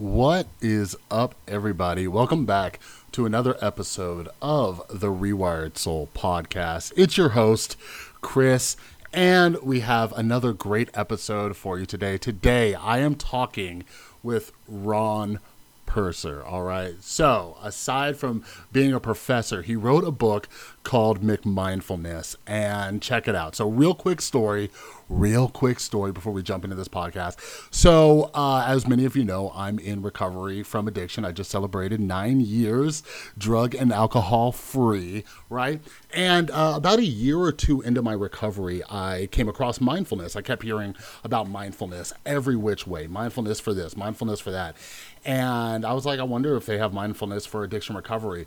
What 0.00 0.46
is 0.62 0.96
up, 1.10 1.34
everybody? 1.46 2.08
Welcome 2.08 2.46
back 2.46 2.80
to 3.12 3.26
another 3.26 3.58
episode 3.60 4.30
of 4.40 4.80
the 4.88 5.08
Rewired 5.08 5.76
Soul 5.76 6.08
podcast. 6.14 6.94
It's 6.96 7.18
your 7.18 7.28
host, 7.28 7.76
Chris, 8.22 8.78
and 9.12 9.58
we 9.62 9.80
have 9.80 10.14
another 10.14 10.54
great 10.54 10.88
episode 10.94 11.54
for 11.54 11.78
you 11.78 11.84
today. 11.84 12.16
Today, 12.16 12.74
I 12.74 13.00
am 13.00 13.14
talking 13.14 13.84
with 14.22 14.52
Ron 14.66 15.38
Purser. 15.84 16.42
All 16.42 16.62
right. 16.62 16.94
So, 17.02 17.58
aside 17.62 18.16
from 18.16 18.42
being 18.72 18.94
a 18.94 19.00
professor, 19.00 19.60
he 19.60 19.76
wrote 19.76 20.04
a 20.04 20.10
book 20.10 20.48
called 20.82 21.22
McMindfulness. 21.22 22.36
And 22.46 23.02
check 23.02 23.28
it 23.28 23.34
out. 23.34 23.54
So, 23.56 23.68
real 23.68 23.94
quick 23.94 24.20
story, 24.20 24.70
real 25.08 25.48
quick 25.48 25.80
story 25.80 26.12
before 26.12 26.32
we 26.32 26.42
jump 26.42 26.64
into 26.64 26.76
this 26.76 26.88
podcast. 26.88 27.36
So, 27.70 28.30
uh, 28.34 28.64
as 28.66 28.86
many 28.86 29.04
of 29.04 29.16
you 29.16 29.24
know, 29.24 29.52
I'm 29.54 29.78
in 29.78 30.02
recovery 30.02 30.62
from 30.62 30.88
addiction. 30.88 31.24
I 31.24 31.32
just 31.32 31.50
celebrated 31.50 32.00
nine 32.00 32.40
years 32.40 33.02
drug 33.36 33.74
and 33.74 33.92
alcohol 33.92 34.52
free, 34.52 35.24
right? 35.48 35.80
And 36.14 36.50
uh, 36.50 36.74
about 36.76 36.98
a 36.98 37.04
year 37.04 37.38
or 37.38 37.52
two 37.52 37.82
into 37.82 38.02
my 38.02 38.12
recovery, 38.12 38.82
I 38.88 39.28
came 39.30 39.48
across 39.48 39.80
mindfulness. 39.80 40.36
I 40.36 40.42
kept 40.42 40.62
hearing 40.62 40.94
about 41.24 41.48
mindfulness 41.48 42.12
every 42.24 42.56
which 42.56 42.86
way 42.86 43.06
mindfulness 43.06 43.60
for 43.60 43.74
this, 43.74 43.96
mindfulness 43.96 44.40
for 44.40 44.50
that. 44.50 44.76
And 45.24 45.84
I 45.84 45.92
was 45.92 46.06
like, 46.06 46.18
I 46.18 46.22
wonder 46.22 46.56
if 46.56 46.66
they 46.66 46.78
have 46.78 46.94
mindfulness 46.94 47.44
for 47.44 47.62
addiction 47.64 47.94
recovery. 47.96 48.46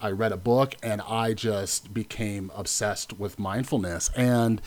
I 0.00 0.10
read 0.10 0.32
a 0.32 0.36
book 0.36 0.74
and 0.82 1.00
I 1.02 1.34
just 1.34 1.92
became 1.92 2.50
obsessed 2.54 3.18
with 3.18 3.38
mindfulness. 3.38 4.10
And 4.16 4.60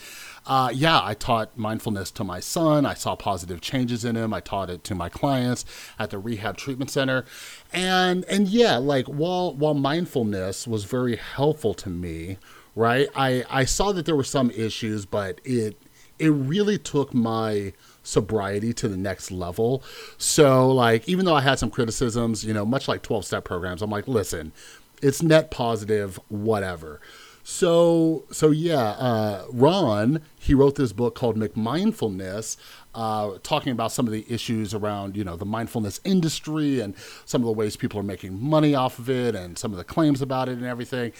uh, 0.46 0.70
yeah, 0.72 1.00
I 1.02 1.14
taught 1.14 1.56
mindfulness 1.56 2.10
to 2.12 2.24
my 2.24 2.40
son. 2.40 2.86
I 2.86 2.94
saw 2.94 3.16
positive 3.16 3.60
changes 3.60 4.04
in 4.04 4.16
him. 4.16 4.32
I 4.32 4.40
taught 4.40 4.70
it 4.70 4.84
to 4.84 4.94
my 4.94 5.08
clients 5.08 5.64
at 5.98 6.10
the 6.10 6.18
rehab 6.18 6.56
treatment 6.56 6.90
center. 6.90 7.24
And 7.72 8.24
and 8.26 8.48
yeah, 8.48 8.76
like 8.76 9.06
while 9.06 9.54
while 9.54 9.74
mindfulness 9.74 10.66
was 10.66 10.84
very 10.84 11.16
helpful 11.16 11.74
to 11.74 11.88
me, 11.88 12.38
right? 12.74 13.08
I 13.14 13.44
I 13.50 13.64
saw 13.64 13.92
that 13.92 14.06
there 14.06 14.16
were 14.16 14.24
some 14.24 14.50
issues, 14.50 15.06
but 15.06 15.40
it 15.44 15.80
it 16.18 16.28
really 16.28 16.78
took 16.78 17.12
my 17.12 17.72
sobriety 18.02 18.72
to 18.74 18.88
the 18.88 18.96
next 18.96 19.30
level. 19.30 19.82
So, 20.18 20.70
like, 20.70 21.08
even 21.08 21.24
though 21.24 21.34
I 21.34 21.40
had 21.40 21.58
some 21.58 21.70
criticisms, 21.70 22.44
you 22.44 22.54
know, 22.54 22.64
much 22.64 22.86
like 22.86 23.02
12 23.02 23.24
step 23.24 23.44
programs, 23.44 23.82
I'm 23.82 23.90
like, 23.90 24.06
listen, 24.06 24.52
it's 25.04 25.22
net 25.22 25.50
positive, 25.50 26.18
whatever. 26.28 27.00
So, 27.46 28.24
so 28.30 28.50
yeah, 28.50 28.92
uh, 28.92 29.44
Ron, 29.52 30.22
he 30.38 30.54
wrote 30.54 30.76
this 30.76 30.94
book 30.94 31.14
called 31.14 31.36
McMindfulness, 31.36 32.56
uh, 32.94 33.32
talking 33.42 33.70
about 33.70 33.92
some 33.92 34.06
of 34.06 34.14
the 34.14 34.24
issues 34.30 34.72
around, 34.72 35.14
you 35.14 35.22
know, 35.22 35.36
the 35.36 35.44
mindfulness 35.44 36.00
industry 36.04 36.80
and 36.80 36.94
some 37.26 37.42
of 37.42 37.46
the 37.46 37.52
ways 37.52 37.76
people 37.76 38.00
are 38.00 38.04
making 38.04 38.42
money 38.42 38.74
off 38.74 38.98
of 38.98 39.10
it 39.10 39.34
and 39.34 39.58
some 39.58 39.72
of 39.72 39.76
the 39.76 39.84
claims 39.84 40.22
about 40.22 40.48
it 40.48 40.52
and 40.52 40.64
everything. 40.64 41.12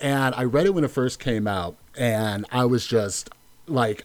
And 0.00 0.36
I 0.36 0.44
read 0.44 0.66
it 0.66 0.74
when 0.74 0.84
it 0.84 0.92
first 0.92 1.18
came 1.18 1.48
out, 1.48 1.74
and 1.98 2.46
I 2.52 2.64
was 2.64 2.86
just 2.86 3.30
like, 3.66 4.04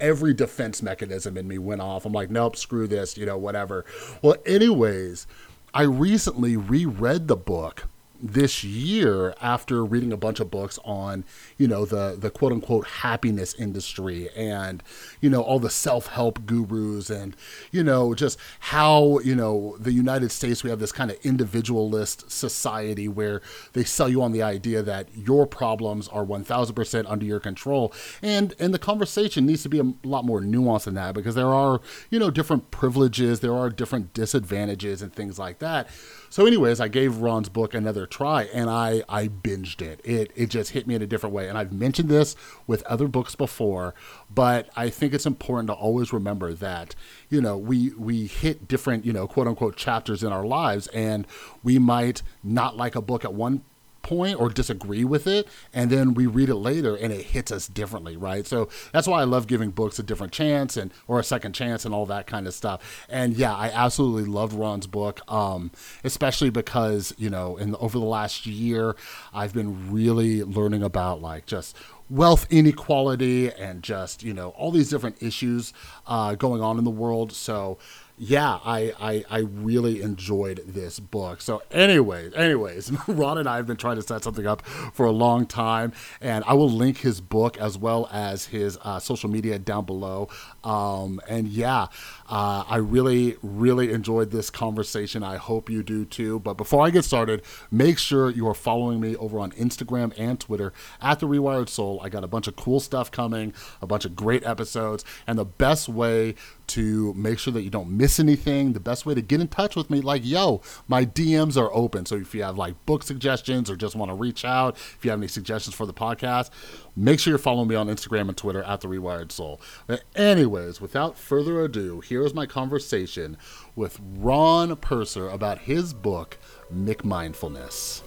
every 0.00 0.32
defense 0.32 0.82
mechanism 0.82 1.36
in 1.36 1.46
me 1.46 1.58
went 1.58 1.82
off. 1.82 2.06
I'm 2.06 2.14
like, 2.14 2.30
nope, 2.30 2.56
screw 2.56 2.86
this, 2.86 3.18
you 3.18 3.26
know, 3.26 3.36
whatever. 3.36 3.84
Well, 4.22 4.36
anyways, 4.46 5.26
I 5.74 5.82
recently 5.82 6.56
reread 6.56 7.28
the 7.28 7.36
book 7.36 7.89
this 8.22 8.62
year 8.62 9.34
after 9.40 9.84
reading 9.84 10.12
a 10.12 10.16
bunch 10.16 10.40
of 10.40 10.50
books 10.50 10.78
on 10.84 11.24
you 11.56 11.66
know 11.66 11.84
the 11.84 12.16
the 12.18 12.30
quote 12.30 12.52
unquote 12.52 12.86
happiness 12.86 13.54
industry 13.54 14.28
and 14.36 14.82
you 15.20 15.30
know 15.30 15.42
all 15.42 15.58
the 15.58 15.70
self-help 15.70 16.44
gurus 16.46 17.10
and 17.10 17.36
you 17.70 17.82
know 17.82 18.14
just 18.14 18.38
how 18.60 19.18
you 19.20 19.34
know 19.34 19.76
the 19.78 19.92
United 19.92 20.30
States 20.30 20.62
we 20.62 20.70
have 20.70 20.78
this 20.78 20.92
kind 20.92 21.10
of 21.10 21.18
individualist 21.24 22.30
society 22.30 23.08
where 23.08 23.40
they 23.72 23.84
sell 23.84 24.08
you 24.08 24.22
on 24.22 24.32
the 24.32 24.42
idea 24.42 24.82
that 24.82 25.08
your 25.14 25.46
problems 25.46 26.08
are 26.08 26.24
1000% 26.24 27.04
under 27.08 27.24
your 27.24 27.40
control. 27.40 27.92
And 28.22 28.54
and 28.58 28.74
the 28.74 28.78
conversation 28.78 29.46
needs 29.46 29.62
to 29.62 29.68
be 29.68 29.78
a 29.78 29.92
lot 30.04 30.24
more 30.24 30.40
nuanced 30.40 30.84
than 30.84 30.94
that 30.94 31.14
because 31.14 31.34
there 31.34 31.52
are 31.52 31.80
you 32.10 32.18
know 32.18 32.30
different 32.30 32.70
privileges 32.70 33.40
there 33.40 33.54
are 33.54 33.70
different 33.70 34.12
disadvantages 34.14 35.02
and 35.02 35.12
things 35.12 35.38
like 35.38 35.58
that 35.58 35.88
so, 36.30 36.46
anyways, 36.46 36.80
I 36.80 36.86
gave 36.86 37.16
Ron's 37.16 37.48
book 37.48 37.74
another 37.74 38.06
try, 38.06 38.44
and 38.44 38.70
I 38.70 39.02
I 39.08 39.26
binged 39.26 39.82
it. 39.82 40.00
It 40.04 40.30
it 40.36 40.46
just 40.46 40.70
hit 40.70 40.86
me 40.86 40.94
in 40.94 41.02
a 41.02 41.06
different 41.06 41.34
way. 41.34 41.48
And 41.48 41.58
I've 41.58 41.72
mentioned 41.72 42.08
this 42.08 42.36
with 42.68 42.84
other 42.84 43.08
books 43.08 43.34
before, 43.34 43.96
but 44.32 44.70
I 44.76 44.90
think 44.90 45.12
it's 45.12 45.26
important 45.26 45.66
to 45.66 45.72
always 45.72 46.12
remember 46.12 46.54
that 46.54 46.94
you 47.28 47.40
know 47.40 47.58
we 47.58 47.90
we 47.98 48.26
hit 48.26 48.68
different 48.68 49.04
you 49.04 49.12
know 49.12 49.26
quote 49.26 49.48
unquote 49.48 49.74
chapters 49.74 50.22
in 50.22 50.32
our 50.32 50.46
lives, 50.46 50.86
and 50.88 51.26
we 51.64 51.80
might 51.80 52.22
not 52.44 52.76
like 52.76 52.94
a 52.94 53.02
book 53.02 53.24
at 53.24 53.34
one 53.34 53.62
point 54.02 54.40
or 54.40 54.48
disagree 54.48 55.04
with 55.04 55.26
it 55.26 55.46
and 55.72 55.90
then 55.90 56.14
we 56.14 56.26
read 56.26 56.48
it 56.48 56.56
later 56.56 56.96
and 56.96 57.12
it 57.12 57.26
hits 57.26 57.52
us 57.52 57.66
differently 57.68 58.16
right? 58.16 58.46
So 58.46 58.68
that's 58.92 59.06
why 59.06 59.20
i 59.20 59.24
love 59.24 59.46
giving 59.46 59.70
books 59.70 59.98
a 59.98 60.02
different 60.02 60.32
chance 60.32 60.76
and 60.76 60.92
or 61.06 61.18
a 61.18 61.24
second 61.24 61.52
chance 61.52 61.84
and 61.84 61.94
all 61.94 62.06
that 62.06 62.26
kind 62.26 62.46
of 62.46 62.54
stuff. 62.54 63.06
And 63.08 63.34
yeah 63.34 63.54
i 63.54 63.70
absolutely 63.70 64.24
loved 64.30 64.52
ron's 64.52 64.86
book 64.86 65.20
um, 65.30 65.70
especially 66.04 66.50
because 66.50 67.14
you 67.18 67.30
know 67.30 67.56
in 67.56 67.74
over 67.76 67.98
the 67.98 68.04
last 68.04 68.46
year 68.46 68.96
i've 69.32 69.52
been 69.52 69.92
really 69.92 70.42
learning 70.42 70.82
about 70.82 71.20
like 71.20 71.46
just 71.46 71.76
wealth 72.10 72.46
inequality 72.50 73.50
and 73.52 73.82
just 73.82 74.22
you 74.22 74.34
know 74.34 74.50
all 74.50 74.70
these 74.72 74.90
different 74.90 75.22
issues 75.22 75.72
uh, 76.06 76.34
going 76.34 76.60
on 76.60 76.76
in 76.76 76.84
the 76.84 76.90
world. 76.90 77.32
So 77.32 77.78
yeah, 78.22 78.58
I, 78.66 78.92
I, 79.00 79.24
I 79.30 79.38
really 79.38 80.02
enjoyed 80.02 80.62
this 80.66 81.00
book. 81.00 81.40
So, 81.40 81.62
anyways, 81.70 82.34
anyways, 82.34 82.92
Ron 83.08 83.38
and 83.38 83.48
I 83.48 83.56
have 83.56 83.66
been 83.66 83.78
trying 83.78 83.96
to 83.96 84.02
set 84.02 84.22
something 84.22 84.46
up 84.46 84.60
for 84.66 85.06
a 85.06 85.10
long 85.10 85.46
time, 85.46 85.94
and 86.20 86.44
I 86.46 86.52
will 86.52 86.68
link 86.68 86.98
his 86.98 87.22
book 87.22 87.56
as 87.56 87.78
well 87.78 88.10
as 88.12 88.44
his 88.44 88.76
uh, 88.84 88.98
social 88.98 89.30
media 89.30 89.58
down 89.58 89.86
below. 89.86 90.28
Um, 90.64 91.22
and 91.30 91.48
yeah, 91.48 91.86
uh, 92.30 92.62
I 92.68 92.76
really, 92.76 93.36
really 93.42 93.92
enjoyed 93.92 94.30
this 94.30 94.50
conversation. 94.50 95.24
I 95.24 95.36
hope 95.36 95.68
you 95.68 95.82
do 95.82 96.04
too. 96.04 96.38
But 96.38 96.54
before 96.54 96.86
I 96.86 96.90
get 96.90 97.04
started, 97.04 97.42
make 97.72 97.98
sure 97.98 98.30
you 98.30 98.46
are 98.46 98.54
following 98.54 99.00
me 99.00 99.16
over 99.16 99.40
on 99.40 99.50
Instagram 99.52 100.14
and 100.16 100.38
Twitter 100.38 100.72
at 101.02 101.18
The 101.18 101.26
Rewired 101.26 101.68
Soul. 101.68 102.00
I 102.04 102.08
got 102.08 102.22
a 102.22 102.28
bunch 102.28 102.46
of 102.46 102.54
cool 102.54 102.78
stuff 102.78 103.10
coming, 103.10 103.52
a 103.82 103.86
bunch 103.86 104.04
of 104.04 104.14
great 104.14 104.46
episodes, 104.46 105.04
and 105.26 105.36
the 105.36 105.44
best 105.44 105.88
way 105.88 106.36
to 106.68 107.12
make 107.14 107.40
sure 107.40 107.52
that 107.52 107.62
you 107.62 107.70
don't 107.70 107.90
miss 107.90 108.20
anything, 108.20 108.74
the 108.74 108.80
best 108.80 109.04
way 109.04 109.12
to 109.12 109.20
get 109.20 109.40
in 109.40 109.48
touch 109.48 109.74
with 109.74 109.90
me, 109.90 110.00
like, 110.00 110.24
yo, 110.24 110.62
my 110.86 111.04
DMs 111.04 111.60
are 111.60 111.68
open. 111.74 112.06
So 112.06 112.14
if 112.14 112.32
you 112.32 112.44
have 112.44 112.56
like 112.56 112.86
book 112.86 113.02
suggestions 113.02 113.68
or 113.68 113.74
just 113.74 113.96
want 113.96 114.08
to 114.12 114.14
reach 114.14 114.44
out, 114.44 114.76
if 114.76 114.98
you 115.04 115.10
have 115.10 115.18
any 115.18 115.26
suggestions 115.26 115.74
for 115.74 115.84
the 115.84 115.92
podcast, 115.92 116.50
make 116.96 117.20
sure 117.20 117.32
you're 117.32 117.38
following 117.38 117.68
me 117.68 117.74
on 117.74 117.88
Instagram 117.88 118.28
and 118.28 118.36
Twitter 118.36 118.62
at 118.62 118.80
The 118.80 118.88
Rewired 118.88 119.32
Soul. 119.32 119.60
But 119.86 120.02
anyways, 120.14 120.80
without 120.80 121.16
further 121.16 121.62
ado, 121.64 122.00
here 122.00 122.24
is 122.24 122.34
my 122.34 122.46
conversation 122.46 123.36
with 123.74 124.00
Ron 124.00 124.76
Purser 124.76 125.28
about 125.28 125.58
his 125.58 125.94
book, 125.94 126.38
McMindfulness. 126.72 128.02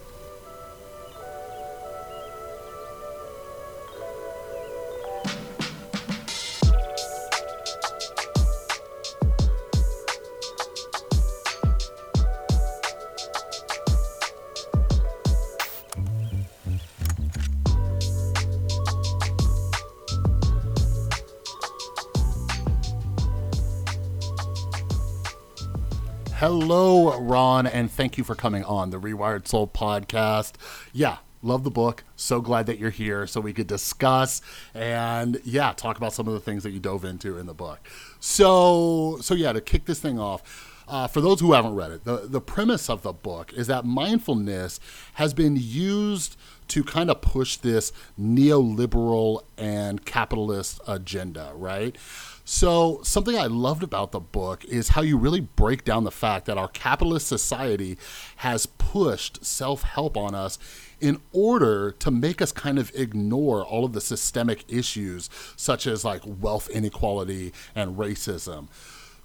Hello, 26.46 27.18
Ron, 27.20 27.66
and 27.66 27.90
thank 27.90 28.18
you 28.18 28.22
for 28.22 28.34
coming 28.34 28.64
on 28.64 28.90
the 28.90 29.00
Rewired 29.00 29.48
Soul 29.48 29.66
podcast. 29.66 30.56
Yeah, 30.92 31.16
love 31.40 31.64
the 31.64 31.70
book. 31.70 32.04
So 32.16 32.42
glad 32.42 32.66
that 32.66 32.78
you're 32.78 32.90
here 32.90 33.26
so 33.26 33.40
we 33.40 33.54
could 33.54 33.66
discuss 33.66 34.42
and 34.74 35.40
yeah, 35.42 35.72
talk 35.72 35.96
about 35.96 36.12
some 36.12 36.28
of 36.28 36.34
the 36.34 36.40
things 36.40 36.62
that 36.64 36.72
you 36.72 36.80
dove 36.80 37.02
into 37.02 37.38
in 37.38 37.46
the 37.46 37.54
book. 37.54 37.78
So, 38.20 39.16
so 39.22 39.32
yeah, 39.32 39.54
to 39.54 39.62
kick 39.62 39.86
this 39.86 40.00
thing 40.00 40.18
off, 40.18 40.82
uh, 40.86 41.06
for 41.06 41.22
those 41.22 41.40
who 41.40 41.54
haven't 41.54 41.76
read 41.76 41.90
it, 41.92 42.04
the, 42.04 42.26
the 42.26 42.42
premise 42.42 42.90
of 42.90 43.00
the 43.00 43.14
book 43.14 43.50
is 43.54 43.66
that 43.68 43.86
mindfulness 43.86 44.80
has 45.14 45.32
been 45.32 45.56
used 45.58 46.36
to 46.68 46.84
kind 46.84 47.10
of 47.10 47.22
push 47.22 47.56
this 47.56 47.90
neoliberal 48.20 49.44
and 49.56 50.04
capitalist 50.04 50.78
agenda, 50.86 51.52
right? 51.54 51.96
So, 52.46 53.00
something 53.02 53.38
I 53.38 53.46
loved 53.46 53.82
about 53.82 54.12
the 54.12 54.20
book 54.20 54.66
is 54.66 54.90
how 54.90 55.00
you 55.00 55.16
really 55.16 55.40
break 55.40 55.82
down 55.82 56.04
the 56.04 56.10
fact 56.10 56.44
that 56.44 56.58
our 56.58 56.68
capitalist 56.68 57.26
society 57.26 57.96
has 58.36 58.66
pushed 58.66 59.46
self 59.46 59.82
help 59.82 60.14
on 60.16 60.34
us 60.34 60.58
in 61.00 61.22
order 61.32 61.90
to 61.90 62.10
make 62.10 62.42
us 62.42 62.52
kind 62.52 62.78
of 62.78 62.92
ignore 62.94 63.64
all 63.64 63.86
of 63.86 63.94
the 63.94 64.00
systemic 64.00 64.64
issues, 64.68 65.30
such 65.56 65.86
as 65.86 66.04
like 66.04 66.20
wealth 66.26 66.68
inequality 66.68 67.52
and 67.74 67.96
racism. 67.96 68.68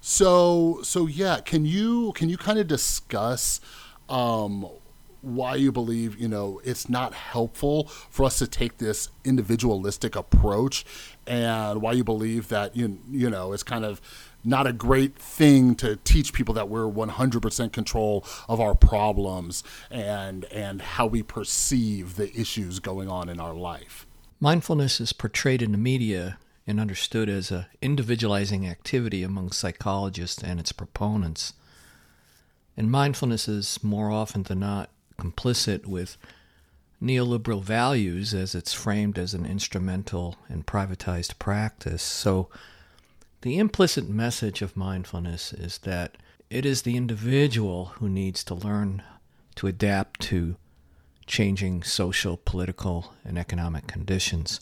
So 0.00 0.80
so 0.82 1.06
yeah, 1.06 1.40
can 1.44 1.66
you 1.66 2.12
can 2.12 2.30
you 2.30 2.38
kind 2.38 2.58
of 2.58 2.66
discuss 2.66 3.60
um, 4.08 4.66
why 5.22 5.54
you 5.54 5.70
believe 5.70 6.18
you 6.18 6.28
know 6.28 6.60
it's 6.64 6.88
not 6.88 7.14
helpful 7.14 7.84
for 8.10 8.24
us 8.24 8.38
to 8.38 8.46
take 8.46 8.78
this 8.78 9.08
individualistic 9.24 10.16
approach, 10.16 10.84
and 11.26 11.82
why 11.82 11.92
you 11.92 12.04
believe 12.04 12.48
that 12.48 12.76
you 12.76 12.98
you 13.10 13.30
know 13.30 13.52
it's 13.52 13.62
kind 13.62 13.84
of 13.84 14.00
not 14.42 14.66
a 14.66 14.72
great 14.72 15.16
thing 15.16 15.74
to 15.74 15.96
teach 15.96 16.32
people 16.32 16.54
that 16.54 16.68
we're 16.68 16.90
100% 16.90 17.72
control 17.72 18.24
of 18.48 18.60
our 18.60 18.74
problems 18.74 19.62
and 19.90 20.44
and 20.46 20.80
how 20.80 21.06
we 21.06 21.22
perceive 21.22 22.16
the 22.16 22.34
issues 22.38 22.78
going 22.78 23.08
on 23.08 23.28
in 23.28 23.38
our 23.38 23.54
life. 23.54 24.06
Mindfulness 24.40 25.00
is 25.00 25.12
portrayed 25.12 25.60
in 25.60 25.72
the 25.72 25.78
media 25.78 26.38
and 26.66 26.80
understood 26.80 27.28
as 27.28 27.50
a 27.50 27.68
individualizing 27.82 28.66
activity 28.66 29.22
among 29.22 29.50
psychologists 29.50 30.42
and 30.42 30.58
its 30.60 30.72
proponents. 30.72 31.52
And 32.76 32.90
mindfulness 32.90 33.48
is 33.48 33.82
more 33.82 34.10
often 34.10 34.44
than 34.44 34.60
not 34.60 34.88
complicit 35.20 35.86
with 35.86 36.16
neoliberal 37.02 37.62
values 37.62 38.34
as 38.34 38.54
it's 38.54 38.72
framed 38.72 39.18
as 39.18 39.32
an 39.34 39.46
instrumental 39.46 40.36
and 40.48 40.66
privatized 40.66 41.38
practice. 41.38 42.02
So 42.02 42.48
the 43.42 43.58
implicit 43.58 44.08
message 44.08 44.60
of 44.60 44.76
mindfulness 44.76 45.52
is 45.52 45.78
that 45.78 46.16
it 46.50 46.66
is 46.66 46.82
the 46.82 46.96
individual 46.96 47.86
who 47.96 48.08
needs 48.08 48.44
to 48.44 48.54
learn 48.54 49.02
to 49.54 49.66
adapt 49.66 50.20
to 50.20 50.56
changing 51.26 51.82
social, 51.82 52.36
political, 52.44 53.14
and 53.24 53.38
economic 53.38 53.86
conditions. 53.86 54.60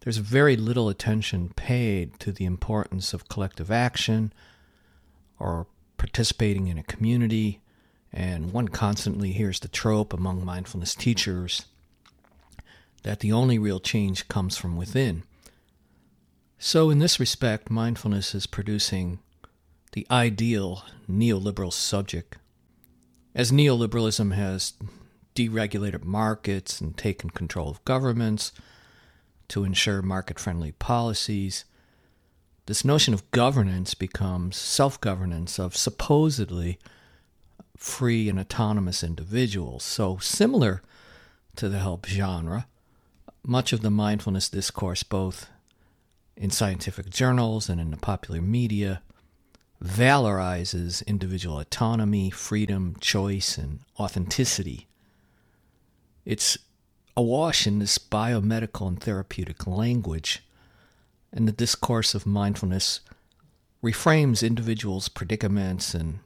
There's 0.00 0.16
very 0.16 0.56
little 0.56 0.88
attention 0.88 1.52
paid 1.56 2.18
to 2.20 2.32
the 2.32 2.44
importance 2.44 3.12
of 3.12 3.28
collective 3.28 3.70
action 3.70 4.32
or 5.38 5.66
participating 5.98 6.68
in 6.68 6.78
a 6.78 6.82
community, 6.82 7.60
and 8.16 8.50
one 8.50 8.68
constantly 8.68 9.32
hears 9.32 9.60
the 9.60 9.68
trope 9.68 10.14
among 10.14 10.42
mindfulness 10.42 10.94
teachers 10.94 11.66
that 13.02 13.20
the 13.20 13.30
only 13.30 13.58
real 13.58 13.78
change 13.78 14.26
comes 14.26 14.56
from 14.56 14.74
within. 14.74 15.22
So, 16.58 16.88
in 16.88 16.98
this 16.98 17.20
respect, 17.20 17.70
mindfulness 17.70 18.34
is 18.34 18.46
producing 18.46 19.18
the 19.92 20.06
ideal 20.10 20.82
neoliberal 21.08 21.70
subject. 21.70 22.38
As 23.34 23.52
neoliberalism 23.52 24.32
has 24.32 24.72
deregulated 25.34 26.02
markets 26.02 26.80
and 26.80 26.96
taken 26.96 27.28
control 27.28 27.68
of 27.68 27.84
governments 27.84 28.50
to 29.48 29.62
ensure 29.62 30.00
market 30.00 30.38
friendly 30.38 30.72
policies, 30.72 31.66
this 32.64 32.82
notion 32.82 33.12
of 33.12 33.30
governance 33.30 33.92
becomes 33.92 34.56
self 34.56 34.98
governance 35.02 35.58
of 35.58 35.76
supposedly 35.76 36.78
free 37.76 38.28
and 38.28 38.38
autonomous 38.38 39.02
individuals. 39.02 39.84
So, 39.84 40.18
similar 40.18 40.82
to 41.56 41.68
the 41.68 41.78
help 41.78 42.06
genre, 42.06 42.66
much 43.44 43.72
of 43.72 43.80
the 43.80 43.90
mindfulness 43.90 44.48
discourse, 44.48 45.02
both 45.02 45.48
in 46.36 46.50
scientific 46.50 47.10
journals 47.10 47.68
and 47.68 47.80
in 47.80 47.90
the 47.90 47.96
popular 47.96 48.40
media, 48.40 49.02
valorizes 49.82 51.06
individual 51.06 51.58
autonomy, 51.58 52.30
freedom, 52.30 52.96
choice, 53.00 53.58
and 53.58 53.80
authenticity. 53.98 54.86
It's 56.24 56.58
awash 57.16 57.66
in 57.66 57.78
this 57.78 57.98
biomedical 57.98 58.88
and 58.88 59.00
therapeutic 59.00 59.66
language, 59.66 60.42
and 61.32 61.46
the 61.46 61.52
discourse 61.52 62.14
of 62.14 62.26
mindfulness 62.26 63.00
reframes 63.82 64.46
individuals' 64.46 65.08
predicaments 65.08 65.94
and 65.94 66.18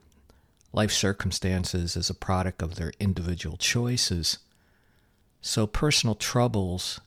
life 0.72 0.92
circumstances 0.92 1.96
as 1.96 2.10
a 2.10 2.14
product 2.14 2.62
of 2.62 2.76
their 2.76 2.92
individual 3.00 3.56
choices. 3.56 4.38
So 5.40 5.66
personal 5.66 6.14
troubles 6.14 7.00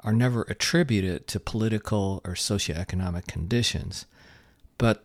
are 0.00 0.12
never 0.12 0.42
attributed 0.42 1.26
to 1.28 1.40
political 1.40 2.20
or 2.24 2.34
socioeconomic 2.34 3.26
conditions, 3.26 4.06
but 4.78 5.04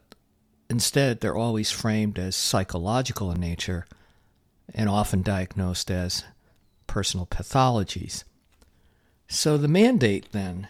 instead 0.70 1.20
they're 1.20 1.36
always 1.36 1.72
framed 1.72 2.18
as 2.18 2.36
psychological 2.36 3.32
in 3.32 3.40
nature 3.40 3.86
and 4.74 4.90
often 4.90 5.22
diagnosed 5.22 5.92
as 5.92 6.24
personal 6.88 7.26
pathologies. 7.26 8.24
So 9.28 9.58
the 9.58 9.68
mandate 9.68 10.32
then 10.32 10.68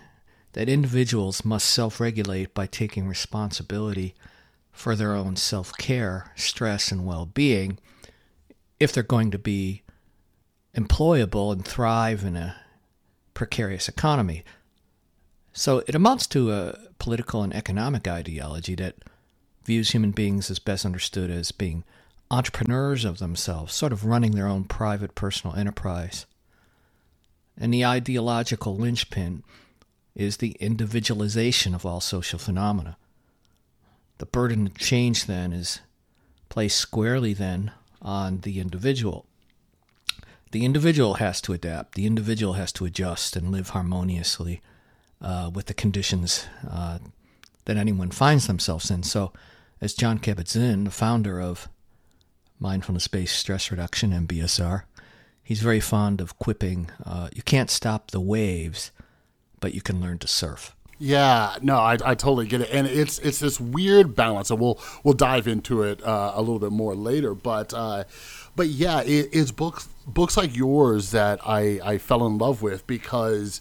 that 0.53 0.69
individuals 0.69 1.43
must 1.43 1.69
self 1.69 1.99
regulate 1.99 2.53
by 2.53 2.65
taking 2.65 3.07
responsibility 3.07 4.15
for 4.75 4.95
their 4.95 5.13
own 5.13 5.35
self 5.35 5.75
care, 5.77 6.31
stress, 6.35 6.91
and 6.91 7.05
well 7.05 7.25
being 7.25 7.79
if 8.79 8.91
they're 8.91 9.01
going 9.01 9.31
to 9.31 9.39
be 9.39 9.81
employable 10.75 11.51
and 11.53 11.65
thrive 11.65 12.23
in 12.23 12.35
a 12.35 12.57
precarious 13.33 13.87
economy. 13.87 14.43
So 15.53 15.81
it 15.87 15.95
amounts 15.95 16.27
to 16.27 16.51
a 16.51 16.77
political 16.99 17.41
and 17.41 17.55
economic 17.55 18.07
ideology 18.07 18.75
that 18.75 18.95
views 19.63 19.91
human 19.91 20.11
beings 20.11 20.51
as 20.51 20.59
best 20.59 20.85
understood 20.85 21.31
as 21.31 21.51
being 21.51 21.85
entrepreneurs 22.29 23.05
of 23.05 23.19
themselves, 23.19 23.73
sort 23.73 23.93
of 23.93 24.03
running 24.05 24.31
their 24.31 24.47
own 24.47 24.65
private 24.65 25.15
personal 25.15 25.55
enterprise. 25.55 26.25
And 27.57 27.73
the 27.73 27.85
ideological 27.85 28.75
linchpin 28.75 29.43
is 30.13 30.37
the 30.37 30.51
individualization 30.59 31.73
of 31.73 31.85
all 31.85 32.01
social 32.01 32.39
phenomena. 32.39 32.97
The 34.17 34.25
burden 34.25 34.67
of 34.67 34.77
change 34.77 35.25
then 35.25 35.51
is 35.51 35.81
placed 36.49 36.77
squarely 36.77 37.33
then 37.33 37.71
on 38.01 38.39
the 38.39 38.59
individual. 38.59 39.25
The 40.51 40.63
individual 40.63 41.15
has 41.15 41.41
to 41.41 41.53
adapt. 41.53 41.95
The 41.95 42.05
individual 42.05 42.53
has 42.53 42.71
to 42.73 42.85
adjust 42.85 43.35
and 43.35 43.51
live 43.51 43.69
harmoniously 43.69 44.61
uh, 45.21 45.49
with 45.53 45.65
the 45.65 45.73
conditions 45.73 46.45
uh, 46.69 46.99
that 47.65 47.77
anyone 47.77 48.11
finds 48.11 48.47
themselves 48.47 48.89
in. 48.89 49.03
So, 49.03 49.33
as 49.81 49.93
Jon 49.93 50.19
Kabat-Zinn, 50.19 50.85
the 50.85 50.91
founder 50.91 51.41
of 51.41 51.67
mindfulness-based 52.59 53.35
stress 53.37 53.69
reduction 53.69 54.11
(MBSR), 54.11 54.83
he's 55.43 55.61
very 55.61 55.81
fond 55.81 56.21
of 56.21 56.39
quipping, 56.39 56.89
uh, 57.05 57.29
"You 57.33 57.43
can't 57.43 57.69
stop 57.69 58.11
the 58.11 58.21
waves, 58.21 58.91
but 59.59 59.73
you 59.73 59.81
can 59.81 59.99
learn 59.99 60.19
to 60.19 60.27
surf." 60.27 60.74
Yeah, 60.97 61.57
no, 61.61 61.75
I, 61.75 61.97
I 62.03 62.15
totally 62.15 62.47
get 62.47 62.61
it, 62.61 62.69
and 62.71 62.87
it's 62.87 63.19
it's 63.19 63.39
this 63.39 63.59
weird 63.59 64.15
balance, 64.15 64.49
and 64.49 64.59
we'll 64.59 64.79
we'll 65.03 65.13
dive 65.13 65.47
into 65.47 65.83
it 65.83 66.01
uh, 66.03 66.31
a 66.35 66.39
little 66.39 66.59
bit 66.59 66.71
more 66.71 66.95
later. 66.95 67.33
But 67.33 67.73
uh, 67.73 68.05
but 68.55 68.67
yeah, 68.67 69.01
it, 69.01 69.29
it's 69.33 69.51
books 69.51 69.89
books 70.07 70.37
like 70.37 70.55
yours 70.55 71.11
that 71.11 71.39
I 71.45 71.81
I 71.83 71.97
fell 71.97 72.25
in 72.25 72.37
love 72.37 72.61
with 72.61 72.87
because 72.87 73.59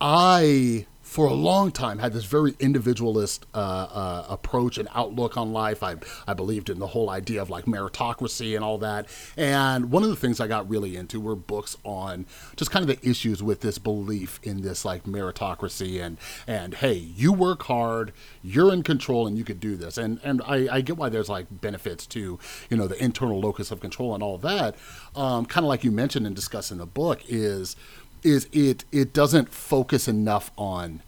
I 0.00 0.86
for 1.06 1.26
a 1.26 1.32
long 1.32 1.70
time 1.70 2.00
had 2.00 2.12
this 2.12 2.24
very 2.24 2.56
individualist 2.58 3.46
uh, 3.54 3.58
uh, 3.58 4.26
approach 4.28 4.76
and 4.76 4.88
outlook 4.92 5.36
on 5.36 5.52
life. 5.52 5.80
I, 5.80 5.94
I 6.26 6.34
believed 6.34 6.68
in 6.68 6.80
the 6.80 6.88
whole 6.88 7.10
idea 7.10 7.40
of 7.40 7.48
like 7.48 7.64
meritocracy 7.64 8.56
and 8.56 8.64
all 8.64 8.76
that. 8.78 9.06
And 9.36 9.92
one 9.92 10.02
of 10.02 10.08
the 10.08 10.16
things 10.16 10.40
I 10.40 10.48
got 10.48 10.68
really 10.68 10.96
into 10.96 11.20
were 11.20 11.36
books 11.36 11.76
on 11.84 12.26
just 12.56 12.72
kind 12.72 12.82
of 12.82 12.88
the 12.88 13.08
issues 13.08 13.40
with 13.40 13.60
this 13.60 13.78
belief 13.78 14.40
in 14.42 14.62
this 14.62 14.84
like 14.84 15.04
meritocracy 15.04 16.02
and 16.02 16.18
and 16.44 16.74
hey, 16.74 16.94
you 16.94 17.32
work 17.32 17.62
hard, 17.62 18.12
you're 18.42 18.72
in 18.72 18.82
control, 18.82 19.28
and 19.28 19.38
you 19.38 19.44
could 19.44 19.60
do 19.60 19.76
this. 19.76 19.96
And 19.96 20.18
and 20.24 20.42
I, 20.44 20.66
I 20.70 20.80
get 20.80 20.96
why 20.96 21.08
there's 21.08 21.28
like 21.28 21.46
benefits 21.50 22.04
to 22.08 22.40
you 22.68 22.76
know 22.76 22.88
the 22.88 23.02
internal 23.02 23.38
locus 23.40 23.70
of 23.70 23.78
control 23.78 24.12
and 24.12 24.24
all 24.24 24.38
that. 24.38 24.74
Um, 25.14 25.46
kind 25.46 25.64
of 25.64 25.68
like 25.68 25.84
you 25.84 25.92
mentioned 25.92 26.26
and 26.26 26.34
discussed 26.34 26.72
in 26.72 26.78
the 26.78 26.84
book 26.84 27.20
is 27.28 27.76
is 28.22 28.48
it 28.52 28.84
it 28.92 29.12
doesn't 29.12 29.52
focus 29.52 30.08
enough 30.08 30.50
on 30.56 31.02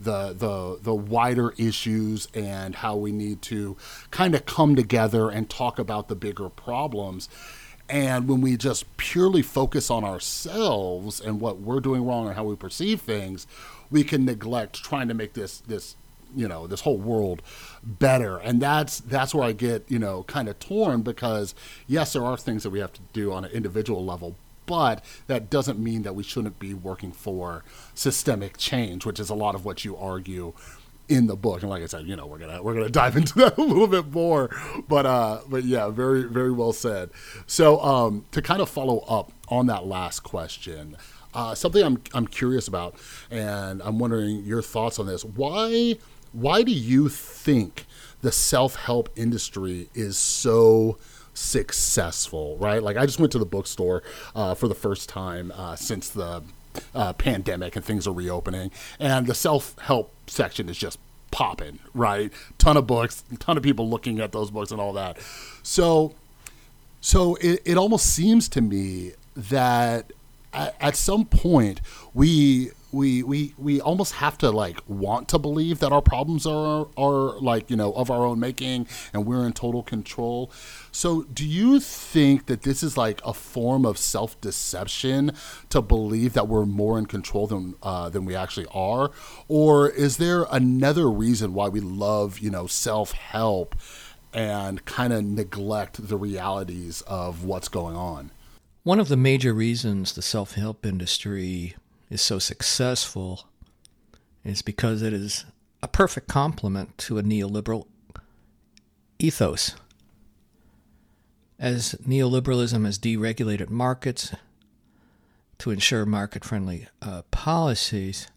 the 0.00 0.32
the 0.32 0.78
the 0.82 0.94
wider 0.94 1.52
issues 1.58 2.26
and 2.34 2.76
how 2.76 2.96
we 2.96 3.12
need 3.12 3.42
to 3.42 3.76
kind 4.10 4.34
of 4.34 4.46
come 4.46 4.74
together 4.74 5.28
and 5.28 5.50
talk 5.50 5.78
about 5.78 6.08
the 6.08 6.14
bigger 6.14 6.48
problems. 6.48 7.28
And 7.88 8.28
when 8.28 8.40
we 8.40 8.56
just 8.56 8.96
purely 8.96 9.42
focus 9.42 9.90
on 9.90 10.04
ourselves 10.04 11.20
and 11.20 11.40
what 11.40 11.58
we're 11.58 11.80
doing 11.80 12.06
wrong 12.06 12.28
and 12.28 12.36
how 12.36 12.44
we 12.44 12.54
perceive 12.54 13.00
things, 13.00 13.48
we 13.90 14.04
can 14.04 14.24
neglect 14.24 14.82
trying 14.82 15.08
to 15.08 15.14
make 15.14 15.34
this 15.34 15.58
this 15.60 15.96
you 16.34 16.46
know 16.46 16.66
this 16.66 16.82
whole 16.82 16.96
world 16.96 17.42
better 17.82 18.38
and 18.38 18.62
that's 18.62 19.00
that's 19.00 19.34
where 19.34 19.44
i 19.44 19.50
get 19.50 19.84
you 19.90 19.98
know 19.98 20.22
kind 20.24 20.48
of 20.48 20.56
torn 20.60 21.02
because 21.02 21.56
yes 21.88 22.12
there 22.12 22.24
are 22.24 22.36
things 22.36 22.62
that 22.62 22.70
we 22.70 22.78
have 22.78 22.92
to 22.92 23.00
do 23.12 23.32
on 23.32 23.44
an 23.44 23.50
individual 23.50 24.04
level 24.04 24.36
but 24.70 25.04
that 25.26 25.50
doesn't 25.50 25.80
mean 25.80 26.04
that 26.04 26.14
we 26.14 26.22
shouldn't 26.22 26.60
be 26.60 26.74
working 26.74 27.10
for 27.10 27.64
systemic 27.92 28.56
change, 28.56 29.04
which 29.04 29.18
is 29.18 29.28
a 29.28 29.34
lot 29.34 29.56
of 29.56 29.64
what 29.64 29.84
you 29.84 29.96
argue 29.96 30.52
in 31.08 31.26
the 31.26 31.34
book. 31.34 31.62
And 31.62 31.70
like 31.70 31.82
I 31.82 31.86
said, 31.86 32.06
you 32.06 32.14
know, 32.14 32.24
we're 32.24 32.38
gonna 32.38 32.62
we're 32.62 32.74
gonna 32.74 32.88
dive 33.02 33.16
into 33.16 33.34
that 33.40 33.58
a 33.58 33.62
little 33.62 33.88
bit 33.88 34.12
more. 34.12 34.48
But 34.88 35.06
uh, 35.06 35.40
but 35.48 35.64
yeah, 35.64 35.88
very 35.88 36.22
very 36.22 36.52
well 36.52 36.72
said. 36.72 37.10
So 37.48 37.80
um, 37.80 38.26
to 38.30 38.40
kind 38.40 38.62
of 38.62 38.68
follow 38.68 39.00
up 39.00 39.32
on 39.48 39.66
that 39.66 39.86
last 39.86 40.20
question. 40.20 40.96
Uh, 41.34 41.56
something 41.56 41.82
I'm 41.82 42.00
I'm 42.14 42.28
curious 42.28 42.68
about, 42.68 42.94
and 43.28 43.82
I'm 43.82 43.98
wondering 43.98 44.44
your 44.44 44.62
thoughts 44.62 45.00
on 45.00 45.06
this. 45.06 45.24
Why 45.24 45.96
why 46.30 46.62
do 46.62 46.70
you 46.70 47.08
think 47.08 47.86
the 48.22 48.30
self 48.30 48.76
help 48.76 49.08
industry 49.16 49.88
is 49.94 50.16
so 50.16 50.96
successful, 51.40 52.56
right? 52.58 52.82
Like, 52.82 52.96
I 52.96 53.06
just 53.06 53.18
went 53.18 53.32
to 53.32 53.38
the 53.38 53.46
bookstore 53.46 54.02
uh, 54.34 54.54
for 54.54 54.68
the 54.68 54.74
first 54.74 55.08
time 55.08 55.52
uh, 55.56 55.74
since 55.74 56.08
the 56.08 56.42
uh, 56.94 57.12
pandemic 57.14 57.76
and 57.76 57.84
things 57.84 58.06
are 58.06 58.12
reopening, 58.12 58.70
and 58.98 59.26
the 59.26 59.34
self 59.34 59.76
help 59.80 60.12
section 60.26 60.68
is 60.68 60.76
just 60.76 60.98
popping, 61.30 61.78
right? 61.94 62.32
Ton 62.58 62.76
of 62.76 62.86
books, 62.86 63.24
ton 63.38 63.56
of 63.56 63.62
people 63.62 63.88
looking 63.88 64.20
at 64.20 64.32
those 64.32 64.50
books 64.50 64.70
and 64.70 64.80
all 64.80 64.92
that. 64.92 65.18
So, 65.62 66.14
so 67.00 67.36
it, 67.36 67.62
it 67.64 67.76
almost 67.76 68.06
seems 68.06 68.48
to 68.50 68.60
me 68.60 69.12
that 69.34 70.12
at, 70.52 70.76
at 70.80 70.96
some 70.96 71.24
point 71.24 71.80
we 72.12 72.70
we 72.92 73.22
we 73.22 73.54
we 73.56 73.80
almost 73.80 74.14
have 74.14 74.36
to 74.38 74.50
like 74.50 74.80
want 74.88 75.28
to 75.28 75.38
believe 75.38 75.78
that 75.78 75.92
our 75.92 76.02
problems 76.02 76.46
are 76.46 76.88
are 76.96 77.38
like 77.40 77.70
you 77.70 77.76
know 77.76 77.92
of 77.92 78.10
our 78.10 78.24
own 78.24 78.40
making 78.40 78.86
and 79.12 79.26
we're 79.26 79.46
in 79.46 79.52
total 79.52 79.82
control. 79.82 80.50
So 80.92 81.22
do 81.22 81.46
you 81.46 81.80
think 81.80 82.46
that 82.46 82.62
this 82.62 82.82
is 82.82 82.96
like 82.96 83.20
a 83.24 83.32
form 83.32 83.86
of 83.86 83.96
self-deception 83.96 85.32
to 85.68 85.80
believe 85.80 86.32
that 86.32 86.48
we're 86.48 86.66
more 86.66 86.98
in 86.98 87.06
control 87.06 87.46
than 87.46 87.74
uh, 87.82 88.08
than 88.08 88.24
we 88.24 88.34
actually 88.34 88.66
are? 88.72 89.10
Or 89.48 89.88
is 89.88 90.16
there 90.16 90.46
another 90.50 91.10
reason 91.10 91.54
why 91.54 91.68
we 91.68 91.80
love 91.80 92.38
you 92.38 92.50
know 92.50 92.66
self-help 92.66 93.76
and 94.32 94.84
kind 94.84 95.12
of 95.12 95.24
neglect 95.24 96.08
the 96.08 96.16
realities 96.16 97.02
of 97.02 97.44
what's 97.44 97.68
going 97.68 97.96
on? 97.96 98.30
One 98.82 98.98
of 98.98 99.08
the 99.08 99.16
major 99.16 99.52
reasons 99.52 100.14
the 100.14 100.22
self 100.22 100.54
help 100.54 100.86
industry 100.86 101.76
is 102.10 102.20
so 102.20 102.38
successful 102.38 103.46
is 104.44 104.62
because 104.62 105.00
it 105.00 105.12
is 105.12 105.44
a 105.82 105.88
perfect 105.88 106.28
complement 106.28 106.98
to 106.98 107.18
a 107.18 107.22
neoliberal 107.22 107.86
ethos. 109.18 109.76
As 111.58 111.94
neoliberalism 112.06 112.84
has 112.84 112.98
deregulated 112.98 113.70
markets 113.70 114.34
to 115.58 115.70
ensure 115.70 116.04
market 116.04 116.44
friendly 116.44 116.88
uh, 117.00 117.22
policies, 117.30 118.28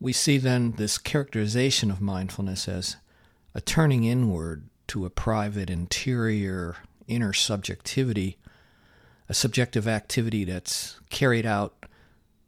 we 0.00 0.12
see 0.12 0.38
then 0.38 0.72
this 0.72 0.98
characterization 0.98 1.90
of 1.90 2.00
mindfulness 2.00 2.66
as 2.66 2.96
a 3.54 3.60
turning 3.60 4.04
inward 4.04 4.68
to 4.88 5.04
a 5.04 5.10
private 5.10 5.70
interior 5.70 6.76
inner 7.06 7.32
subjectivity 7.32 8.38
a 9.28 9.34
subjective 9.34 9.88
activity 9.88 10.44
that's 10.44 11.00
carried 11.08 11.46
out 11.46 11.81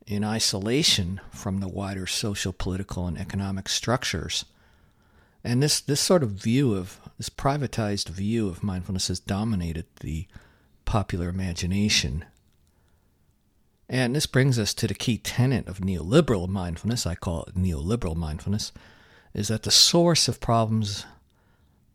in 0.06 0.24
isolation 0.24 1.20
from 1.30 1.60
the 1.60 1.68
wider 1.68 2.06
social, 2.06 2.52
political, 2.52 3.06
and 3.06 3.18
economic 3.18 3.68
structures. 3.68 4.44
And 5.42 5.62
this, 5.62 5.80
this 5.80 6.00
sort 6.00 6.22
of 6.22 6.30
view 6.30 6.74
of 6.74 7.00
this 7.18 7.28
privatized 7.28 8.08
view 8.08 8.48
of 8.48 8.62
mindfulness 8.62 9.08
has 9.08 9.20
dominated 9.20 9.86
the 10.00 10.26
popular 10.84 11.28
imagination. 11.28 12.24
And 13.88 14.16
this 14.16 14.26
brings 14.26 14.58
us 14.58 14.72
to 14.74 14.86
the 14.86 14.94
key 14.94 15.18
tenet 15.18 15.68
of 15.68 15.78
neoliberal 15.78 16.48
mindfulness, 16.48 17.06
I 17.06 17.14
call 17.14 17.44
it 17.44 17.54
neoliberal 17.54 18.16
mindfulness, 18.16 18.72
is 19.34 19.48
that 19.48 19.64
the 19.64 19.70
source 19.70 20.28
of 20.28 20.40
problems 20.40 21.04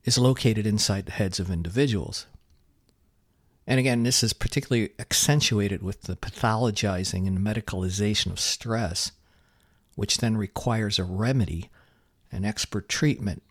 is 0.03 0.17
located 0.17 0.67
inside 0.67 1.07
the 1.07 1.11
heads 1.13 1.39
of 1.39 1.49
individuals. 1.49 2.25
And 3.69 3.77
again, 3.79 4.01
this 4.01 4.23
is 4.23 4.33
particularly 4.33 4.89
accentuated 4.97 5.83
with 5.83 6.01
the 6.01 6.15
pathologizing 6.15 7.27
and 7.27 7.37
medicalization 7.37 8.31
of 8.31 8.39
stress, 8.39 9.11
which 9.93 10.17
then 10.17 10.35
requires 10.35 10.97
a 10.97 11.03
remedy 11.03 11.69
and 12.31 12.47
expert 12.47 12.89
treatment. 12.89 13.43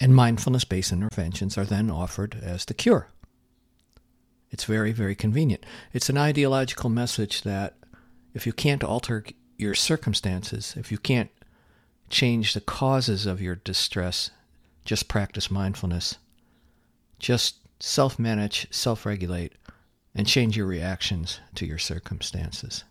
And 0.00 0.12
mindfulness 0.12 0.64
based 0.64 0.90
interventions 0.90 1.56
are 1.56 1.64
then 1.64 1.88
offered 1.88 2.40
as 2.42 2.64
the 2.64 2.74
cure. 2.74 3.10
It's 4.50 4.64
very, 4.64 4.90
very 4.90 5.14
convenient. 5.14 5.64
It's 5.92 6.08
an 6.08 6.18
ideological 6.18 6.90
message 6.90 7.42
that 7.42 7.76
if 8.34 8.44
you 8.44 8.52
can't 8.52 8.82
alter 8.82 9.24
your 9.56 9.74
circumstances, 9.76 10.74
if 10.76 10.90
you 10.90 10.98
can't 10.98 11.30
change 12.10 12.54
the 12.54 12.60
causes 12.60 13.24
of 13.24 13.40
your 13.40 13.54
distress, 13.54 14.32
just 14.84 15.06
practice 15.06 15.48
mindfulness. 15.48 16.16
Just 17.20 17.57
self 17.80 18.18
manage, 18.18 18.66
self 18.70 19.06
regulate, 19.06 19.54
and 20.14 20.26
change 20.26 20.56
your 20.56 20.66
reactions 20.66 21.40
to 21.54 21.66
your 21.66 21.78
circumstances. 21.78 22.84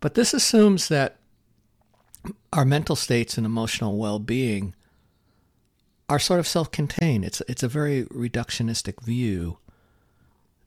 But 0.00 0.14
this 0.14 0.32
assumes 0.32 0.88
that 0.88 1.16
our 2.52 2.64
mental 2.64 2.96
states 2.96 3.36
and 3.36 3.46
emotional 3.46 3.98
well 3.98 4.18
being 4.18 4.74
are 6.08 6.18
sort 6.18 6.40
of 6.40 6.46
self 6.46 6.70
contained. 6.70 7.24
It's, 7.24 7.42
it's 7.48 7.62
a 7.62 7.68
very 7.68 8.04
reductionistic 8.04 9.02
view 9.02 9.58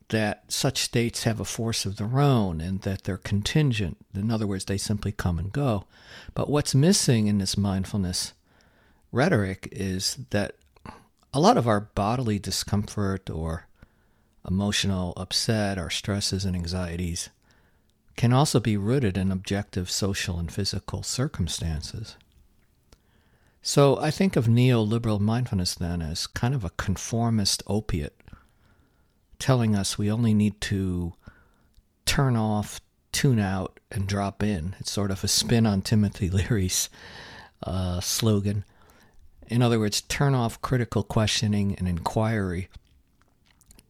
that 0.10 0.44
such 0.52 0.80
states 0.80 1.24
have 1.24 1.40
a 1.40 1.46
force 1.46 1.86
of 1.86 1.96
their 1.96 2.20
own 2.20 2.60
and 2.60 2.82
that 2.82 3.06
they're 3.06 3.18
contingent. 3.18 3.98
In 4.14 4.30
other 4.30 4.46
words, 4.46 4.66
they 4.66 4.78
simply 4.78 5.14
come 5.14 5.40
and 5.40 5.52
go. 5.54 5.86
But 6.36 6.50
what's 6.50 6.76
missing 6.76 7.28
in 7.28 7.38
this 7.38 7.58
mindfulness 7.58 8.34
rhetoric 9.14 9.70
is 9.72 10.20
that 10.32 10.56
a 11.34 11.40
lot 11.40 11.58
of 11.58 11.68
our 11.68 11.80
bodily 11.80 12.40
discomfort 12.40 13.30
or 13.30 13.68
emotional 14.48 15.14
upset, 15.16 15.78
our 15.78 15.90
stresses 15.90 16.46
and 16.46 16.56
anxieties, 16.56 17.30
can 18.16 18.34
also 18.34 18.60
be 18.60 18.78
rooted 18.78 19.18
in 19.18 19.32
objective 19.32 19.90
social 19.90 20.38
and 20.38 20.52
physical 20.52 21.04
circumstances. 21.04 22.18
So 23.62 24.00
I 24.00 24.12
think 24.12 24.36
of 24.36 24.48
neoliberal 24.48 25.20
mindfulness 25.20 25.76
then 25.76 26.02
as 26.02 26.28
kind 26.28 26.54
of 26.54 26.66
a 26.66 26.72
conformist 26.72 27.62
opiate, 27.68 28.20
telling 29.40 29.76
us 29.76 29.98
we 29.98 30.12
only 30.12 30.34
need 30.34 30.60
to 30.62 31.14
turn 32.06 32.36
off, 32.36 32.82
tune 33.12 33.40
out, 33.40 33.80
and 33.92 34.08
drop 34.08 34.42
in. 34.42 34.76
It's 34.80 34.92
sort 34.92 35.12
of 35.12 35.24
a 35.24 35.28
spin 35.28 35.66
on 35.66 35.82
Timothy 35.82 36.30
Leary's 36.32 36.90
uh, 37.64 38.02
slogan. 38.02 38.66
In 39.52 39.62
other 39.62 39.80
words, 39.80 40.00
turn 40.00 40.34
off 40.34 40.62
critical 40.62 41.04
questioning 41.04 41.76
and 41.76 41.86
inquiry, 41.86 42.70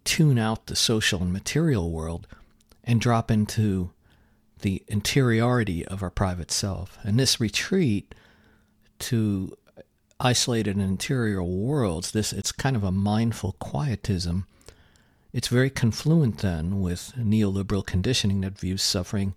tune 0.03 0.39
out 0.39 0.65
the 0.65 0.75
social 0.75 1.21
and 1.21 1.31
material 1.31 1.91
world, 1.91 2.25
and 2.83 2.99
drop 2.99 3.29
into 3.29 3.91
the 4.63 4.81
interiority 4.87 5.85
of 5.85 6.01
our 6.01 6.09
private 6.09 6.49
self. 6.49 6.97
And 7.03 7.19
this 7.19 7.39
retreat 7.39 8.15
to 9.01 9.55
isolated 10.19 10.77
and 10.77 10.83
interior 10.83 11.43
worlds, 11.43 12.09
this 12.09 12.33
it's 12.33 12.51
kind 12.51 12.75
of 12.75 12.83
a 12.83 12.91
mindful 12.91 13.51
quietism. 13.59 14.47
It's 15.31 15.47
very 15.47 15.69
confluent 15.69 16.39
then 16.39 16.81
with 16.81 17.13
neoliberal 17.15 17.85
conditioning 17.85 18.41
that 18.41 18.57
views 18.57 18.81
suffering 18.81 19.35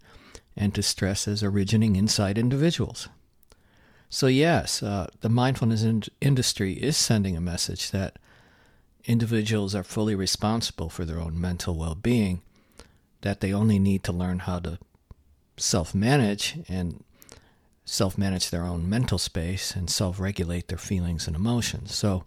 and 0.56 0.72
distress 0.72 1.28
as 1.28 1.42
originating 1.42 1.96
inside 1.96 2.38
individuals. 2.38 3.10
So, 4.14 4.28
yes, 4.28 4.80
uh, 4.80 5.08
the 5.22 5.28
mindfulness 5.28 5.82
in- 5.82 6.04
industry 6.20 6.74
is 6.74 6.96
sending 6.96 7.36
a 7.36 7.40
message 7.40 7.90
that 7.90 8.16
individuals 9.06 9.74
are 9.74 9.82
fully 9.82 10.14
responsible 10.14 10.88
for 10.88 11.04
their 11.04 11.18
own 11.18 11.40
mental 11.40 11.74
well 11.74 11.96
being, 11.96 12.40
that 13.22 13.40
they 13.40 13.52
only 13.52 13.80
need 13.80 14.04
to 14.04 14.12
learn 14.12 14.38
how 14.38 14.60
to 14.60 14.78
self 15.56 15.96
manage 15.96 16.58
and 16.68 17.02
self 17.84 18.16
manage 18.16 18.50
their 18.50 18.62
own 18.62 18.88
mental 18.88 19.18
space 19.18 19.74
and 19.74 19.90
self 19.90 20.20
regulate 20.20 20.68
their 20.68 20.78
feelings 20.78 21.26
and 21.26 21.34
emotions. 21.34 21.92
So, 21.92 22.22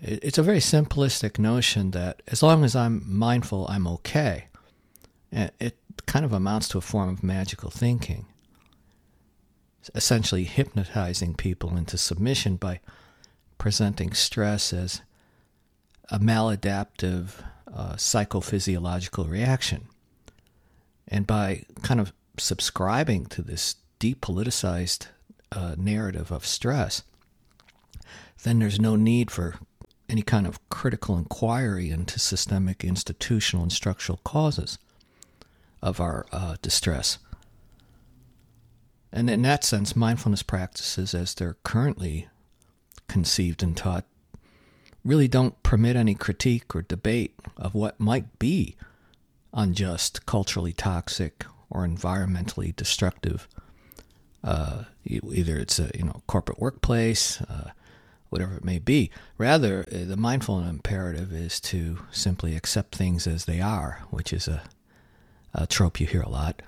it's 0.00 0.38
a 0.38 0.44
very 0.44 0.60
simplistic 0.60 1.40
notion 1.40 1.90
that 1.90 2.22
as 2.28 2.40
long 2.40 2.62
as 2.62 2.76
I'm 2.76 3.02
mindful, 3.04 3.66
I'm 3.68 3.88
okay. 3.88 4.44
It 5.32 5.76
kind 6.06 6.24
of 6.24 6.32
amounts 6.32 6.68
to 6.68 6.78
a 6.78 6.80
form 6.80 7.08
of 7.08 7.24
magical 7.24 7.70
thinking 7.70 8.26
essentially 9.94 10.44
hypnotizing 10.44 11.34
people 11.34 11.76
into 11.76 11.98
submission 11.98 12.56
by 12.56 12.80
presenting 13.58 14.12
stress 14.12 14.72
as 14.72 15.02
a 16.10 16.18
maladaptive 16.18 17.30
uh, 17.72 17.94
psychophysiological 17.94 19.28
reaction. 19.28 19.88
And 21.08 21.26
by 21.26 21.64
kind 21.82 22.00
of 22.00 22.12
subscribing 22.38 23.26
to 23.26 23.42
this 23.42 23.76
depoliticized 24.00 25.06
uh, 25.52 25.74
narrative 25.78 26.30
of 26.30 26.46
stress, 26.46 27.02
then 28.42 28.58
there's 28.58 28.80
no 28.80 28.96
need 28.96 29.30
for 29.30 29.56
any 30.08 30.22
kind 30.22 30.46
of 30.46 30.66
critical 30.68 31.16
inquiry 31.16 31.90
into 31.90 32.18
systemic, 32.18 32.84
institutional, 32.84 33.62
and 33.62 33.72
structural 33.72 34.20
causes 34.24 34.78
of 35.82 36.00
our 36.00 36.26
uh, 36.32 36.56
distress. 36.62 37.18
And 39.14 39.30
in 39.30 39.40
that 39.42 39.64
sense, 39.64 39.96
mindfulness 39.96 40.42
practices, 40.42 41.14
as 41.14 41.32
they're 41.34 41.56
currently 41.62 42.28
conceived 43.08 43.62
and 43.62 43.74
taught, 43.74 44.04
really 45.02 45.28
don't 45.28 45.62
permit 45.62 45.96
any 45.96 46.14
critique 46.14 46.76
or 46.76 46.82
debate 46.82 47.34
of 47.56 47.74
what 47.74 47.98
might 47.98 48.38
be 48.38 48.76
unjust, 49.54 50.26
culturally 50.26 50.74
toxic, 50.74 51.46
or 51.70 51.86
environmentally 51.86 52.74
destructive 52.76 53.48
uh, 54.44 54.84
either 55.06 55.56
it's 55.56 55.78
a 55.78 55.90
you 55.94 56.04
know 56.04 56.22
corporate 56.26 56.60
workplace, 56.60 57.40
uh, 57.42 57.70
whatever 58.28 58.56
it 58.56 58.64
may 58.64 58.78
be. 58.78 59.10
Rather, 59.38 59.84
uh, 59.90 60.04
the 60.04 60.16
mindful 60.16 60.60
imperative 60.60 61.32
is 61.32 61.58
to 61.60 61.98
simply 62.10 62.54
accept 62.54 62.94
things 62.94 63.26
as 63.26 63.46
they 63.46 63.60
are, 63.60 64.02
which 64.10 64.32
is 64.32 64.46
a, 64.46 64.62
a 65.54 65.66
trope 65.66 65.98
you 65.98 66.06
hear 66.06 66.22
a 66.22 66.28
lot, 66.28 66.60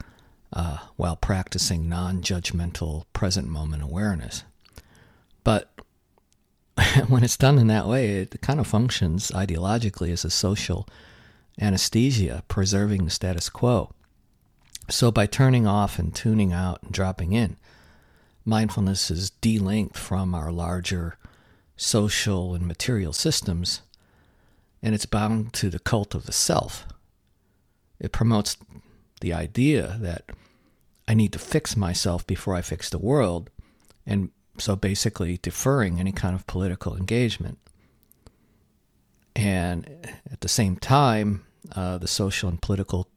uh, 0.52 0.78
while 0.96 1.16
practicing 1.16 1.88
non-judgmental 1.88 3.04
present 3.12 3.48
moment 3.48 3.82
awareness. 3.82 4.44
But 5.44 5.70
when 7.08 7.24
it's 7.24 7.36
done 7.36 7.58
in 7.58 7.66
that 7.68 7.86
way, 7.86 8.08
it 8.18 8.40
kind 8.40 8.60
of 8.60 8.66
functions 8.66 9.30
ideologically 9.30 10.12
as 10.12 10.24
a 10.24 10.30
social 10.30 10.88
anesthesia, 11.60 12.44
preserving 12.48 13.04
the 13.04 13.10
status 13.10 13.48
quo. 13.48 13.90
So 14.88 15.10
by 15.10 15.26
turning 15.26 15.66
off 15.66 15.98
and 15.98 16.14
tuning 16.14 16.52
out 16.52 16.82
and 16.82 16.92
dropping 16.92 17.32
in, 17.32 17.56
mindfulness 18.44 19.10
is 19.10 19.32
delinked 19.42 19.96
from 19.96 20.34
our 20.34 20.52
larger 20.52 21.18
social 21.76 22.54
and 22.54 22.66
material 22.66 23.12
systems, 23.12 23.82
and 24.82 24.94
it's 24.94 25.06
bound 25.06 25.52
to 25.54 25.68
the 25.70 25.78
cult 25.78 26.14
of 26.14 26.26
the 26.26 26.32
self. 26.32 26.86
It 27.98 28.12
promotes 28.12 28.56
the 29.20 29.32
idea 29.32 29.96
that 30.00 30.30
I 31.08 31.14
need 31.14 31.32
to 31.32 31.38
fix 31.38 31.76
myself 31.76 32.26
before 32.26 32.54
I 32.54 32.62
fix 32.62 32.90
the 32.90 32.98
world, 32.98 33.50
and 34.06 34.30
so 34.58 34.76
basically 34.76 35.38
deferring 35.42 36.00
any 36.00 36.12
kind 36.12 36.34
of 36.34 36.46
political 36.46 36.96
engagement. 36.96 37.58
And 39.34 39.86
at 40.30 40.40
the 40.40 40.48
same 40.48 40.76
time, 40.76 41.44
uh, 41.74 41.98
the 41.98 42.08
social 42.08 42.48
and 42.48 42.60
political 42.60 43.08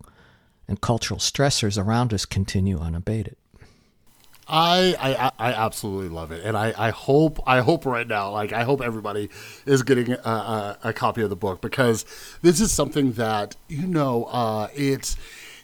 and 0.67 0.81
cultural 0.81 1.19
stressors 1.19 1.81
around 1.81 2.13
us 2.13 2.25
continue 2.25 2.79
unabated. 2.79 3.35
I, 4.51 4.95
I 4.99 5.49
I 5.49 5.53
absolutely 5.53 6.09
love 6.09 6.31
it, 6.31 6.43
and 6.43 6.57
I, 6.57 6.73
I 6.75 6.89
hope 6.89 7.39
I 7.45 7.59
hope 7.59 7.85
right 7.85 8.07
now, 8.07 8.31
like 8.31 8.51
I 8.51 8.63
hope 8.63 8.81
everybody 8.81 9.29
is 9.67 9.83
getting 9.83 10.11
a, 10.11 10.17
a, 10.27 10.77
a 10.85 10.93
copy 10.93 11.21
of 11.21 11.29
the 11.29 11.35
book 11.35 11.61
because 11.61 12.03
this 12.41 12.59
is 12.59 12.71
something 12.71 13.11
that 13.13 13.55
you 13.67 13.85
know 13.85 14.25
uh, 14.25 14.67
it's 14.73 15.17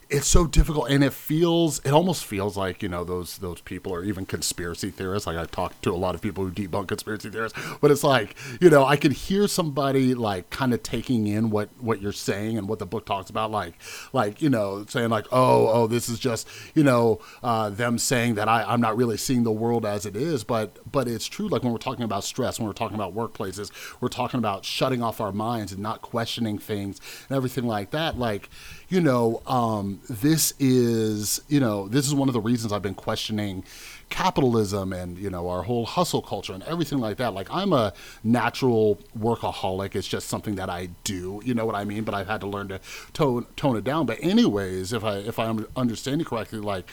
it's 0.10 0.28
so 0.28 0.46
difficult 0.46 0.90
and 0.90 1.04
it 1.04 1.14
feels 1.14 1.80
it 1.80 1.92
almost 1.92 2.26
feels 2.26 2.56
like 2.56 2.84
you 2.84 2.90
know 2.90 3.04
those 3.04 3.38
those 3.40 3.62
people 3.62 3.94
are 3.94 4.04
even 4.04 4.26
conspiracy 4.26 4.90
theorists. 4.90 5.28
Like 5.28 5.38
i 5.38 5.46
talked 5.46 5.82
to 5.84 5.92
a 5.92 5.96
lot 5.96 6.16
of 6.16 6.22
people 6.22 6.46
who 6.46 6.52
debunk 6.52 6.88
conspiracy 6.88 7.30
theorists 7.30 7.58
but 7.82 7.92
it's 7.92 8.04
like 8.04 8.36
you 8.62 8.70
know 8.70 8.86
i 8.86 8.98
could 8.98 9.14
hear 9.14 9.48
somebody 9.48 10.14
like 10.14 10.50
kind 10.50 10.74
of 10.74 10.84
taking 10.84 11.28
in 11.28 11.50
what 11.50 11.70
what 11.80 12.02
you're 12.02 12.12
saying 12.12 12.58
and 12.58 12.68
what 12.68 12.80
the 12.80 12.86
book 12.86 13.06
talks 13.06 13.30
about 13.30 13.52
like 13.52 13.74
like 14.14 14.42
you 14.42 14.50
know 14.50 14.86
saying 14.88 15.10
like 15.10 15.26
oh 15.32 15.68
oh 15.70 15.88
this 15.88 16.08
is 16.10 16.20
just 16.20 16.48
you 16.74 16.84
know 16.84 17.20
uh, 17.44 17.70
them 17.70 17.98
saying 17.98 18.36
that 18.36 18.48
I, 18.48 18.64
i'm 18.64 18.82
not 18.82 18.96
really 18.98 19.18
seeing 19.18 19.44
the 19.44 19.52
world 19.52 19.86
as 19.86 20.06
it 20.06 20.16
is. 20.16 20.44
But 20.44 20.80
but 20.92 21.08
it's 21.08 21.26
true 21.26 21.48
like 21.48 21.64
when 21.64 21.72
we're 21.72 21.78
talking 21.78 22.04
about 22.04 22.24
stress 22.24 22.60
when 22.60 22.68
we're 22.68 22.74
talking 22.74 22.96
about 22.96 23.16
workplaces 23.16 23.72
we're 24.00 24.10
talking 24.10 24.38
about 24.38 24.66
shutting 24.66 25.02
off 25.02 25.20
our 25.20 25.32
minds 25.32 25.72
and 25.72 25.82
not 25.82 26.02
questioning 26.02 26.58
things 26.58 27.00
and 27.28 27.36
everything 27.36 27.66
like 27.66 27.92
that 27.92 28.18
like 28.18 28.50
you 28.90 29.02
know, 29.02 29.42
um, 29.48 30.00
this 30.10 30.54
is, 30.60 31.42
you 31.48 31.60
know, 31.60 31.88
this 31.88 32.06
is 32.06 32.14
one 32.14 32.30
of 32.30 32.34
the 32.34 32.42
reasons 32.42 32.72
I've 32.72 32.82
been 32.82 32.94
questioning 32.94 33.64
capitalism 34.10 34.94
and, 34.94 35.18
you 35.18 35.30
know, 35.30 35.50
our 35.50 35.64
whole 35.64 35.86
hustle 35.86 36.22
culture 36.22 36.54
and 36.54 36.62
everything 36.64 37.00
like 37.00 37.18
that. 37.18 37.34
Like, 37.34 37.48
I'm 37.52 37.74
a 37.74 37.94
natural 38.24 39.00
workaholic. 39.18 39.96
It's 39.96 40.08
just 40.08 40.28
something 40.28 40.56
that 40.56 40.70
I 40.70 40.90
do, 41.04 41.42
you 41.44 41.54
know 41.54 41.66
what 41.66 41.76
I 41.76 41.86
mean? 41.86 42.04
But 42.04 42.14
I've 42.14 42.28
had 42.28 42.42
to 42.42 42.48
learn 42.48 42.68
to 42.68 42.80
tone, 43.14 43.48
tone 43.56 43.76
it 43.76 43.84
down. 43.84 44.06
But, 44.06 44.20
anyways, 44.22 44.94
if 44.94 45.04
I, 45.04 45.18
if 45.18 45.40
I'm 45.40 45.68
understanding 45.76 46.26
correctly, 46.26 46.60
like, 46.60 46.88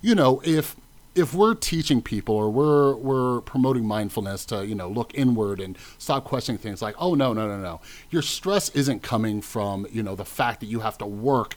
you 0.00 0.14
know, 0.14 0.40
if, 0.44 0.76
if 1.14 1.34
we're 1.34 1.54
teaching 1.54 2.00
people 2.00 2.34
or 2.34 2.50
we're 2.50 2.94
we're 2.94 3.40
promoting 3.42 3.84
mindfulness 3.84 4.44
to 4.46 4.66
you 4.66 4.74
know 4.74 4.88
look 4.88 5.12
inward 5.14 5.60
and 5.60 5.76
stop 5.98 6.24
questioning 6.24 6.58
things 6.58 6.80
like 6.80 6.94
oh 6.98 7.14
no 7.14 7.32
no 7.32 7.48
no 7.48 7.58
no. 7.58 7.80
Your 8.10 8.22
stress 8.22 8.68
isn't 8.70 9.02
coming 9.02 9.40
from 9.40 9.86
you 9.90 10.02
know 10.02 10.14
the 10.14 10.24
fact 10.24 10.60
that 10.60 10.66
you 10.66 10.80
have 10.80 10.98
to 10.98 11.06
work 11.06 11.56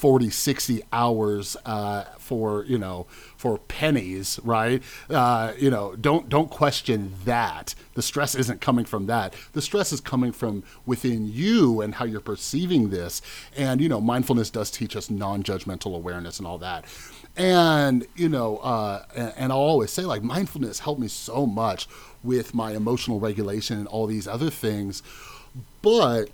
40 0.00 0.30
60 0.30 0.82
hours 0.94 1.58
uh, 1.66 2.04
for 2.18 2.64
you 2.64 2.78
know 2.78 3.06
for 3.36 3.58
pennies 3.58 4.40
right? 4.42 4.82
Uh, 5.10 5.52
you 5.58 5.70
know 5.70 5.94
don't 5.94 6.30
don't 6.30 6.50
question 6.50 7.12
that. 7.26 7.74
The 7.92 8.00
stress 8.00 8.34
isn't 8.34 8.62
coming 8.62 8.86
from 8.86 9.06
that. 9.08 9.34
The 9.52 9.60
stress 9.60 9.92
is 9.92 10.00
coming 10.00 10.32
from 10.32 10.62
within 10.86 11.30
you 11.30 11.82
and 11.82 11.94
how 11.96 12.06
you're 12.06 12.20
perceiving 12.20 12.88
this. 12.88 13.20
And 13.54 13.82
you 13.82 13.90
know 13.90 14.00
mindfulness 14.00 14.48
does 14.48 14.70
teach 14.70 14.96
us 14.96 15.10
non-judgmental 15.10 15.94
awareness 15.94 16.38
and 16.38 16.46
all 16.46 16.56
that. 16.58 16.86
And 17.36 18.06
you 18.16 18.30
know 18.30 18.56
uh, 18.58 19.04
and, 19.14 19.34
and, 19.36 19.52
i'll 19.52 19.58
always 19.58 19.90
say 19.90 20.04
like 20.04 20.22
mindfulness 20.22 20.78
helped 20.78 21.02
me 21.02 21.08
so 21.08 21.44
much 21.44 21.86
with 22.22 22.54
my 22.54 22.72
emotional 22.72 23.20
regulation 23.20 23.76
and 23.76 23.86
all 23.86 24.06
these 24.06 24.26
other 24.26 24.48
things. 24.48 25.02
But 25.82 26.30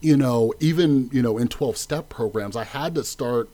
you 0.00 0.16
know 0.16 0.52
even 0.60 1.08
you 1.12 1.22
know 1.22 1.38
in 1.38 1.48
12 1.48 1.76
step 1.76 2.08
programs 2.08 2.56
i 2.56 2.64
had 2.64 2.94
to 2.94 3.04
start 3.04 3.48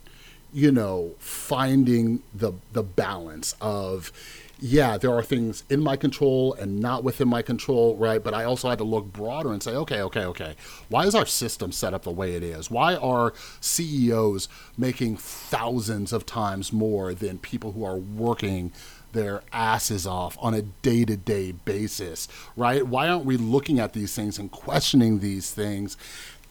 you 0.52 0.70
know 0.70 1.12
finding 1.18 2.22
the 2.34 2.52
the 2.72 2.82
balance 2.82 3.54
of 3.60 4.12
yeah, 4.60 4.96
there 4.96 5.12
are 5.12 5.22
things 5.22 5.64
in 5.68 5.82
my 5.82 5.96
control 5.96 6.54
and 6.54 6.80
not 6.80 7.04
within 7.04 7.28
my 7.28 7.42
control, 7.42 7.96
right? 7.96 8.22
But 8.22 8.34
I 8.34 8.44
also 8.44 8.70
had 8.70 8.78
to 8.78 8.84
look 8.84 9.12
broader 9.12 9.52
and 9.52 9.62
say, 9.62 9.72
okay, 9.72 10.00
okay, 10.00 10.24
okay. 10.24 10.54
Why 10.88 11.04
is 11.04 11.14
our 11.14 11.26
system 11.26 11.72
set 11.72 11.92
up 11.92 12.04
the 12.04 12.10
way 12.10 12.34
it 12.34 12.42
is? 12.42 12.70
Why 12.70 12.94
are 12.94 13.34
CEOs 13.60 14.48
making 14.78 15.18
thousands 15.18 16.14
of 16.14 16.24
times 16.24 16.72
more 16.72 17.12
than 17.12 17.38
people 17.38 17.72
who 17.72 17.84
are 17.84 17.96
working 17.96 18.72
their 19.12 19.42
asses 19.52 20.06
off 20.06 20.36
on 20.40 20.54
a 20.54 20.62
day 20.62 21.04
to 21.04 21.16
day 21.16 21.52
basis, 21.52 22.26
right? 22.56 22.86
Why 22.86 23.08
aren't 23.08 23.24
we 23.24 23.36
looking 23.36 23.78
at 23.78 23.92
these 23.92 24.14
things 24.14 24.38
and 24.38 24.50
questioning 24.50 25.20
these 25.20 25.50
things 25.50 25.96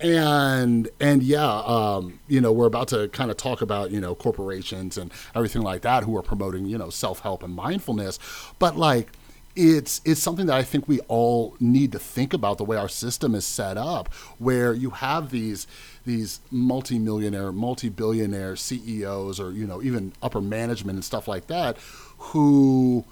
and 0.03 0.89
and 0.99 1.23
yeah, 1.23 1.61
um, 1.65 2.19
you 2.27 2.41
know, 2.41 2.51
we're 2.51 2.67
about 2.67 2.89
to 2.89 3.07
kind 3.09 3.31
of 3.31 3.37
talk 3.37 3.61
about 3.61 3.89
you 3.89 4.01
know 4.01 4.13
corporations 4.13 4.97
and 4.97 5.11
everything 5.33 5.61
like 5.61 5.81
that 5.81 6.03
who 6.03 6.15
are 6.17 6.21
promoting 6.21 6.65
you 6.65 6.77
know 6.77 6.89
self 6.89 7.21
help 7.21 7.41
and 7.41 7.55
mindfulness, 7.55 8.19
but 8.59 8.77
like 8.77 9.13
it's 9.55 10.01
it's 10.03 10.21
something 10.21 10.47
that 10.47 10.57
I 10.57 10.63
think 10.63 10.87
we 10.87 10.99
all 11.01 11.55
need 11.59 11.93
to 11.93 11.99
think 11.99 12.33
about 12.33 12.57
the 12.57 12.65
way 12.65 12.75
our 12.75 12.89
system 12.89 13.33
is 13.33 13.45
set 13.45 13.77
up, 13.77 14.13
where 14.39 14.73
you 14.73 14.89
have 14.89 15.31
these 15.31 15.67
these 16.05 16.41
multimillionaire, 16.51 17.53
multi-billionaire 17.53 18.57
CEOs 18.57 19.39
or 19.39 19.51
you 19.51 19.65
know 19.65 19.81
even 19.81 20.11
upper 20.21 20.41
management 20.41 20.97
and 20.97 21.05
stuff 21.05 21.29
like 21.29 21.47
that 21.47 21.77
who 22.17 23.05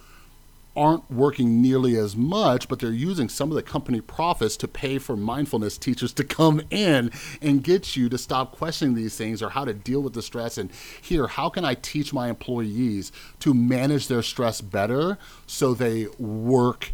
aren't 0.76 1.10
working 1.12 1.62
nearly 1.62 1.98
as 1.98 2.16
much, 2.16 2.70
but 2.70 2.80
they're 2.80 2.92
using 2.92 3.28
some 3.28 3.50
of 3.52 3.56
the 3.56 3.62
company 3.62 4.00
profits 4.00 4.56
to 4.58 4.68
pay 4.68 4.98
for 4.98 5.18
mindfulness 5.18 5.78
teachers 5.78 6.14
to 6.14 6.24
come 6.24 6.62
in 6.70 7.12
and 7.42 7.64
get 7.64 7.98
you 7.98 8.08
to 8.08 8.18
stop 8.18 8.54
questioning 8.54 8.96
these 8.96 9.18
things 9.18 9.42
or 9.42 9.50
how 9.50 9.66
to 9.66 9.74
deal 9.74 10.02
with 10.02 10.14
the 10.14 10.22
stress. 10.22 10.58
And 10.58 10.72
here, 11.02 11.28
how 11.28 11.50
can 11.50 11.66
I 11.66 11.74
teach 11.74 12.14
my 12.14 12.30
employees 12.30 13.12
to 13.42 13.54
manage 13.54 14.08
their 14.08 14.22
stress 14.22 14.62
better 14.62 15.18
so 15.46 15.74
they 15.74 16.08
work? 16.18 16.92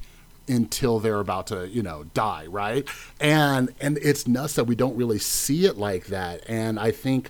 until 0.49 0.97
they're 0.99 1.19
about 1.19 1.47
to 1.47 1.67
you 1.67 1.83
know 1.83 2.05
die 2.13 2.45
right 2.47 2.87
and 3.19 3.73
and 3.81 3.97
it's 3.97 4.25
nuts 4.25 4.53
that 4.53 4.63
we 4.63 4.75
don't 4.75 4.95
really 4.95 5.19
see 5.19 5.65
it 5.65 5.77
like 5.77 6.05
that 6.05 6.41
and 6.47 6.79
i 6.79 6.89
think 6.89 7.29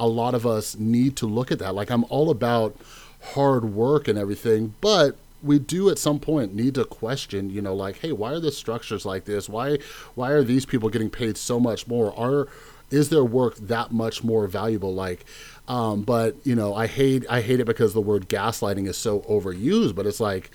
a 0.00 0.08
lot 0.08 0.34
of 0.34 0.44
us 0.44 0.76
need 0.76 1.14
to 1.14 1.26
look 1.26 1.52
at 1.52 1.60
that 1.60 1.76
like 1.76 1.90
i'm 1.90 2.04
all 2.08 2.28
about 2.28 2.76
hard 3.34 3.66
work 3.66 4.08
and 4.08 4.18
everything 4.18 4.74
but 4.80 5.16
we 5.42 5.58
do 5.58 5.90
at 5.90 5.98
some 5.98 6.18
point 6.18 6.54
need 6.54 6.74
to 6.74 6.84
question, 6.84 7.50
you 7.50 7.62
know, 7.62 7.74
like, 7.74 7.98
hey, 7.98 8.12
why 8.12 8.32
are 8.32 8.40
the 8.40 8.52
structures 8.52 9.04
like 9.04 9.24
this? 9.24 9.48
Why 9.48 9.78
why 10.14 10.30
are 10.30 10.42
these 10.42 10.66
people 10.66 10.88
getting 10.88 11.10
paid 11.10 11.36
so 11.36 11.60
much 11.60 11.86
more? 11.86 12.16
Are 12.18 12.48
is 12.90 13.08
their 13.08 13.24
work 13.24 13.56
that 13.56 13.92
much 13.92 14.22
more 14.22 14.46
valuable? 14.46 14.94
Like, 14.94 15.24
um, 15.68 16.02
but 16.02 16.36
you 16.44 16.54
know, 16.54 16.74
I 16.74 16.86
hate 16.86 17.24
I 17.28 17.40
hate 17.40 17.60
it 17.60 17.66
because 17.66 17.94
the 17.94 18.00
word 18.00 18.28
gaslighting 18.28 18.86
is 18.86 18.96
so 18.96 19.20
overused. 19.22 19.94
But 19.94 20.06
it's 20.06 20.20
like, 20.20 20.50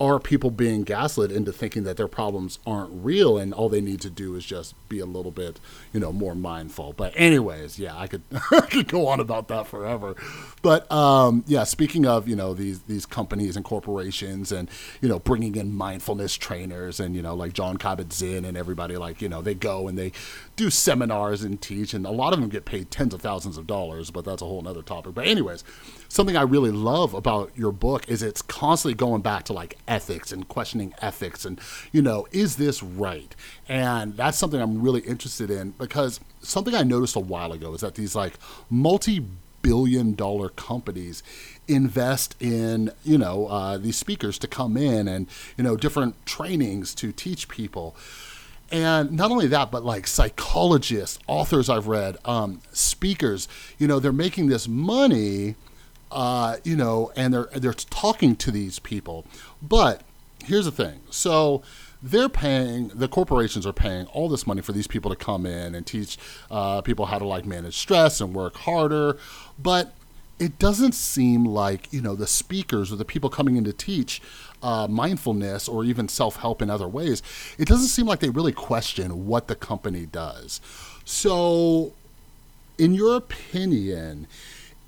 are 0.00 0.18
people 0.18 0.50
being 0.50 0.82
gaslit 0.82 1.30
into 1.30 1.52
thinking 1.52 1.84
that 1.84 1.96
their 1.96 2.08
problems 2.08 2.58
aren't 2.66 2.90
real 2.92 3.38
and 3.38 3.54
all 3.54 3.68
they 3.68 3.80
need 3.80 4.00
to 4.00 4.10
do 4.10 4.34
is 4.34 4.44
just 4.44 4.74
be 4.88 4.98
a 4.98 5.06
little 5.06 5.30
bit, 5.30 5.60
you 5.92 6.00
know, 6.00 6.12
more 6.12 6.34
mindful. 6.34 6.92
But 6.94 7.12
anyways, 7.16 7.78
yeah, 7.78 7.96
I 7.96 8.08
could 8.08 8.22
I 8.50 8.62
could 8.62 8.88
go 8.88 9.06
on 9.06 9.20
about 9.20 9.48
that 9.48 9.68
forever. 9.68 10.16
But 10.62 10.90
um, 10.90 11.44
yeah, 11.46 11.64
speaking 11.64 12.06
of 12.06 12.26
you 12.26 12.34
know 12.34 12.54
these 12.54 12.80
these 12.82 13.06
companies 13.06 13.54
and 13.54 13.64
corporations 13.64 14.50
and 14.50 14.68
you 15.00 15.08
know 15.08 15.20
bringing 15.20 15.54
in 15.54 15.72
mindfulness 15.72 16.34
trainers 16.34 16.98
and 16.98 17.14
you 17.14 17.22
know 17.22 17.34
like 17.34 17.52
Jon 17.52 17.76
Kabat-Zinn 17.76 18.44
and 18.44 18.56
everybody 18.56 18.96
like 18.96 19.22
you 19.22 19.28
know 19.28 19.42
they 19.42 19.54
go 19.54 19.86
and 19.86 19.96
they 19.96 20.10
do 20.56 20.70
seminars 20.70 21.42
and 21.42 21.60
teach 21.60 21.94
and 21.94 22.04
a 22.04 22.10
lot 22.10 22.32
of 22.32 22.40
them 22.40 22.48
get 22.48 22.64
paid 22.64 22.90
tens 22.90 23.14
of 23.14 23.22
thousands 23.22 23.56
of 23.56 23.66
dollars, 23.66 24.10
but 24.10 24.24
that's 24.24 24.42
a 24.42 24.44
whole 24.44 24.66
other 24.66 24.82
topic. 24.82 25.14
But 25.14 25.26
anyways, 25.26 25.62
something 26.14 26.36
I 26.36 26.42
really 26.42 26.70
love 26.70 27.12
about 27.12 27.50
your 27.56 27.72
book 27.72 28.08
is 28.08 28.22
it's 28.22 28.40
constantly 28.40 28.94
going 28.94 29.20
back 29.20 29.42
to 29.46 29.52
like 29.52 29.76
ethics 29.88 30.30
and 30.30 30.46
questioning 30.46 30.94
ethics 31.02 31.44
and, 31.44 31.60
you 31.90 32.02
know, 32.02 32.28
is 32.30 32.54
this 32.54 32.84
right? 32.84 33.34
And 33.68 34.16
that's 34.16 34.38
something 34.38 34.60
I'm 34.62 34.80
really 34.80 35.00
interested 35.00 35.50
in 35.50 35.70
because 35.72 36.20
something 36.40 36.72
I 36.72 36.84
noticed 36.84 37.16
a 37.16 37.20
while 37.20 37.50
ago 37.52 37.74
is 37.74 37.80
that 37.80 37.96
these 37.96 38.14
like 38.14 38.34
multi 38.70 39.26
billion 39.62 40.14
dollar 40.14 40.50
companies 40.50 41.22
invest 41.66 42.36
in 42.38 42.92
you 43.02 43.16
know 43.16 43.46
uh, 43.46 43.78
these 43.78 43.96
speakers 43.96 44.38
to 44.38 44.46
come 44.46 44.76
in 44.76 45.08
and 45.08 45.26
you 45.56 45.64
know 45.64 45.74
different 45.74 46.14
trainings 46.26 46.94
to 46.94 47.10
teach 47.12 47.48
people 47.48 47.96
and 48.70 49.10
not 49.10 49.30
only 49.30 49.46
that 49.46 49.70
but 49.70 49.82
like 49.82 50.06
psychologists 50.06 51.18
authors 51.26 51.70
i've 51.70 51.86
read 51.86 52.18
um, 52.26 52.60
speakers 52.72 53.48
you 53.78 53.88
know 53.88 53.98
they're 53.98 54.12
making 54.12 54.48
this 54.48 54.68
money 54.68 55.54
uh, 56.14 56.56
you 56.64 56.76
know 56.76 57.12
and 57.16 57.34
they're 57.34 57.48
they're 57.54 57.74
talking 57.74 58.36
to 58.36 58.50
these 58.50 58.78
people. 58.78 59.26
But 59.60 60.02
here's 60.44 60.64
the 60.64 60.70
thing. 60.70 61.00
So 61.10 61.62
they're 62.02 62.28
paying 62.28 62.88
the 62.88 63.08
corporations 63.08 63.66
are 63.66 63.72
paying 63.72 64.06
all 64.06 64.28
this 64.28 64.46
money 64.46 64.62
for 64.62 64.72
these 64.72 64.86
people 64.86 65.10
to 65.10 65.16
come 65.16 65.44
in 65.44 65.74
and 65.74 65.86
teach 65.86 66.16
uh, 66.50 66.80
people 66.82 67.06
how 67.06 67.18
to 67.18 67.26
like 67.26 67.44
manage 67.44 67.76
stress 67.76 68.20
and 68.20 68.32
work 68.32 68.56
harder. 68.56 69.18
But 69.58 69.92
it 70.38 70.58
doesn't 70.58 70.92
seem 70.92 71.44
like 71.44 71.92
you 71.92 72.00
know 72.00 72.14
the 72.14 72.26
speakers 72.26 72.92
or 72.92 72.96
the 72.96 73.04
people 73.04 73.28
coming 73.28 73.56
in 73.56 73.64
to 73.64 73.72
teach 73.72 74.22
uh, 74.62 74.86
mindfulness 74.88 75.68
or 75.68 75.84
even 75.84 76.08
self-help 76.08 76.62
in 76.62 76.70
other 76.70 76.88
ways 76.88 77.22
it 77.58 77.68
doesn't 77.68 77.88
seem 77.88 78.06
like 78.06 78.20
they 78.20 78.30
really 78.30 78.52
question 78.52 79.26
what 79.26 79.46
the 79.46 79.54
company 79.54 80.06
does. 80.06 80.60
So 81.04 81.92
in 82.78 82.94
your 82.94 83.16
opinion 83.16 84.26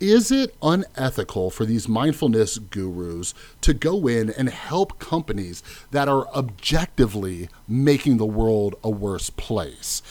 is 0.00 0.30
it 0.30 0.54
unethical 0.62 1.50
for 1.50 1.64
these 1.64 1.88
mindfulness 1.88 2.58
gurus 2.58 3.32
to 3.62 3.72
go 3.72 4.06
in 4.06 4.30
and 4.30 4.48
help 4.50 4.98
companies 4.98 5.62
that 5.90 6.08
are 6.08 6.28
objectively 6.28 7.48
making 7.66 8.18
the 8.18 8.26
world 8.26 8.74
a 8.84 8.90
worse 8.90 9.30
place? 9.30 10.02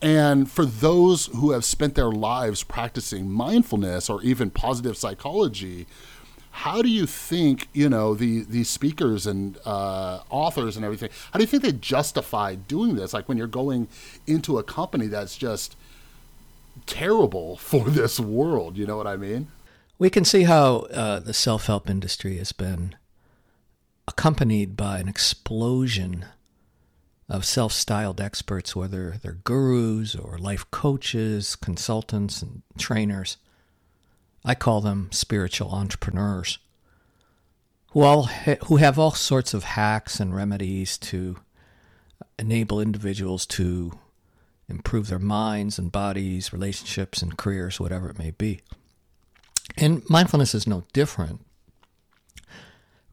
And 0.00 0.50
for 0.50 0.64
those 0.64 1.26
who 1.26 1.50
have 1.50 1.64
spent 1.64 1.94
their 1.94 2.10
lives 2.10 2.62
practicing 2.62 3.30
mindfulness 3.30 4.08
or 4.08 4.22
even 4.22 4.50
positive 4.50 4.96
psychology, 4.96 5.86
how 6.50 6.82
do 6.82 6.88
you 6.88 7.06
think 7.06 7.68
you 7.72 7.88
know 7.88 8.14
the 8.14 8.42
these 8.42 8.68
speakers 8.68 9.26
and 9.26 9.58
uh, 9.64 10.20
authors 10.30 10.76
and 10.76 10.84
everything? 10.84 11.10
How 11.32 11.38
do 11.38 11.42
you 11.44 11.46
think 11.46 11.62
they 11.62 11.72
justify 11.72 12.56
doing 12.56 12.96
this? 12.96 13.12
Like 13.12 13.28
when 13.28 13.38
you're 13.38 13.46
going 13.46 13.88
into 14.26 14.58
a 14.58 14.62
company 14.62 15.06
that's 15.06 15.36
just 15.36 15.76
terrible 16.88 17.56
for 17.56 17.84
this 17.90 18.18
world. 18.18 18.76
You 18.76 18.86
know 18.86 18.96
what 18.96 19.06
I 19.06 19.16
mean? 19.16 19.48
We 19.98 20.10
can 20.10 20.24
see 20.24 20.44
how 20.44 20.86
uh, 20.92 21.20
the 21.20 21.34
self 21.34 21.66
help 21.66 21.88
industry 21.88 22.38
has 22.38 22.52
been 22.52 22.96
accompanied 24.06 24.76
by 24.76 24.98
an 24.98 25.08
explosion 25.08 26.24
of 27.28 27.44
self 27.44 27.72
styled 27.72 28.20
experts, 28.20 28.74
whether 28.74 29.16
they're 29.22 29.38
gurus 29.44 30.16
or 30.16 30.38
life 30.38 30.68
coaches, 30.70 31.56
consultants, 31.56 32.42
and 32.42 32.62
trainers. 32.78 33.36
I 34.44 34.54
call 34.54 34.80
them 34.80 35.10
spiritual 35.12 35.70
entrepreneurs 35.72 36.58
who 37.90 38.02
all 38.02 38.24
ha- 38.24 38.56
who 38.66 38.76
have 38.76 38.98
all 38.98 39.10
sorts 39.12 39.52
of 39.52 39.64
hacks 39.64 40.20
and 40.20 40.34
remedies 40.34 40.96
to 40.98 41.36
enable 42.38 42.80
individuals 42.80 43.44
to 43.46 43.98
improve 44.68 45.08
their 45.08 45.18
minds 45.18 45.78
and 45.78 45.90
bodies, 45.90 46.52
relationships 46.52 47.22
and 47.22 47.38
careers, 47.38 47.80
whatever 47.80 48.10
it 48.10 48.18
may 48.18 48.30
be. 48.30 48.60
And 49.76 50.08
mindfulness 50.08 50.54
is 50.54 50.66
no 50.66 50.84
different. 50.92 51.40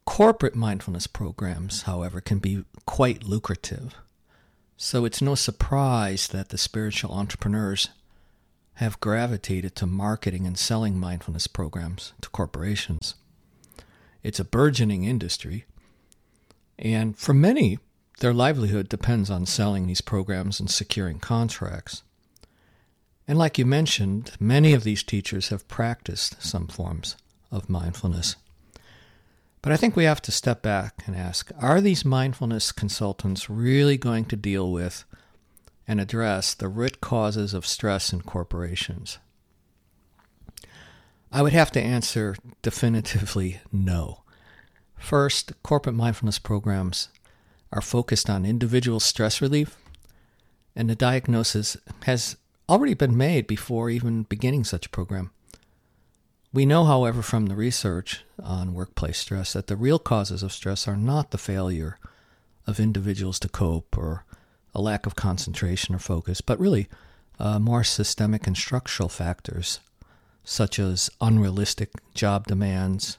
Corporate 0.06 0.56
mindfulness 0.56 1.08
programs, 1.08 1.84
however, 1.84 2.22
can 2.22 2.40
be 2.40 2.66
quite 2.86 3.24
lucrative. 3.24 3.96
So 4.78 5.06
it's 5.06 5.22
no 5.22 5.36
surprise 5.36 6.28
that 6.28 6.50
the 6.50 6.58
spiritual 6.58 7.14
entrepreneurs 7.14 7.90
have 8.76 9.00
gravitated 9.00 9.76
to 9.76 9.88
marketing 9.88 10.46
and 10.46 10.58
selling 10.58 11.00
mindfulness 11.00 11.48
programs 11.48 12.14
to 12.22 12.30
corporations. 12.30 13.16
It's 14.22 14.40
a 14.40 14.46
burgeoning 14.46 15.06
industry. 15.06 15.66
And 16.78 17.18
for 17.18 17.34
many, 17.34 17.80
their 18.20 18.34
livelihood 18.34 18.90
depends 18.90 19.30
on 19.30 19.46
selling 19.46 19.88
these 19.88 20.02
programs 20.02 20.60
and 20.60 20.70
securing 20.70 21.20
contracts. 21.20 22.04
And 23.28 23.38
like 23.38 23.58
you 23.58 23.66
mentioned, 23.66 24.32
many 24.40 24.74
of 24.74 24.84
these 24.84 25.04
teachers 25.04 25.50
have 25.50 25.68
practiced 25.68 26.42
some 26.42 26.68
forms 26.68 27.18
of 27.52 27.70
mindfulness. 27.70 28.36
But 29.62 29.72
I 29.72 29.78
think 29.78 29.96
we 29.96 30.04
have 30.04 30.22
to 30.24 30.32
step 30.32 30.62
back 30.62 31.04
and 31.08 31.16
ask 31.16 31.52
are 31.60 31.82
these 31.82 32.06
mindfulness 32.06 32.72
consultants 32.72 33.50
really 33.50 33.98
going 33.98 34.26
to 34.26 34.36
deal 34.36 34.72
with 34.72 35.06
and 35.88 36.00
address 36.00 36.54
the 36.54 36.70
root 36.70 37.02
causes 37.02 37.54
of 37.54 37.66
stress 37.66 38.14
in 38.14 38.22
corporations? 38.22 39.18
I 41.32 41.42
would 41.42 41.54
have 41.54 41.72
to 41.72 41.82
answer 41.82 42.36
definitively 42.62 43.60
no. 43.72 44.22
First, 44.98 45.52
corporate 45.64 45.96
mindfulness 45.96 46.40
programs 46.40 47.10
are 47.72 47.82
focused 47.82 48.30
on 48.30 48.46
individual 48.46 49.00
stress 49.00 49.42
relief, 49.42 49.78
and 50.76 50.90
the 50.90 50.96
diagnosis 50.96 51.78
has 52.04 52.38
already 52.68 52.94
been 52.94 53.18
made 53.18 53.48
before 53.48 53.90
even 53.90 54.24
beginning 54.24 54.64
such 54.64 54.86
a 54.86 54.90
program. 54.90 55.32
We 56.54 56.66
know, 56.66 56.86
however, 56.86 57.22
from 57.22 57.48
the 57.48 57.56
research 57.56 58.24
on 58.42 58.74
workplace 58.74 59.18
stress 59.18 59.54
that 59.54 59.68
the 59.68 59.76
real 59.76 60.00
causes 60.00 60.42
of 60.42 60.54
stress 60.54 60.88
are 60.88 60.96
not 60.96 61.32
the 61.32 61.38
failure 61.38 62.00
of 62.66 62.80
individuals 62.80 63.40
to 63.40 63.50
cope 63.50 63.98
or 63.98 64.24
a 64.74 64.82
lack 64.82 65.06
of 65.06 65.16
concentration 65.16 65.94
or 65.94 66.00
focus, 66.00 66.42
but 66.42 66.60
really 66.60 66.88
uh, 67.40 67.60
more 67.60 67.84
systemic 67.84 68.48
and 68.48 68.56
structural 68.56 69.10
factors 69.10 69.80
such 70.46 70.80
as 70.80 71.10
unrealistic 71.20 71.90
job 72.14 72.48
demands, 72.48 73.18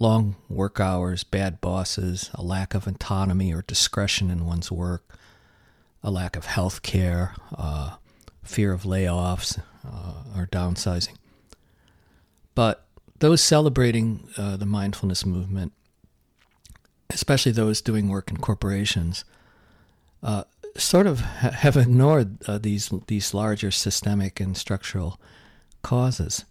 long 0.00 0.34
work 0.48 0.80
hours, 0.80 1.22
bad 1.22 1.60
bosses, 1.60 2.30
a 2.34 2.42
lack 2.42 2.74
of 2.74 2.86
autonomy 2.88 3.54
or 3.54 3.62
discretion 3.62 4.30
in 4.30 4.46
one's 4.46 4.72
work, 4.72 5.04
a 6.02 6.10
lack 6.10 6.34
of 6.34 6.46
health 6.46 6.82
care, 6.82 7.34
uh, 7.56 7.96
fear 8.42 8.72
of 8.72 8.82
layoffs 8.82 9.60
uh, 9.86 10.14
or 10.36 10.46
downsizing. 10.46 11.16
But 12.54 12.84
those 13.20 13.42
celebrating 13.42 14.26
uh, 14.36 14.56
the 14.56 14.66
mindfulness 14.66 15.24
movement, 15.24 15.72
especially 17.10 17.52
those 17.52 17.82
doing 17.82 18.08
work 18.08 18.30
in 18.30 18.38
corporations, 18.38 19.24
uh, 20.22 20.44
sort 20.76 21.06
of 21.06 21.20
have 21.20 21.76
ignored 21.76 22.38
uh, 22.48 22.58
these 22.58 22.90
these 23.06 23.34
larger 23.34 23.70
systemic 23.70 24.40
and 24.40 24.56
structural 24.56 25.20
causes. 25.82 26.44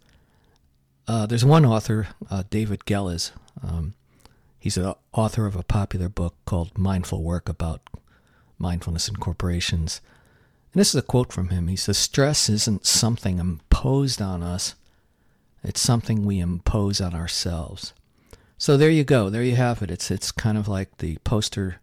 Uh, 1.10 1.26
there's 1.26 1.44
one 1.44 1.66
author, 1.66 2.10
uh, 2.30 2.44
David 2.52 2.86
Gelles. 2.86 3.32
Um, 3.64 3.96
he's 4.60 4.78
an 4.78 4.94
author 5.12 5.48
of 5.48 5.56
a 5.56 5.64
popular 5.64 6.08
book 6.08 6.36
called 6.46 6.78
Mindful 6.78 7.24
Work 7.24 7.50
about 7.50 7.82
mindfulness 8.60 9.10
in 9.10 9.16
corporations. 9.16 10.02
And 10.72 10.80
this 10.80 10.90
is 10.90 10.96
a 10.96 11.02
quote 11.02 11.34
from 11.34 11.50
him. 11.50 11.68
He 11.68 11.76
says, 11.76 11.98
Stress 11.98 12.48
isn't 12.48 12.86
something 12.86 13.40
imposed 13.40 14.22
on 14.22 14.44
us, 14.44 14.76
it's 15.64 15.82
something 15.82 16.28
we 16.28 16.38
impose 16.40 17.02
on 17.02 17.16
ourselves. 17.16 17.94
So 18.60 18.78
there 18.78 18.92
you 18.92 19.04
go. 19.04 19.32
There 19.32 19.42
you 19.42 19.56
have 19.56 19.82
it. 19.82 19.90
It's, 19.90 20.12
it's 20.12 20.32
kind 20.32 20.60
of 20.60 20.68
like 20.68 21.00
the 21.00 21.18
poster 21.24 21.78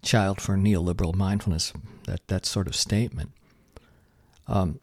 child 0.00 0.40
for 0.40 0.56
neoliberal 0.56 1.16
mindfulness, 1.16 1.72
that, 2.04 2.20
that 2.28 2.46
sort 2.46 2.68
of 2.68 2.76
statement. 2.76 3.32
Um, 4.46 4.78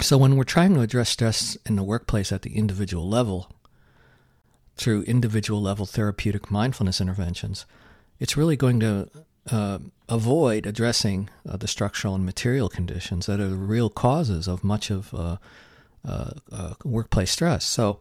so, 0.00 0.16
when 0.16 0.36
we're 0.36 0.44
trying 0.44 0.74
to 0.74 0.80
address 0.80 1.10
stress 1.10 1.56
in 1.66 1.76
the 1.76 1.82
workplace 1.82 2.30
at 2.32 2.42
the 2.42 2.56
individual 2.56 3.08
level 3.08 3.50
through 4.76 5.02
individual 5.02 5.60
level 5.60 5.86
therapeutic 5.86 6.50
mindfulness 6.50 7.00
interventions, 7.00 7.66
it's 8.20 8.36
really 8.36 8.56
going 8.56 8.78
to 8.80 9.08
uh, 9.50 9.78
avoid 10.08 10.66
addressing 10.66 11.28
uh, 11.48 11.56
the 11.56 11.68
structural 11.68 12.14
and 12.14 12.24
material 12.24 12.68
conditions 12.68 13.26
that 13.26 13.40
are 13.40 13.48
the 13.48 13.56
real 13.56 13.90
causes 13.90 14.46
of 14.46 14.62
much 14.62 14.90
of 14.90 15.12
uh, 15.14 15.36
uh, 16.06 16.30
uh 16.52 16.74
workplace 16.84 17.32
stress. 17.32 17.64
So, 17.64 18.00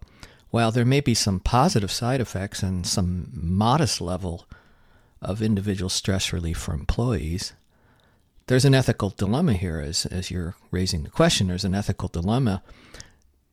while 0.50 0.72
there 0.72 0.86
may 0.86 1.02
be 1.02 1.14
some 1.14 1.40
positive 1.40 1.92
side 1.92 2.22
effects 2.22 2.64
and 2.64 2.86
some 2.86 3.30
modest 3.34 4.02
level 4.02 4.46
of 5.22 5.42
individual 5.42 5.90
stress 5.90 6.32
relief 6.32 6.58
for 6.58 6.74
employees, 6.74 7.54
there's 8.48 8.66
an 8.66 8.74
ethical 8.74 9.10
dilemma 9.10 9.54
here 9.54 9.80
as, 9.80 10.06
as 10.06 10.32
you're 10.32 10.56
raising 10.72 11.04
the 11.04 11.10
question. 11.10 11.48
There's 11.48 11.66
an 11.66 11.76
ethical 11.76 12.08
dilemma 12.08 12.64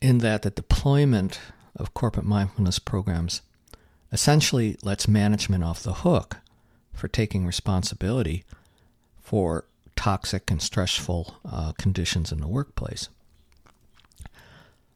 in 0.00 0.18
that 0.18 0.42
the 0.42 0.50
deployment 0.50 1.40
of 1.76 1.94
corporate 1.94 2.26
mindfulness 2.26 2.78
programs 2.78 3.42
essentially 4.12 4.76
lets 4.82 5.08
management 5.08 5.64
off 5.64 5.82
the 5.82 5.94
hook 5.94 6.38
for 6.92 7.08
taking 7.08 7.44
responsibility 7.44 8.44
for 9.20 9.64
toxic 9.96 10.50
and 10.50 10.62
stressful 10.62 11.36
uh, 11.44 11.72
conditions 11.72 12.30
in 12.30 12.40
the 12.40 12.46
workplace. 12.46 13.08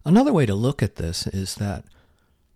Another 0.04 0.32
way 0.32 0.46
to 0.46 0.54
look 0.54 0.82
at 0.82 0.96
this 0.96 1.26
is 1.26 1.56
that 1.56 1.84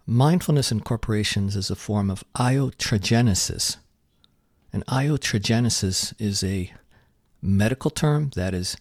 mindfulness 0.07 0.71
in 0.71 0.81
corporations 0.81 1.57
is 1.57 1.71
a 1.71 1.77
form 1.77 2.11
of 2.11 2.23
iatrogenesis. 2.37 3.79
And 4.73 4.87
iatrogenesis 4.87 6.15
is 6.21 6.45
a 6.45 6.73
medical 7.43 7.91
term 7.91 8.31
that 8.37 8.55
is 8.55 8.77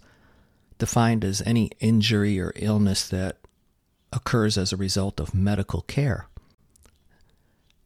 defined 0.78 1.26
as 1.26 1.41
any 1.45 1.71
injury 1.80 2.39
or 2.39 2.54
illness 2.56 3.08
that 3.10 3.38
occurs 4.13 4.58
as 4.58 4.71
a 4.71 4.78
result 4.78 5.19
of 5.19 5.34
medical 5.34 5.82
care. 5.82 6.28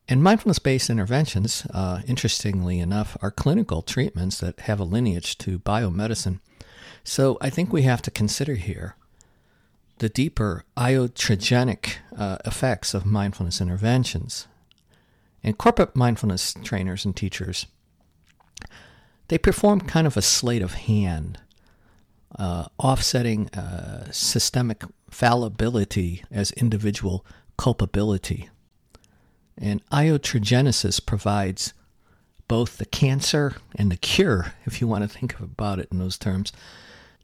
And 0.08 0.22
mindfulness 0.22 0.60
based 0.60 0.90
interventions, 0.90 1.66
uh, 1.74 2.02
interestingly 2.08 2.80
enough, 2.80 3.18
are 3.22 3.32
clinical 3.32 3.82
treatments 3.82 4.40
that 4.40 4.62
have 4.62 4.80
a 4.80 4.84
lineage 4.84 5.38
to 5.40 5.60
biomedicine. 5.60 6.40
So 7.04 7.38
I 7.42 7.50
think 7.50 7.72
we 7.74 7.84
have 7.84 8.02
to 8.04 8.12
consider 8.12 8.56
here 8.56 8.96
the 9.98 10.10
deeper 10.10 10.64
iatrogenic 10.78 11.96
uh, 12.18 12.38
effects 12.46 12.94
of 12.94 13.06
mindfulness 13.06 13.62
interventions. 13.62 14.48
And 15.44 15.58
corporate 15.58 15.96
mindfulness 15.96 16.56
trainers 16.64 17.06
and 17.06 17.16
teachers, 17.16 17.68
they 19.28 19.38
perform 19.38 19.82
kind 19.82 20.08
of 20.08 20.18
a 20.18 20.22
sleight 20.22 20.62
of 20.62 20.74
hand, 20.74 21.40
uh, 22.38 22.66
offsetting 22.78 23.50
uh, 23.50 24.12
systemic 24.12 24.84
fallibility 25.10 26.24
as 26.32 26.52
individual 26.52 27.26
culpability. 27.58 28.50
And 29.58 29.86
iatrogenesis 29.90 31.06
provides 31.06 31.74
both 32.48 32.78
the 32.78 32.86
cancer 32.86 33.56
and 33.76 33.92
the 33.92 33.98
cure, 33.98 34.54
if 34.66 34.82
you 34.82 34.88
want 34.88 35.04
to 35.04 35.08
think 35.08 35.40
about 35.40 35.80
it 35.80 35.88
in 35.92 36.00
those 36.00 36.18
terms. 36.18 36.52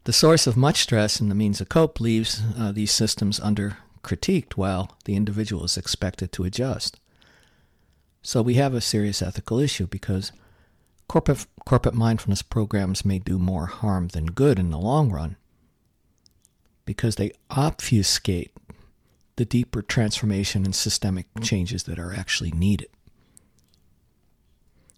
The 0.05 0.13
source 0.13 0.47
of 0.47 0.57
much 0.57 0.81
stress 0.81 1.19
and 1.19 1.29
the 1.29 1.35
means 1.35 1.61
of 1.61 1.69
cope 1.69 1.99
leaves 1.99 2.41
uh, 2.57 2.71
these 2.71 2.91
systems 2.91 3.39
under 3.39 3.77
critiqued 4.03 4.53
while 4.53 4.97
the 5.05 5.15
individual 5.15 5.63
is 5.63 5.77
expected 5.77 6.31
to 6.31 6.43
adjust. 6.43 6.99
So 8.23 8.41
we 8.41 8.55
have 8.55 8.73
a 8.73 8.81
serious 8.81 9.21
ethical 9.21 9.59
issue 9.59 9.85
because 9.85 10.31
corporate, 11.11 11.45
corporate 11.65 11.93
mindfulness 11.93 12.41
programs 12.41 13.03
may 13.03 13.19
do 13.19 13.37
more 13.37 13.65
harm 13.65 14.07
than 14.07 14.27
good 14.27 14.57
in 14.57 14.69
the 14.69 14.77
long 14.77 15.11
run 15.11 15.35
because 16.85 17.17
they 17.17 17.33
obfuscate 17.49 18.53
the 19.35 19.43
deeper 19.43 19.81
transformation 19.81 20.63
and 20.63 20.73
systemic 20.73 21.25
changes 21.41 21.83
that 21.83 21.99
are 21.99 22.13
actually 22.13 22.51
needed. 22.51 22.87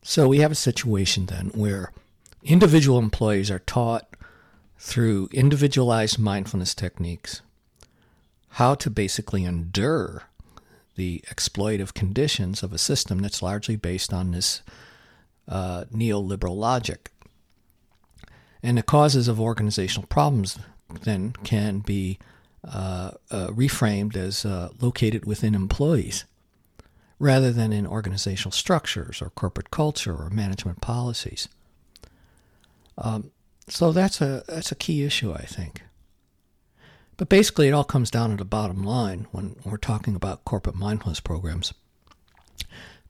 So 0.03 0.27
we 0.27 0.37
have 0.37 0.51
a 0.51 0.55
situation 0.69 1.25
then 1.25 1.47
where 1.55 1.91
individual 2.43 2.99
employees 2.99 3.49
are 3.49 3.57
taught 3.57 4.15
through 4.77 5.29
individualized 5.31 6.19
mindfulness 6.19 6.75
techniques 6.75 7.41
how 8.49 8.75
to 8.75 8.91
basically 8.91 9.45
endure 9.45 10.25
the 10.93 11.23
exploitative 11.27 11.95
conditions 11.95 12.61
of 12.61 12.71
a 12.71 12.77
system 12.77 13.17
that's 13.17 13.41
largely 13.41 13.75
based 13.75 14.13
on 14.13 14.29
this 14.29 14.61
uh, 15.47 15.85
neoliberal 15.93 16.55
logic. 16.55 17.11
And 18.61 18.77
the 18.77 18.83
causes 18.83 19.27
of 19.27 19.39
organizational 19.39 20.07
problems 20.07 20.57
then 21.01 21.33
can 21.43 21.79
be 21.79 22.17
uh, 22.65 23.11
uh, 23.29 23.47
reframed 23.47 24.15
as 24.15 24.45
uh, 24.45 24.69
located 24.79 25.25
within 25.25 25.53
employees 25.53 26.25
rather 27.19 27.51
than 27.51 27.71
in 27.71 27.87
organizational 27.87 28.51
structures 28.51 29.21
or 29.21 29.29
corporate 29.31 29.71
culture 29.71 30.15
or 30.15 30.29
management 30.29 30.81
policies. 30.81 31.47
Um, 32.97 33.31
so 33.67 33.91
that's 33.91 34.21
a 34.21 34.43
that's 34.47 34.71
a 34.71 34.75
key 34.75 35.03
issue, 35.03 35.33
I 35.33 35.43
think. 35.43 35.83
But 37.15 37.29
basically, 37.29 37.67
it 37.67 37.73
all 37.73 37.83
comes 37.83 38.11
down 38.11 38.31
to 38.31 38.35
the 38.35 38.45
bottom 38.45 38.83
line 38.83 39.27
when 39.31 39.55
we're 39.63 39.77
talking 39.77 40.15
about 40.15 40.45
corporate 40.45 40.75
mindfulness 40.75 41.19
programs. 41.19 41.73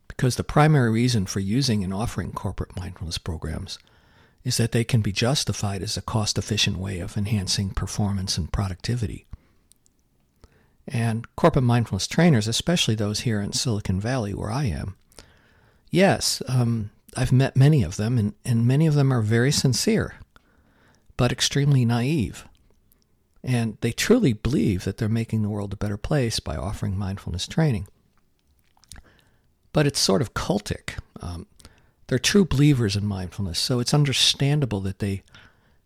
Because 0.08 0.36
the 0.36 0.44
primary 0.44 0.92
reason 0.92 1.26
for 1.26 1.39
using 1.39 1.84
and 1.84 1.94
offering 1.94 2.32
corporate 2.32 2.76
mindfulness 2.76 3.18
programs 3.18 3.80
is 4.44 4.58
that 4.58 4.72
they 4.72 4.84
can 4.84 5.02
be 5.02 5.12
justified 5.12 5.82
as 5.82 5.96
a 5.96 6.02
cost 6.02 6.38
efficient 6.38 6.78
way 6.78 7.00
of 7.00 7.18
enhancing 7.18 7.70
performance 7.70 8.38
and 8.38 8.52
productivity. 8.52 9.26
And 10.88 11.26
corporate 11.36 11.63
mindfulness 11.63 12.08
trainers, 12.08 12.48
especially 12.48 12.96
those 12.96 13.22
here 13.22 13.39
in 13.39 13.54
Silicon 13.54 14.02
Valley 14.02 14.34
where 14.34 14.52
I 14.52 14.66
am, 14.66 14.96
yes, 15.89 16.42
um, 16.48 16.92
I've 17.16 17.32
met 17.32 17.56
many 17.56 17.84
of 17.84 17.96
them, 17.96 18.18
and, 18.18 18.34
and 18.44 18.68
many 18.68 18.86
of 18.88 18.96
them 18.96 19.13
are 19.13 19.22
very 19.22 19.52
sincere, 19.52 20.16
but 21.16 21.32
extremely 21.32 21.86
naive. 21.86 22.46
And 23.44 23.78
they 23.82 23.92
truly 23.92 24.34
believe 24.34 24.84
that 24.84 24.98
they're 24.98 25.10
making 25.10 25.42
the 25.42 25.50
world 25.50 25.74
a 25.74 25.78
better 25.78 25.98
place 25.98 26.39
by 26.39 26.56
offering 26.56 26.98
mindfulness 26.98 27.48
training. 27.48 27.88
But 29.74 29.88
it's 29.88 30.00
sort 30.00 30.22
of 30.22 30.34
cultic. 30.34 30.98
Um, 31.22 31.48
they're 32.08 32.20
true 32.20 32.46
believers 32.46 32.96
in 32.96 33.06
mindfulness, 33.06 33.60
so 33.60 33.80
it's 33.80 33.94
understandable 33.94 34.80
that 34.82 35.00
they 35.00 35.24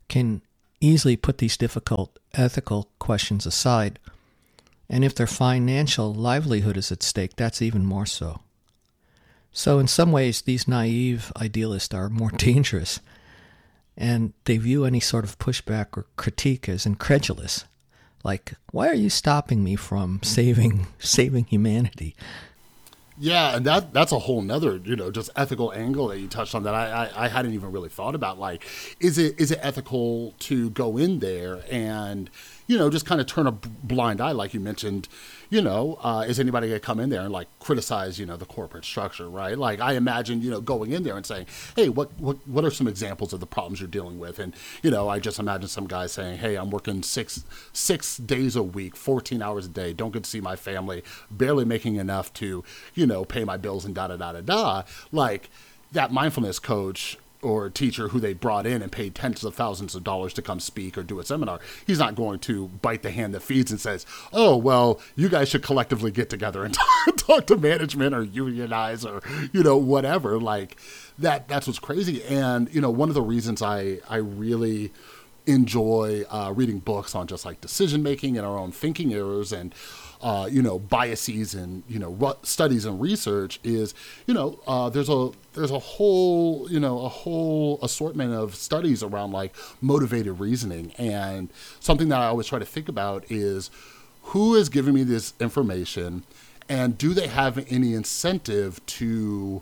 can 0.08 0.42
easily 0.80 1.18
put 1.18 1.40
these 1.40 1.58
difficult 1.58 2.20
ethical 2.36 2.90
questions 3.00 3.46
aside 3.46 4.00
and 4.90 5.04
if 5.04 5.16
their 5.16 5.28
financial 5.28 6.14
livelihood 6.14 6.78
is 6.78 6.92
at 6.92 7.04
stake, 7.04 7.36
that's 7.36 7.62
even 7.62 7.86
more 7.86 8.06
so. 8.06 8.42
So, 9.52 9.80
in 9.80 9.88
some 9.88 10.12
ways, 10.12 10.42
these 10.42 10.68
naive 10.68 11.32
idealists 11.36 11.94
are 11.94 12.10
more 12.10 12.32
dangerous, 12.38 13.00
and 13.98 14.34
they 14.46 14.58
view 14.58 14.86
any 14.86 15.00
sort 15.00 15.26
of 15.26 15.40
pushback 15.40 15.98
or 15.98 16.06
critique 16.16 16.70
as 16.70 16.86
incredulous. 16.86 17.66
Like, 18.24 18.54
why 18.72 18.88
are 18.88 18.96
you 18.96 19.10
stopping 19.10 19.64
me 19.64 19.76
from 19.76 20.22
saving 20.24 20.88
saving 21.00 21.46
humanity? 21.46 22.16
Yeah, 23.20 23.56
and 23.56 23.66
that 23.66 23.94
that's 23.94 24.12
a 24.12 24.20
whole 24.20 24.44
nother, 24.44 24.78
you 24.78 24.96
know, 24.96 25.10
just 25.10 25.32
ethical 25.36 25.74
angle 25.74 26.10
that 26.10 26.20
you 26.20 26.28
touched 26.28 26.54
on 26.54 26.64
that 26.64 26.76
I, 26.76 27.06
I, 27.06 27.26
I 27.26 27.28
hadn't 27.28 27.54
even 27.54 27.72
really 27.72 27.90
thought 27.90 28.14
about. 28.14 28.38
Like, 28.38 28.64
is 29.00 29.18
it 29.18 29.40
is 29.40 29.50
it 29.52 29.60
ethical 29.64 30.36
to 30.40 30.70
go 30.70 30.98
in 30.98 31.18
there 31.20 31.64
and 31.72 32.30
you 32.68 32.78
know, 32.78 32.90
just 32.90 33.06
kind 33.06 33.20
of 33.22 33.28
turn 33.28 33.48
a 33.48 33.52
blind 33.52 34.22
eye, 34.22 34.34
like 34.34 34.54
you 34.54 34.60
mentioned. 34.60 35.08
You 35.50 35.62
know, 35.62 35.98
uh, 36.04 36.26
is 36.28 36.40
anybody 36.42 36.68
going 36.68 36.80
to 36.82 36.86
come 36.86 37.00
in 37.00 37.10
there 37.10 37.22
and 37.22 37.32
like 37.32 37.48
criticize, 37.60 38.20
you 38.20 38.26
know, 38.26 38.36
the 38.36 38.46
corporate 38.46 38.84
structure, 38.84 39.30
right? 39.30 39.58
Like 39.58 39.80
I 39.80 39.94
imagine, 39.94 40.42
you 40.42 40.52
know, 40.52 40.60
going 40.60 40.92
in 40.92 41.04
there 41.04 41.16
and 41.16 41.26
saying, 41.26 41.46
"Hey, 41.76 41.88
what 41.88 42.12
what 42.20 42.46
what 42.46 42.66
are 42.66 42.72
some 42.72 42.88
examples 42.88 43.32
of 43.32 43.40
the 43.40 43.46
problems 43.48 43.80
you're 43.80 43.88
dealing 43.88 44.20
with?" 44.20 44.40
And 44.40 44.54
you 44.84 44.92
know, 44.92 45.08
I 45.08 45.20
just 45.20 45.40
imagine 45.40 45.70
some 45.70 45.88
guy 45.88 46.08
saying, 46.08 46.40
"Hey, 46.40 46.56
I'm 46.56 46.70
working 46.70 47.02
six 47.02 47.46
six 47.72 48.18
days 48.18 48.58
a 48.58 48.64
week, 48.64 48.98
14 48.98 49.42
hours 49.42 49.66
a 49.66 49.70
day, 49.70 49.94
don't 49.94 50.12
get 50.12 50.26
to 50.26 50.30
see 50.30 50.42
my 50.42 50.58
family, 50.58 51.02
barely 51.32 51.64
making 51.64 51.96
enough 51.96 52.34
to, 52.34 52.66
you 52.94 53.08
know, 53.08 53.24
pay 53.24 53.46
my 53.46 53.56
bills 53.56 53.86
and 53.86 53.96
da 53.96 54.08
da 54.08 54.18
da 54.18 54.34
da 54.34 54.42
da." 54.42 54.84
Like 55.14 55.50
that 55.94 56.12
mindfulness 56.12 56.60
coach 56.60 57.18
or 57.48 57.66
a 57.66 57.72
teacher 57.72 58.10
who 58.10 58.20
they 58.20 58.34
brought 58.34 58.66
in 58.66 58.82
and 58.82 58.92
paid 58.92 59.16
tens 59.16 59.44
of 59.44 59.56
thousands 59.56 59.96
of 59.96 60.04
dollars 60.04 60.34
to 60.34 60.42
come 60.42 60.60
speak 60.60 60.98
or 60.98 61.04
do 61.04 61.20
a 61.20 61.26
seminar, 61.26 61.60
he's 61.86 62.00
not 62.00 62.14
going 62.14 62.40
to 62.40 62.68
bite 62.82 63.04
the 63.04 63.12
hand 63.12 63.34
that 63.34 63.42
feeds 63.42 63.72
and 63.72 63.80
says, 63.80 64.06
"Oh, 64.34 64.58
well, 64.58 65.00
you 65.16 65.30
guys 65.30 65.48
should 65.50 65.64
collectively 65.64 66.12
get 66.12 66.30
together 66.30 66.66
and 66.66 66.78
talk 67.18 67.48
to 67.48 67.58
management 67.58 68.14
or 68.14 68.24
unionize 68.24 69.06
or 69.06 69.22
you 69.54 69.64
know 69.64 69.78
whatever." 69.78 70.38
Like 70.40 70.78
that. 71.18 71.48
That's 71.48 71.68
what's 71.68 71.80
crazy. 71.80 72.22
And 72.24 72.74
you 72.74 72.82
know, 72.82 72.92
one 72.92 73.08
of 73.10 73.16
the 73.16 73.22
reasons 73.22 73.62
I 73.62 74.00
I 74.10 74.18
really 74.18 74.92
enjoy 75.46 76.26
uh, 76.30 76.52
reading 76.54 76.80
books 76.80 77.16
on 77.16 77.26
just 77.26 77.46
like 77.46 77.62
decision 77.62 78.04
making 78.04 78.38
and 78.38 78.46
our 78.46 78.58
own 78.58 78.72
thinking 78.72 79.14
errors 79.14 79.54
and 79.54 79.74
uh, 80.22 80.48
you 80.52 80.62
know 80.62 80.80
biases 80.80 81.54
and 81.54 81.84
you 81.88 82.00
know 82.00 82.36
studies 82.44 82.86
and 82.86 83.00
research 83.00 83.60
is 83.64 83.94
you 84.26 84.34
know 84.34 84.60
uh, 84.68 84.90
there's 84.90 85.10
a 85.10 85.32
there's 85.54 85.72
a 85.72 85.80
whole 85.80 86.68
you 86.70 86.80
know 86.80 87.00
a 87.06 87.10
whole 87.10 87.80
assortment 87.82 88.34
of 88.34 88.56
studies 88.56 89.04
around 89.04 89.32
like 89.32 89.56
motivated 89.82 90.40
reasoning. 90.40 90.92
And 90.98 91.50
something 91.80 92.10
that 92.10 92.20
I 92.20 92.28
always 92.28 92.48
try 92.48 92.60
to 92.60 92.66
think 92.66 92.90
about 92.90 93.26
is 93.30 93.70
who 94.24 94.56
is 94.56 94.70
giving 94.70 94.94
me 94.94 95.04
this 95.04 95.34
information 95.40 96.24
and 96.70 96.98
do 96.98 97.14
they 97.14 97.28
have 97.28 97.66
any 97.70 97.94
incentive 97.94 98.86
to 98.86 99.62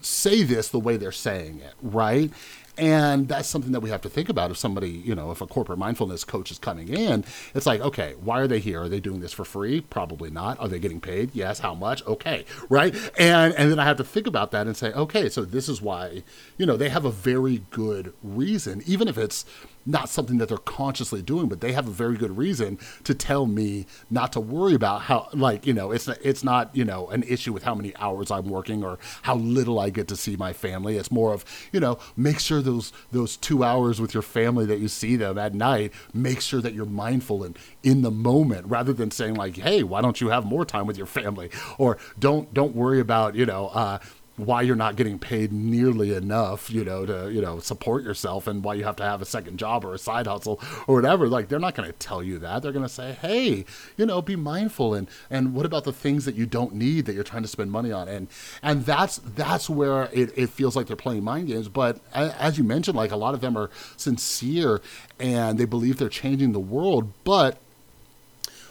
say 0.00 0.42
this 0.42 0.68
the 0.68 0.80
way 0.80 0.96
they're 0.96 1.12
saying 1.12 1.60
it 1.60 1.74
right 1.80 2.32
and 2.78 3.28
that's 3.28 3.48
something 3.48 3.72
that 3.72 3.80
we 3.80 3.90
have 3.90 4.00
to 4.02 4.08
think 4.08 4.28
about 4.28 4.50
if 4.50 4.56
somebody, 4.56 4.90
you 4.90 5.14
know, 5.14 5.30
if 5.30 5.40
a 5.40 5.46
corporate 5.46 5.78
mindfulness 5.78 6.24
coach 6.24 6.50
is 6.50 6.58
coming 6.58 6.88
in, 6.88 7.24
it's 7.54 7.66
like, 7.66 7.80
okay, 7.80 8.14
why 8.20 8.40
are 8.40 8.46
they 8.46 8.60
here? 8.60 8.82
Are 8.82 8.88
they 8.88 9.00
doing 9.00 9.20
this 9.20 9.32
for 9.32 9.44
free? 9.44 9.82
Probably 9.82 10.30
not. 10.30 10.58
Are 10.58 10.68
they 10.68 10.78
getting 10.78 11.00
paid? 11.00 11.30
Yes. 11.34 11.58
How 11.58 11.74
much? 11.74 12.04
Okay. 12.06 12.44
Right. 12.70 12.94
And 13.18 13.54
and 13.54 13.70
then 13.70 13.78
I 13.78 13.84
have 13.84 13.98
to 13.98 14.04
think 14.04 14.26
about 14.26 14.52
that 14.52 14.66
and 14.66 14.76
say, 14.76 14.92
okay, 14.92 15.28
so 15.28 15.44
this 15.44 15.68
is 15.68 15.82
why, 15.82 16.22
you 16.56 16.64
know, 16.64 16.76
they 16.76 16.88
have 16.88 17.04
a 17.04 17.10
very 17.10 17.62
good 17.70 18.14
reason, 18.22 18.82
even 18.86 19.06
if 19.06 19.18
it's 19.18 19.44
not 19.84 20.08
something 20.08 20.38
that 20.38 20.48
they're 20.48 20.58
consciously 20.58 21.22
doing, 21.22 21.48
but 21.48 21.60
they 21.60 21.72
have 21.72 21.88
a 21.88 21.90
very 21.90 22.16
good 22.16 22.36
reason 22.36 22.78
to 23.04 23.14
tell 23.14 23.46
me 23.46 23.86
not 24.10 24.32
to 24.32 24.40
worry 24.40 24.74
about 24.74 25.02
how, 25.02 25.28
like, 25.32 25.66
you 25.66 25.72
know, 25.72 25.90
it's 25.90 26.08
it's 26.08 26.44
not 26.44 26.74
you 26.74 26.84
know 26.84 27.08
an 27.08 27.22
issue 27.24 27.52
with 27.52 27.64
how 27.64 27.74
many 27.74 27.94
hours 27.96 28.30
I'm 28.30 28.48
working 28.48 28.84
or 28.84 28.98
how 29.22 29.36
little 29.36 29.78
I 29.78 29.90
get 29.90 30.08
to 30.08 30.16
see 30.16 30.36
my 30.36 30.52
family. 30.52 30.96
It's 30.96 31.10
more 31.10 31.32
of 31.32 31.44
you 31.72 31.80
know 31.80 31.98
make 32.16 32.38
sure 32.38 32.61
those 32.62 32.92
those 33.10 33.36
two 33.36 33.64
hours 33.64 34.00
with 34.00 34.14
your 34.14 34.22
family 34.22 34.66
that 34.66 34.78
you 34.78 34.88
see 34.88 35.16
them 35.16 35.38
at 35.38 35.54
night, 35.54 35.92
make 36.14 36.40
sure 36.40 36.60
that 36.60 36.74
you're 36.74 36.86
mindful 36.86 37.44
and 37.44 37.58
in 37.82 38.02
the 38.02 38.10
moment 38.10 38.66
rather 38.66 38.92
than 38.92 39.10
saying 39.10 39.34
like, 39.34 39.56
hey, 39.56 39.82
why 39.82 40.00
don't 40.00 40.20
you 40.20 40.28
have 40.28 40.44
more 40.44 40.64
time 40.64 40.86
with 40.86 40.96
your 40.96 41.06
family 41.06 41.50
or 41.78 41.98
don't 42.18 42.52
don't 42.54 42.74
worry 42.74 43.00
about 43.00 43.34
you 43.34 43.46
know. 43.46 43.68
Uh, 43.68 43.98
why 44.46 44.62
you're 44.62 44.76
not 44.76 44.96
getting 44.96 45.18
paid 45.18 45.52
nearly 45.52 46.14
enough, 46.14 46.70
you 46.70 46.84
know, 46.84 47.06
to, 47.06 47.30
you 47.32 47.40
know, 47.40 47.58
support 47.58 48.04
yourself 48.04 48.46
and 48.46 48.64
why 48.64 48.74
you 48.74 48.84
have 48.84 48.96
to 48.96 49.02
have 49.02 49.22
a 49.22 49.24
second 49.24 49.58
job 49.58 49.84
or 49.84 49.94
a 49.94 49.98
side 49.98 50.26
hustle 50.26 50.60
or 50.86 50.94
whatever. 50.96 51.28
Like 51.28 51.48
they're 51.48 51.58
not 51.58 51.74
going 51.74 51.90
to 51.90 51.98
tell 51.98 52.22
you 52.22 52.38
that. 52.40 52.62
They're 52.62 52.72
going 52.72 52.84
to 52.84 52.92
say, 52.92 53.12
"Hey, 53.12 53.64
you 53.96 54.06
know, 54.06 54.22
be 54.22 54.36
mindful 54.36 54.94
and 54.94 55.08
and 55.30 55.54
what 55.54 55.66
about 55.66 55.84
the 55.84 55.92
things 55.92 56.24
that 56.24 56.34
you 56.34 56.46
don't 56.46 56.74
need 56.74 57.06
that 57.06 57.14
you're 57.14 57.24
trying 57.24 57.42
to 57.42 57.48
spend 57.48 57.70
money 57.70 57.92
on?" 57.92 58.08
And 58.08 58.28
and 58.62 58.84
that's 58.84 59.18
that's 59.18 59.70
where 59.70 60.08
it, 60.12 60.32
it 60.36 60.50
feels 60.50 60.76
like 60.76 60.86
they're 60.86 60.96
playing 60.96 61.24
mind 61.24 61.48
games, 61.48 61.68
but 61.68 62.00
as 62.12 62.58
you 62.58 62.64
mentioned 62.64 62.96
like 62.96 63.10
a 63.10 63.16
lot 63.16 63.34
of 63.34 63.40
them 63.40 63.56
are 63.56 63.70
sincere 63.96 64.80
and 65.18 65.58
they 65.58 65.64
believe 65.64 65.98
they're 65.98 66.08
changing 66.08 66.52
the 66.52 66.60
world, 66.60 67.12
but 67.24 67.61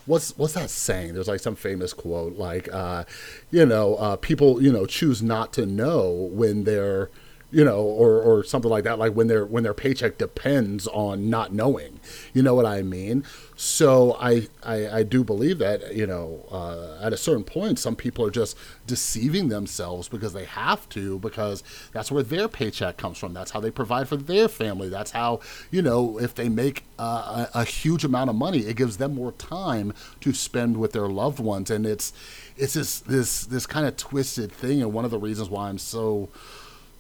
what's 0.05 0.37
what's 0.37 0.53
that 0.53 0.69
saying? 0.69 1.13
There's 1.13 1.27
like 1.27 1.39
some 1.39 1.55
famous 1.55 1.93
quote, 1.93 2.37
like, 2.37 2.71
uh, 2.73 3.05
you 3.51 3.65
know, 3.65 3.95
uh, 3.95 4.15
people, 4.15 4.61
you 4.61 4.71
know, 4.71 4.85
choose 4.85 5.21
not 5.21 5.53
to 5.53 5.65
know 5.65 6.29
when 6.31 6.63
they're 6.63 7.09
you 7.51 7.65
know, 7.65 7.81
or, 7.81 8.21
or 8.21 8.43
something 8.43 8.71
like 8.71 8.85
that, 8.85 8.97
like 8.97 9.13
when 9.13 9.27
their 9.27 9.45
when 9.45 9.63
their 9.63 9.73
paycheck 9.73 10.17
depends 10.17 10.87
on 10.87 11.29
not 11.29 11.53
knowing. 11.53 11.99
You 12.33 12.43
know 12.43 12.55
what 12.55 12.65
I 12.65 12.81
mean? 12.81 13.25
So 13.57 14.17
I 14.19 14.47
I, 14.63 14.99
I 14.99 15.03
do 15.03 15.23
believe 15.23 15.57
that 15.59 15.93
you 15.93 16.07
know 16.07 16.45
uh, 16.49 16.97
at 17.01 17.11
a 17.13 17.17
certain 17.17 17.43
point, 17.43 17.77
some 17.77 17.95
people 17.95 18.25
are 18.25 18.31
just 18.31 18.57
deceiving 18.87 19.49
themselves 19.49 20.07
because 20.07 20.33
they 20.33 20.45
have 20.45 20.87
to 20.89 21.19
because 21.19 21.63
that's 21.91 22.11
where 22.11 22.23
their 22.23 22.47
paycheck 22.47 22.97
comes 22.97 23.17
from. 23.17 23.33
That's 23.33 23.51
how 23.51 23.59
they 23.59 23.71
provide 23.71 24.07
for 24.07 24.15
their 24.15 24.47
family. 24.47 24.87
That's 24.87 25.11
how 25.11 25.41
you 25.71 25.81
know 25.81 26.19
if 26.19 26.33
they 26.33 26.47
make 26.47 26.85
a, 26.97 27.49
a 27.53 27.65
huge 27.65 28.05
amount 28.05 28.29
of 28.29 28.35
money, 28.35 28.59
it 28.59 28.77
gives 28.77 28.97
them 28.97 29.15
more 29.15 29.33
time 29.33 29.93
to 30.21 30.33
spend 30.33 30.77
with 30.77 30.93
their 30.93 31.07
loved 31.07 31.39
ones, 31.39 31.69
and 31.69 31.85
it's 31.85 32.13
it's 32.55 32.73
this 32.73 32.99
this 33.01 33.45
this 33.45 33.65
kind 33.65 33.85
of 33.85 33.97
twisted 33.97 34.51
thing. 34.51 34.81
And 34.81 34.93
one 34.93 35.03
of 35.05 35.11
the 35.11 35.19
reasons 35.19 35.49
why 35.49 35.67
I'm 35.67 35.77
so 35.77 36.29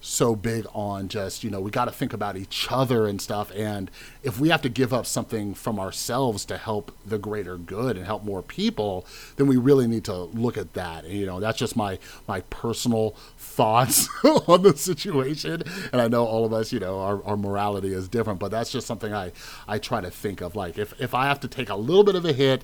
so 0.01 0.35
big 0.35 0.65
on 0.73 1.07
just 1.07 1.43
you 1.43 1.49
know 1.49 1.61
we 1.61 1.69
got 1.69 1.85
to 1.85 1.91
think 1.91 2.11
about 2.11 2.35
each 2.35 2.67
other 2.71 3.05
and 3.05 3.21
stuff. 3.21 3.51
And 3.55 3.89
if 4.23 4.39
we 4.39 4.49
have 4.49 4.61
to 4.63 4.69
give 4.69 4.91
up 4.93 5.05
something 5.05 5.53
from 5.53 5.79
ourselves 5.79 6.43
to 6.45 6.57
help 6.57 6.91
the 7.05 7.19
greater 7.19 7.55
good 7.55 7.97
and 7.97 8.05
help 8.05 8.23
more 8.23 8.41
people 8.41 9.05
then 9.35 9.45
we 9.47 9.57
really 9.57 9.87
need 9.87 10.03
to 10.05 10.15
look 10.15 10.57
at 10.57 10.73
that. 10.73 11.05
And, 11.05 11.13
you 11.13 11.25
know 11.27 11.39
that's 11.39 11.57
just 11.57 11.75
my 11.75 11.99
my 12.27 12.41
personal 12.49 13.11
thoughts 13.37 14.09
on 14.23 14.63
the 14.63 14.75
situation. 14.75 15.63
And 15.93 16.01
i 16.01 16.07
know 16.07 16.25
all 16.25 16.45
of 16.45 16.51
us 16.53 16.73
you 16.73 16.79
know 16.79 16.99
our, 16.99 17.23
our 17.23 17.37
morality 17.37 17.93
is 17.93 18.07
different 18.07 18.39
but 18.39 18.49
that's 18.49 18.71
just 18.71 18.87
something 18.87 19.13
i 19.13 19.31
i 19.67 19.77
try 19.77 20.01
to 20.01 20.09
think 20.09 20.41
of. 20.41 20.55
Like 20.55 20.77
if 20.79 20.99
if 20.99 21.13
i 21.13 21.25
have 21.27 21.39
to 21.41 21.47
take 21.47 21.69
a 21.69 21.75
little 21.75 22.03
bit 22.03 22.15
of 22.15 22.25
a 22.25 22.33
hit 22.33 22.63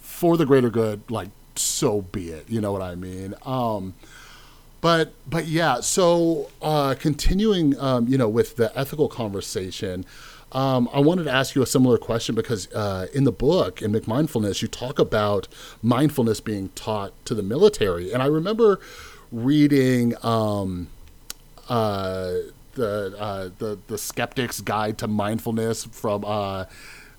for 0.00 0.36
the 0.36 0.44
greater 0.44 0.70
good 0.70 1.08
like 1.08 1.28
so 1.56 2.02
be 2.02 2.30
it. 2.30 2.50
You 2.50 2.60
know 2.60 2.72
what 2.72 2.82
i 2.82 2.96
mean? 2.96 3.34
Um 3.44 3.94
but 4.84 5.14
but 5.26 5.46
yeah, 5.46 5.80
so 5.80 6.50
uh, 6.60 6.94
continuing, 6.98 7.74
um, 7.80 8.06
you 8.06 8.18
know, 8.18 8.28
with 8.28 8.56
the 8.56 8.70
ethical 8.78 9.08
conversation. 9.08 10.04
Um, 10.52 10.90
I 10.92 11.00
wanted 11.00 11.24
to 11.24 11.30
ask 11.30 11.54
you 11.56 11.62
a 11.62 11.66
similar 11.66 11.96
question 11.96 12.34
because 12.34 12.70
uh, 12.74 13.06
in 13.14 13.24
the 13.24 13.32
book, 13.32 13.80
in 13.80 13.92
McMindfulness, 13.92 14.60
you 14.60 14.68
talk 14.68 14.98
about 14.98 15.48
mindfulness 15.82 16.40
being 16.40 16.68
taught 16.74 17.12
to 17.24 17.34
the 17.34 17.42
military. 17.42 18.12
And 18.12 18.22
I 18.22 18.26
remember 18.26 18.78
reading 19.32 20.14
um, 20.22 20.88
uh, 21.66 22.34
the, 22.74 23.16
uh, 23.18 23.50
the, 23.56 23.78
the 23.86 23.96
Skeptic's 23.96 24.60
Guide 24.60 24.98
to 24.98 25.08
Mindfulness 25.08 25.86
from 25.86 26.24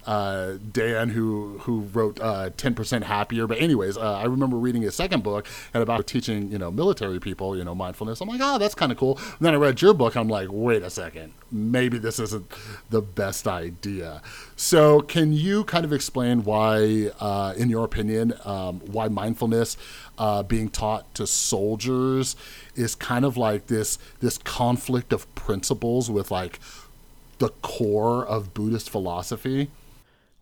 uh, 0.06 0.16
uh, 0.36 0.58
Dan, 0.72 1.10
who 1.10 1.60
who 1.60 1.82
wrote 1.94 2.20
uh, 2.22 2.50
Ten 2.58 2.74
Percent 2.74 3.06
Happier. 3.06 3.48
But 3.48 3.60
anyways, 3.60 3.98
uh, 3.98 4.18
I 4.18 4.26
remember 4.26 4.58
reading 4.58 4.82
his 4.82 4.96
second 4.96 5.24
book 5.24 5.48
and 5.74 5.84
about 5.84 6.08
teaching 6.08 6.52
you 6.52 6.58
know 6.58 6.72
military 6.72 7.20
people 7.20 7.58
you 7.58 7.64
know 7.64 7.76
mindfulness. 7.76 8.22
I'm 8.22 8.30
like, 8.30 8.42
oh, 8.44 8.58
that's 8.58 8.76
kind 8.76 8.92
of 8.92 8.98
cool. 8.98 9.18
And 9.18 9.42
then 9.42 9.54
I 9.54 9.58
read 9.58 9.82
your 9.82 9.94
book. 9.94 10.16
I'm 10.16 10.28
like, 10.28 10.50
wait 10.52 10.84
a 10.84 10.90
second, 10.90 11.34
maybe 11.52 11.98
this 11.98 12.20
isn't 12.20 12.52
the 12.90 13.02
best 13.02 13.48
idea. 13.48 14.22
So, 14.56 15.02
can 15.02 15.34
you 15.34 15.64
kind 15.66 15.86
of 15.86 15.94
explain 15.94 16.44
why, 16.44 17.12
uh, 17.20 17.54
in 17.58 17.70
your 17.70 17.86
opinion, 17.86 18.34
um, 18.46 18.80
why 18.82 19.08
mindfulness 19.08 19.78
uh, 20.18 20.44
being 20.44 20.70
taught 20.70 21.14
to 21.16 21.28
soldiers 21.28 22.36
is 22.76 22.96
kind 22.96 23.26
of 23.26 23.38
like 23.38 23.68
this 23.68 23.98
this 24.20 24.38
conflict 24.38 25.14
of 25.14 25.34
principles 25.36 26.10
with 26.10 26.32
like 26.32 26.60
the 27.38 27.50
core 27.62 28.26
of 28.26 28.54
Buddhist 28.54 28.90
philosophy? 28.90 29.70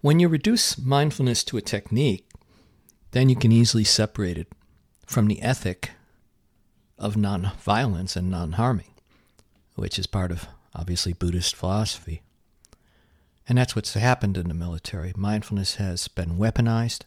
When 0.03 0.19
you 0.19 0.27
reduce 0.27 0.77
mindfulness 0.77 1.45
to 1.45 1.55
a 1.55 1.61
technique, 1.61 2.27
then 3.11 3.29
you 3.29 3.37
can 3.37 3.53
easily 3.53 3.85
separate 3.85 4.37
it 4.37 4.49
from 5.05 5.27
the 5.27 5.41
ethic 5.41 5.91
of 6.99 7.15
non-violence 7.15 8.17
and 8.17 8.29
non-harming, 8.29 8.91
which 9.75 9.97
is 9.97 10.05
part 10.05 10.29
of 10.29 10.49
obviously 10.75 11.13
Buddhist 11.13 11.55
philosophy. 11.55 12.21
And 13.47 13.57
that's 13.57 13.77
what's 13.77 13.93
happened 13.93 14.35
in 14.35 14.49
the 14.49 14.53
military. 14.53 15.13
Mindfulness 15.15 15.75
has 15.75 16.09
been 16.09 16.37
weaponized 16.37 17.03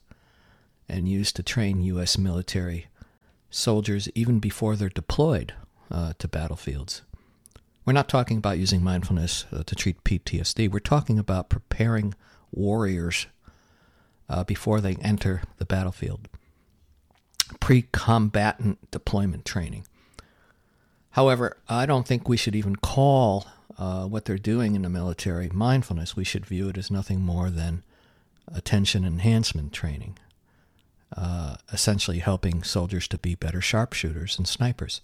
and 0.88 1.06
used 1.06 1.36
to 1.36 1.42
train 1.42 1.82
U.S. 1.82 2.16
military 2.16 2.86
soldiers 3.50 4.08
even 4.14 4.38
before 4.38 4.74
they're 4.74 4.88
deployed 4.88 5.52
uh, 5.90 6.14
to 6.18 6.28
battlefields. 6.28 7.02
We're 7.84 7.92
not 7.92 8.08
talking 8.08 8.38
about 8.38 8.58
using 8.58 8.82
mindfulness 8.82 9.44
uh, 9.52 9.64
to 9.64 9.74
treat 9.74 10.02
PTSD. 10.02 10.70
We're 10.70 10.78
talking 10.78 11.18
about 11.18 11.50
preparing 11.50 12.14
warriors 12.56 13.26
uh, 14.28 14.44
before 14.44 14.80
they 14.80 14.94
enter 14.96 15.42
the 15.58 15.64
battlefield. 15.64 16.28
Pre 17.60 17.86
combatant 17.92 18.90
deployment 18.90 19.44
training. 19.44 19.86
However, 21.10 21.56
I 21.68 21.86
don't 21.86 22.06
think 22.06 22.28
we 22.28 22.36
should 22.36 22.56
even 22.56 22.76
call 22.76 23.46
uh, 23.78 24.04
what 24.06 24.24
they're 24.24 24.38
doing 24.38 24.74
in 24.74 24.82
the 24.82 24.88
military 24.88 25.48
mindfulness. 25.52 26.16
We 26.16 26.24
should 26.24 26.46
view 26.46 26.68
it 26.68 26.78
as 26.78 26.90
nothing 26.90 27.20
more 27.20 27.50
than 27.50 27.84
attention 28.52 29.04
enhancement 29.04 29.72
training, 29.72 30.18
uh, 31.16 31.56
essentially 31.72 32.18
helping 32.18 32.62
soldiers 32.62 33.08
to 33.08 33.18
be 33.18 33.34
better 33.34 33.60
sharpshooters 33.60 34.38
and 34.38 34.46
snipers. 34.46 35.00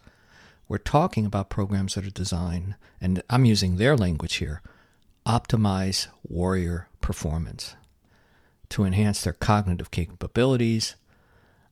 We're 0.69 0.79
talking 0.79 1.27
about 1.27 1.51
programs 1.51 1.95
that 1.95 2.07
are 2.07 2.11
designed, 2.11 2.77
and 3.01 3.23
I'm 3.29 3.45
using 3.45 3.77
their 3.77 3.97
language 3.97 4.37
here, 4.37 4.63
optimize 5.27 6.09
warrior 6.29 6.89
performance 7.03 7.75
to 8.71 8.85
enhance 8.85 9.23
their 9.23 9.35
cognitive 9.35 9.91
capabilities. 9.91 10.97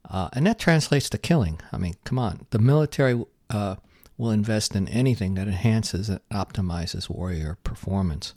Uh, 0.09 0.29
and 0.33 0.47
that 0.47 0.59
translates 0.59 1.09
to 1.11 1.19
killing. 1.19 1.61
I 1.73 1.79
mean, 1.79 1.95
come 2.05 2.19
on. 2.19 2.47
The 2.51 2.59
military 2.59 3.25
uh, 3.49 3.77
will 4.19 4.31
invest 4.31 4.77
in 4.77 4.87
anything 4.88 5.35
that 5.35 5.49
enhances 5.49 6.11
and 6.11 6.21
optimizes 6.31 7.09
warrior 7.09 7.57
performance. 7.64 8.35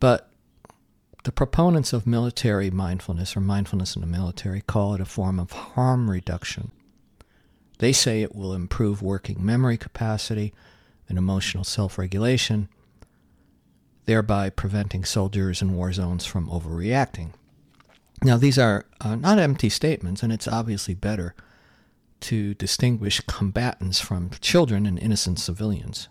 But 0.00 0.30
the 1.24 1.32
proponents 1.32 1.92
of 1.92 2.06
military 2.06 2.70
mindfulness 2.70 3.36
or 3.36 3.40
mindfulness 3.40 3.94
in 3.94 4.00
the 4.00 4.06
military 4.06 4.62
call 4.62 4.94
it 4.94 5.00
a 5.00 5.04
form 5.04 5.38
of 5.38 5.52
harm 5.52 6.10
reduction. 6.10 6.70
They 7.78 7.92
say 7.92 8.22
it 8.22 8.34
will 8.34 8.54
improve 8.54 9.02
working 9.02 9.44
memory 9.44 9.76
capacity 9.76 10.54
and 11.08 11.18
emotional 11.18 11.64
self 11.64 11.98
regulation 11.98 12.68
thereby 14.08 14.48
preventing 14.48 15.04
soldiers 15.04 15.60
in 15.60 15.74
war 15.74 15.92
zones 15.92 16.24
from 16.24 16.48
overreacting. 16.48 17.28
Now, 18.22 18.38
these 18.38 18.58
are 18.58 18.86
uh, 19.02 19.16
not 19.16 19.38
empty 19.38 19.68
statements, 19.68 20.22
and 20.22 20.32
it's 20.32 20.48
obviously 20.48 20.94
better 20.94 21.34
to 22.20 22.54
distinguish 22.54 23.20
combatants 23.28 24.00
from 24.00 24.30
children 24.40 24.86
and 24.86 24.98
innocent 24.98 25.38
civilians. 25.38 26.08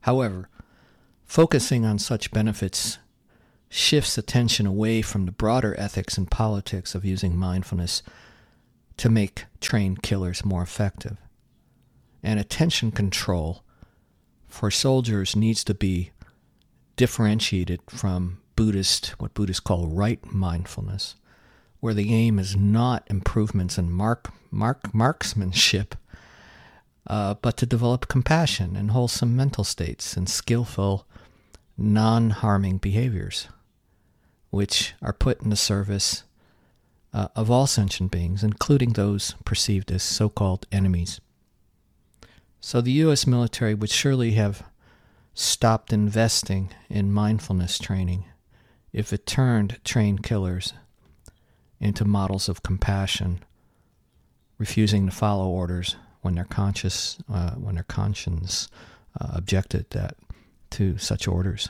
However, 0.00 0.48
focusing 1.24 1.84
on 1.84 2.00
such 2.00 2.32
benefits 2.32 2.98
shifts 3.68 4.18
attention 4.18 4.66
away 4.66 5.00
from 5.00 5.26
the 5.26 5.32
broader 5.32 5.78
ethics 5.78 6.18
and 6.18 6.28
politics 6.28 6.96
of 6.96 7.04
using 7.04 7.36
mindfulness 7.36 8.02
to 8.96 9.08
make 9.08 9.44
trained 9.60 10.02
killers 10.02 10.44
more 10.44 10.62
effective. 10.62 11.18
And 12.20 12.40
attention 12.40 12.90
control 12.90 13.62
for 14.48 14.72
soldiers 14.72 15.36
needs 15.36 15.62
to 15.62 15.74
be 15.74 16.10
differentiated 16.96 17.80
from 17.88 18.38
Buddhist, 18.56 19.08
what 19.18 19.34
Buddhists 19.34 19.60
call 19.60 19.86
right 19.86 20.20
mindfulness, 20.24 21.14
where 21.80 21.94
the 21.94 22.12
aim 22.12 22.38
is 22.38 22.56
not 22.56 23.06
improvements 23.08 23.78
in 23.78 23.90
mark, 23.90 24.30
mark, 24.50 24.92
marksmanship, 24.94 25.94
uh, 27.06 27.34
but 27.34 27.56
to 27.58 27.66
develop 27.66 28.08
compassion 28.08 28.74
and 28.74 28.90
wholesome 28.90 29.36
mental 29.36 29.62
states 29.62 30.16
and 30.16 30.28
skillful, 30.28 31.06
non 31.76 32.30
harming 32.30 32.78
behaviors, 32.78 33.48
which 34.50 34.94
are 35.02 35.12
put 35.12 35.42
in 35.42 35.50
the 35.50 35.56
service 35.56 36.24
uh, 37.12 37.28
of 37.36 37.50
all 37.50 37.66
sentient 37.66 38.10
beings, 38.10 38.42
including 38.42 38.94
those 38.94 39.34
perceived 39.44 39.92
as 39.92 40.02
so 40.02 40.28
called 40.28 40.66
enemies. 40.72 41.20
So 42.60 42.80
the 42.80 42.92
U.S. 42.92 43.26
military 43.26 43.74
would 43.74 43.90
surely 43.90 44.32
have 44.32 44.64
stopped 45.36 45.92
investing 45.92 46.70
in 46.88 47.12
mindfulness 47.12 47.78
training 47.78 48.24
if 48.90 49.12
it 49.12 49.26
turned 49.26 49.78
trained 49.84 50.22
killers 50.22 50.72
into 51.78 52.06
models 52.06 52.48
of 52.48 52.62
compassion, 52.62 53.44
refusing 54.56 55.04
to 55.04 55.12
follow 55.12 55.46
orders 55.46 55.96
when 56.22 56.34
their 56.34 56.46
conscious, 56.46 57.18
uh, 57.30 57.50
when 57.52 57.74
their 57.74 57.84
conscience 57.84 58.68
uh, 59.20 59.28
objected 59.34 59.90
that 59.90 60.16
to 60.70 60.96
such 60.96 61.28
orders. 61.28 61.68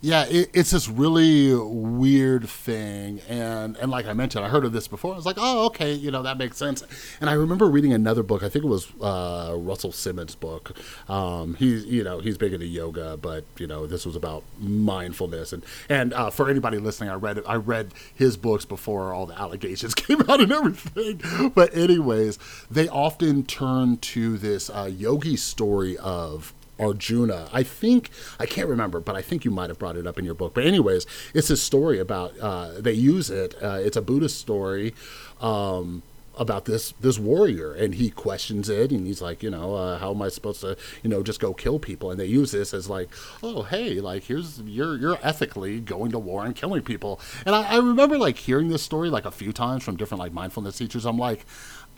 Yeah, 0.00 0.26
it, 0.26 0.50
it's 0.54 0.70
this 0.70 0.88
really 0.88 1.52
weird 1.56 2.48
thing, 2.48 3.20
and 3.28 3.76
and 3.78 3.90
like 3.90 4.06
I 4.06 4.12
mentioned, 4.12 4.44
I 4.44 4.48
heard 4.48 4.64
of 4.64 4.72
this 4.72 4.86
before. 4.86 5.12
I 5.12 5.16
was 5.16 5.26
like, 5.26 5.38
oh, 5.40 5.66
okay, 5.66 5.92
you 5.92 6.12
know 6.12 6.22
that 6.22 6.38
makes 6.38 6.56
sense. 6.56 6.84
And 7.20 7.28
I 7.28 7.32
remember 7.32 7.66
reading 7.66 7.92
another 7.92 8.22
book. 8.22 8.44
I 8.44 8.48
think 8.48 8.64
it 8.64 8.68
was 8.68 8.92
uh, 9.00 9.56
Russell 9.58 9.90
Simmons' 9.90 10.36
book. 10.36 10.78
Um, 11.08 11.54
he's 11.54 11.84
you 11.84 12.04
know 12.04 12.20
he's 12.20 12.38
big 12.38 12.52
into 12.52 12.66
yoga, 12.66 13.16
but 13.16 13.44
you 13.58 13.66
know 13.66 13.88
this 13.88 14.06
was 14.06 14.14
about 14.14 14.44
mindfulness. 14.60 15.52
And 15.52 15.64
and 15.88 16.14
uh, 16.14 16.30
for 16.30 16.48
anybody 16.48 16.78
listening, 16.78 17.10
I 17.10 17.14
read 17.14 17.40
I 17.44 17.56
read 17.56 17.92
his 18.14 18.36
books 18.36 18.64
before 18.64 19.12
all 19.12 19.26
the 19.26 19.36
allegations 19.36 19.94
came 19.96 20.20
out 20.28 20.40
and 20.40 20.52
everything. 20.52 21.50
But 21.56 21.76
anyways, 21.76 22.38
they 22.70 22.88
often 22.88 23.44
turn 23.44 23.96
to 23.96 24.38
this 24.38 24.70
uh, 24.70 24.88
yogi 24.94 25.36
story 25.36 25.98
of 25.98 26.54
Arjuna. 26.78 27.48
I 27.52 27.62
think 27.62 28.10
I 28.38 28.46
can't 28.46 28.68
remember, 28.68 29.00
but 29.00 29.16
I 29.16 29.22
think 29.22 29.44
you 29.44 29.50
might 29.50 29.70
have 29.70 29.78
brought 29.78 29.96
it 29.96 30.06
up 30.06 30.18
in 30.18 30.24
your 30.24 30.34
book. 30.34 30.54
But 30.54 30.64
anyways, 30.64 31.06
it's 31.34 31.50
a 31.50 31.56
story 31.56 31.98
about 31.98 32.38
uh, 32.38 32.80
they 32.80 32.92
use 32.92 33.30
it. 33.30 33.54
Uh, 33.62 33.78
it's 33.80 33.96
a 33.96 34.02
Buddhist 34.02 34.38
story. 34.38 34.94
Um, 35.40 36.02
about 36.38 36.64
this 36.66 36.92
this 37.00 37.18
warrior 37.18 37.74
and 37.74 37.96
he 37.96 38.10
questions 38.10 38.68
it 38.68 38.92
and 38.92 39.06
he's 39.06 39.20
like 39.20 39.42
you 39.42 39.50
know 39.50 39.74
uh, 39.74 39.98
how 39.98 40.12
am 40.12 40.22
i 40.22 40.28
supposed 40.28 40.60
to 40.60 40.76
you 41.02 41.10
know 41.10 41.22
just 41.22 41.40
go 41.40 41.52
kill 41.52 41.78
people 41.78 42.10
and 42.10 42.18
they 42.18 42.26
use 42.26 42.52
this 42.52 42.72
as 42.72 42.88
like 42.88 43.08
oh 43.42 43.62
hey 43.62 44.00
like 44.00 44.22
here's 44.24 44.60
you're 44.60 44.96
you're 44.96 45.18
ethically 45.22 45.80
going 45.80 46.12
to 46.12 46.18
war 46.18 46.44
and 46.44 46.54
killing 46.54 46.80
people 46.80 47.20
and 47.44 47.54
I, 47.54 47.74
I 47.74 47.76
remember 47.78 48.16
like 48.16 48.38
hearing 48.38 48.68
this 48.68 48.82
story 48.82 49.10
like 49.10 49.24
a 49.24 49.32
few 49.32 49.52
times 49.52 49.82
from 49.82 49.96
different 49.96 50.20
like 50.20 50.32
mindfulness 50.32 50.78
teachers 50.78 51.04
i'm 51.04 51.18
like 51.18 51.44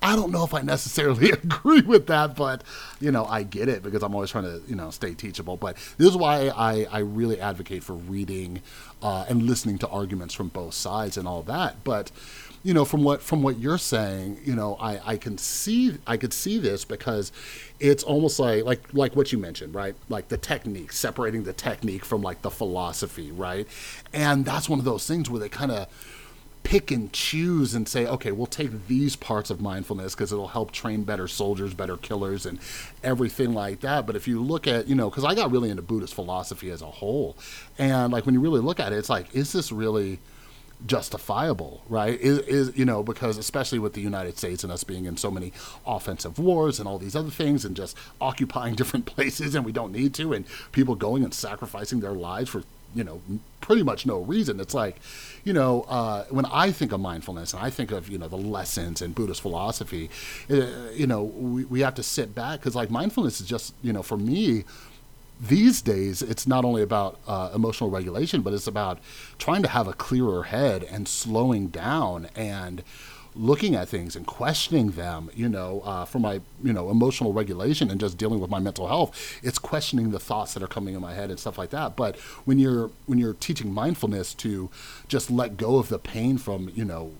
I 0.03 0.16
don't 0.16 0.32
know 0.32 0.44
if 0.44 0.55
I 0.55 0.62
necessarily 0.62 1.30
agree 1.30 1.82
with 1.82 2.07
that, 2.07 2.34
but 2.34 2.64
you 3.01 3.11
know, 3.11 3.24
I 3.26 3.42
get 3.42 3.68
it 3.68 3.82
because 3.82 4.03
I'm 4.03 4.14
always 4.14 4.30
trying 4.30 4.44
to, 4.44 4.62
you 4.66 4.74
know, 4.74 4.90
stay 4.90 5.14
teachable. 5.14 5.57
But 5.57 5.76
this 5.98 6.09
is 6.09 6.16
why 6.16 6.48
I, 6.48 6.86
I 6.90 6.98
really 7.01 7.40
advocate 7.40 7.82
for 7.84 7.94
reading 7.94 8.62
uh, 9.03 9.26
and 9.28 9.42
listening 9.42 9.78
to 9.78 9.88
arguments 9.88 10.34
from 10.34 10.48
both 10.48 10.74
sides 10.74 11.16
and 11.16 11.28
all 11.28 11.42
that. 11.42 11.84
But 11.84 12.11
you 12.62 12.74
know, 12.74 12.84
from 12.84 13.05
what 13.05 13.22
from 13.22 13.42
what 13.42 13.59
you're 13.59 13.78
saying, 13.78 14.38
you 14.44 14.55
know, 14.55 14.76
I, 14.80 15.12
I 15.12 15.16
can 15.16 15.38
see 15.38 15.96
I 16.07 16.16
could 16.16 16.32
see 16.32 16.59
this 16.59 16.84
because 16.84 17.32
it's 17.78 18.03
almost 18.03 18.38
like 18.38 18.64
like 18.64 18.92
like 18.92 19.16
what 19.16 19.32
you 19.32 19.38
mentioned, 19.38 19.74
right? 19.74 19.94
Like 20.09 20.28
the 20.28 20.36
technique, 20.36 20.92
separating 20.92 21.44
the 21.44 21.55
technique 21.55 22.05
from 22.05 22.22
like 22.22 22.42
the 22.42 22.51
philosophy, 22.51 23.30
right? 23.32 23.66
And 24.12 24.44
that's 24.44 24.68
one 24.68 24.78
of 24.78 24.84
those 24.84 25.07
things 25.07 25.30
where 25.30 25.40
they 25.40 25.48
kind 25.48 25.70
of 25.70 25.88
pick 26.63 26.91
and 26.91 27.13
choose 27.13 27.75
and 27.75 27.89
say, 27.89 28.07
okay, 28.07 28.33
we'll 28.33 28.47
take 28.47 28.87
these 28.87 29.17
parts 29.17 29.51
of 29.51 29.61
mindfulness 29.61 30.15
because 30.15 30.33
it'll 30.33 30.49
help 30.49 30.71
train 30.71 31.03
better 31.03 31.27
soldiers, 31.27 31.75
better 31.75 31.97
killers, 31.97 32.47
and 32.47 32.59
everything 33.03 33.53
like 33.53 33.81
that. 33.81 34.07
But 34.07 34.17
if 34.17 34.29
you 34.29 34.41
look 34.41 34.67
at, 34.67 34.87
you 34.87 34.95
know, 34.95 35.11
because 35.11 35.25
I 35.25 35.35
got 35.35 35.51
really 35.51 35.71
into 35.71 35.83
Buddhist 35.83 36.15
philosophy 36.15 36.71
as 36.71 36.83
a 36.83 36.87
whole, 36.87 37.37
and 37.79 38.13
like 38.13 38.27
when 38.27 38.35
you 38.35 38.41
really 38.41 38.61
look 38.61 38.79
at 38.79 38.93
it, 38.93 38.97
it's 38.97 39.11
like, 39.11 39.35
is 39.35 39.53
this 39.53 39.73
really 39.73 40.19
justifiable, 40.87 41.83
right? 41.89 42.19
Is, 42.21 42.39
is 42.41 42.77
you 42.77 42.85
know 42.85 43.03
because 43.03 43.39
especially 43.39 43.79
with 43.79 43.93
the 43.93 44.01
United 44.01 44.39
States 44.39 44.65
and 44.65 44.73
us 44.73 44.85
being 44.85 45.05
in 45.05 45.17
so 45.17 45.31
many 45.31 45.53
offensive 45.87 46.39
wars 46.39 46.79
and 46.79 46.89
all 46.89 46.99
these 46.99 47.17
other 47.17 47.31
things 47.31 47.65
and 47.65 47.77
just 47.77 47.97
occupying 48.21 48.75
different 48.77 49.07
places 49.07 49.55
and 49.55 49.65
we 49.65 49.73
don't 49.73 49.93
need 49.93 50.15
to 50.15 50.33
and 50.33 50.47
people 50.73 50.95
going 50.95 51.25
and 51.25 51.35
sacrificing 51.35 52.01
their 52.01 52.13
lives 52.13 52.51
for 52.51 52.63
you 52.95 53.05
know 53.05 53.20
pretty 53.61 53.82
much 53.82 54.07
no 54.07 54.20
reason. 54.20 54.61
It's 54.61 54.74
like 54.74 54.97
you 55.45 55.53
know, 55.53 55.82
uh, 55.88 56.24
when 56.24 56.45
I 56.47 56.70
think 56.70 56.93
of 56.93 57.01
mindfulness 57.01 57.55
and 57.55 57.62
I 57.62 57.70
think 57.70 57.93
of, 57.93 58.09
you 58.09 58.18
know, 58.18 58.28
the 58.28 58.36
lessons 58.36 59.01
in 59.01 59.12
Buddhist 59.12 59.41
philosophy, 59.41 60.11
uh, 60.51 60.66
you 60.93 61.07
know, 61.07 61.22
we, 61.22 61.64
we 61.64 61.80
have 61.80 61.95
to 61.95 62.03
sit 62.03 62.34
back 62.34 62.61
because, 62.61 62.74
like, 62.74 62.91
mindfulness 62.91 63.41
is 63.41 63.47
just, 63.47 63.74
you 63.82 63.93
know, 63.93 64.03
for 64.03 64.16
me, 64.16 64.64
these 65.41 65.80
days, 65.80 66.20
it's 66.20 66.47
not 66.47 66.66
only 66.66 66.82
about 66.82 67.18
uh, 67.26 67.51
emotional 67.55 67.88
regulation, 67.88 68.43
but 68.43 68.53
it's 68.53 68.66
about 68.66 68.99
trying 69.38 69.62
to 69.62 69.68
have 69.68 69.88
a 69.88 69.95
clearer 69.95 70.45
head 70.45 70.82
and 70.82 71.09
slowing 71.09 71.68
down 71.68 72.28
and 72.36 72.82
looking 73.35 73.74
at 73.74 73.89
things 73.89 74.16
and 74.16 74.26
questioning 74.26 74.91
them, 74.91 75.31
you 75.35 75.49
know, 75.49 75.83
uh, 75.85 76.05
for 76.05 76.18
my, 76.18 76.41
you 76.62 76.72
know, 76.72 76.91
emotional 76.91 77.33
regulation 77.33 77.91
and 77.91 78.01
just 78.01 78.18
dealing 78.18 78.41
with 78.41 78.51
my 78.51 78.59
mental 78.59 78.89
health. 78.89 79.39
It's 79.43 79.59
questioning 79.59 80.11
the 80.11 80.18
thoughts 80.18 80.55
that 80.55 80.62
are 80.62 80.68
coming 80.68 80.95
in 80.95 81.01
my 81.01 81.14
head 81.14 81.31
and 81.31 81.39
stuff 81.39 81.57
like 81.57 81.70
that. 81.70 81.97
But 81.97 82.18
when 82.45 82.59
you're 82.59 82.91
when 83.07 83.18
you're 83.18 83.35
teaching 83.35 83.72
mindfulness 83.72 84.35
to 84.35 84.70
just 85.09 85.31
let 85.31 85.57
go 85.57 85.76
of 85.76 85.89
the 85.89 85.99
pain 85.99 86.39
from, 86.39 86.70
you 86.74 86.85
know, 86.85 87.12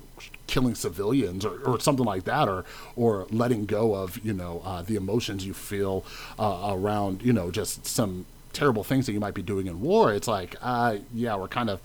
killing 0.47 0.75
civilians 0.75 1.45
or, 1.45 1.61
or 1.61 1.81
something 1.81 2.05
like 2.05 2.25
that, 2.25 2.49
or 2.49 2.65
or 2.97 3.27
letting 3.31 3.65
go 3.67 3.95
of, 3.95 4.19
you 4.25 4.33
know, 4.33 4.63
uh, 4.65 4.83
the 4.83 4.97
emotions 4.97 5.47
you 5.47 5.55
feel 5.55 6.05
uh, 6.39 6.71
around, 6.73 7.23
you 7.23 7.33
know, 7.33 7.51
just 7.51 7.87
some 7.87 8.27
terrible 8.53 8.83
things 8.83 9.07
that 9.07 9.13
you 9.13 9.21
might 9.21 9.35
be 9.35 9.43
doing 9.43 9.69
in 9.69 9.81
war. 9.81 10.13
It's 10.13 10.27
like, 10.29 10.57
uh, 10.61 10.97
yeah, 11.15 11.37
we're 11.37 11.49
kind 11.49 11.71
of 11.71 11.81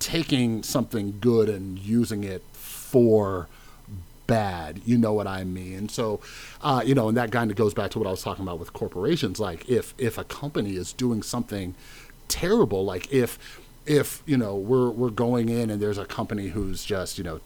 taking 0.00 0.62
something 0.62 1.18
good 1.20 1.48
and 1.48 1.78
using 1.78 2.24
it 2.24 2.42
for 2.94 3.48
bad. 4.28 4.80
You 4.84 4.96
know 4.98 5.12
what 5.12 5.26
I 5.26 5.42
mean? 5.42 5.88
So, 5.88 6.20
uh, 6.62 6.80
you 6.86 6.94
know, 6.94 7.08
and 7.08 7.16
that 7.16 7.32
kind 7.32 7.50
of 7.50 7.56
goes 7.56 7.74
back 7.74 7.90
to 7.90 7.98
what 7.98 8.06
I 8.06 8.12
was 8.12 8.22
talking 8.22 8.44
about 8.44 8.60
with 8.60 8.72
corporations. 8.72 9.40
Like, 9.40 9.68
if 9.68 9.94
if 9.98 10.16
a 10.16 10.22
company 10.22 10.76
is 10.76 10.92
doing 10.92 11.20
something 11.20 11.74
terrible, 12.28 12.84
like 12.84 13.12
if 13.12 13.36
if 13.84 14.22
you 14.26 14.36
know 14.36 14.54
we're 14.54 14.90
we're 14.90 15.10
going 15.10 15.48
in 15.48 15.70
and 15.70 15.82
there's 15.82 15.98
a 15.98 16.06
company 16.06 16.50
who's 16.50 16.84
just 16.84 17.18
you 17.18 17.24
know 17.24 17.40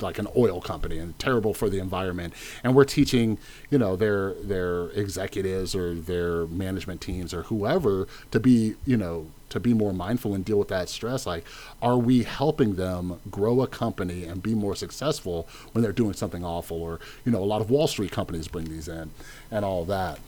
like 0.00 0.18
an 0.18 0.28
oil 0.36 0.60
company 0.60 0.98
and 0.98 1.18
terrible 1.18 1.52
for 1.54 1.68
the 1.68 1.78
environment 1.78 2.32
and 2.62 2.74
we're 2.74 2.84
teaching 2.84 3.36
you 3.70 3.76
know 3.76 3.96
their 3.96 4.32
their 4.34 4.88
executives 4.90 5.74
or 5.74 5.94
their 5.94 6.46
management 6.46 7.00
teams 7.00 7.34
or 7.34 7.42
whoever 7.44 8.06
to 8.30 8.38
be 8.38 8.76
you 8.86 8.96
know 8.96 9.26
to 9.50 9.60
be 9.60 9.74
more 9.74 9.92
mindful 9.92 10.34
and 10.34 10.44
deal 10.44 10.58
with 10.58 10.68
that 10.68 10.88
stress 10.88 11.26
like 11.26 11.44
are 11.82 11.98
we 11.98 12.22
helping 12.22 12.76
them 12.76 13.20
grow 13.30 13.60
a 13.60 13.66
company 13.66 14.24
and 14.24 14.42
be 14.42 14.54
more 14.54 14.74
successful 14.74 15.48
when 15.72 15.82
they're 15.82 15.92
doing 15.92 16.14
something 16.14 16.44
awful 16.44 16.80
or 16.82 16.98
you 17.24 17.32
know 17.32 17.42
a 17.42 17.44
lot 17.44 17.60
of 17.60 17.70
wall 17.70 17.86
street 17.86 18.10
companies 18.10 18.48
bring 18.48 18.64
these 18.66 18.88
in 18.88 19.10
and 19.50 19.64
all 19.64 19.84
that 19.84 20.18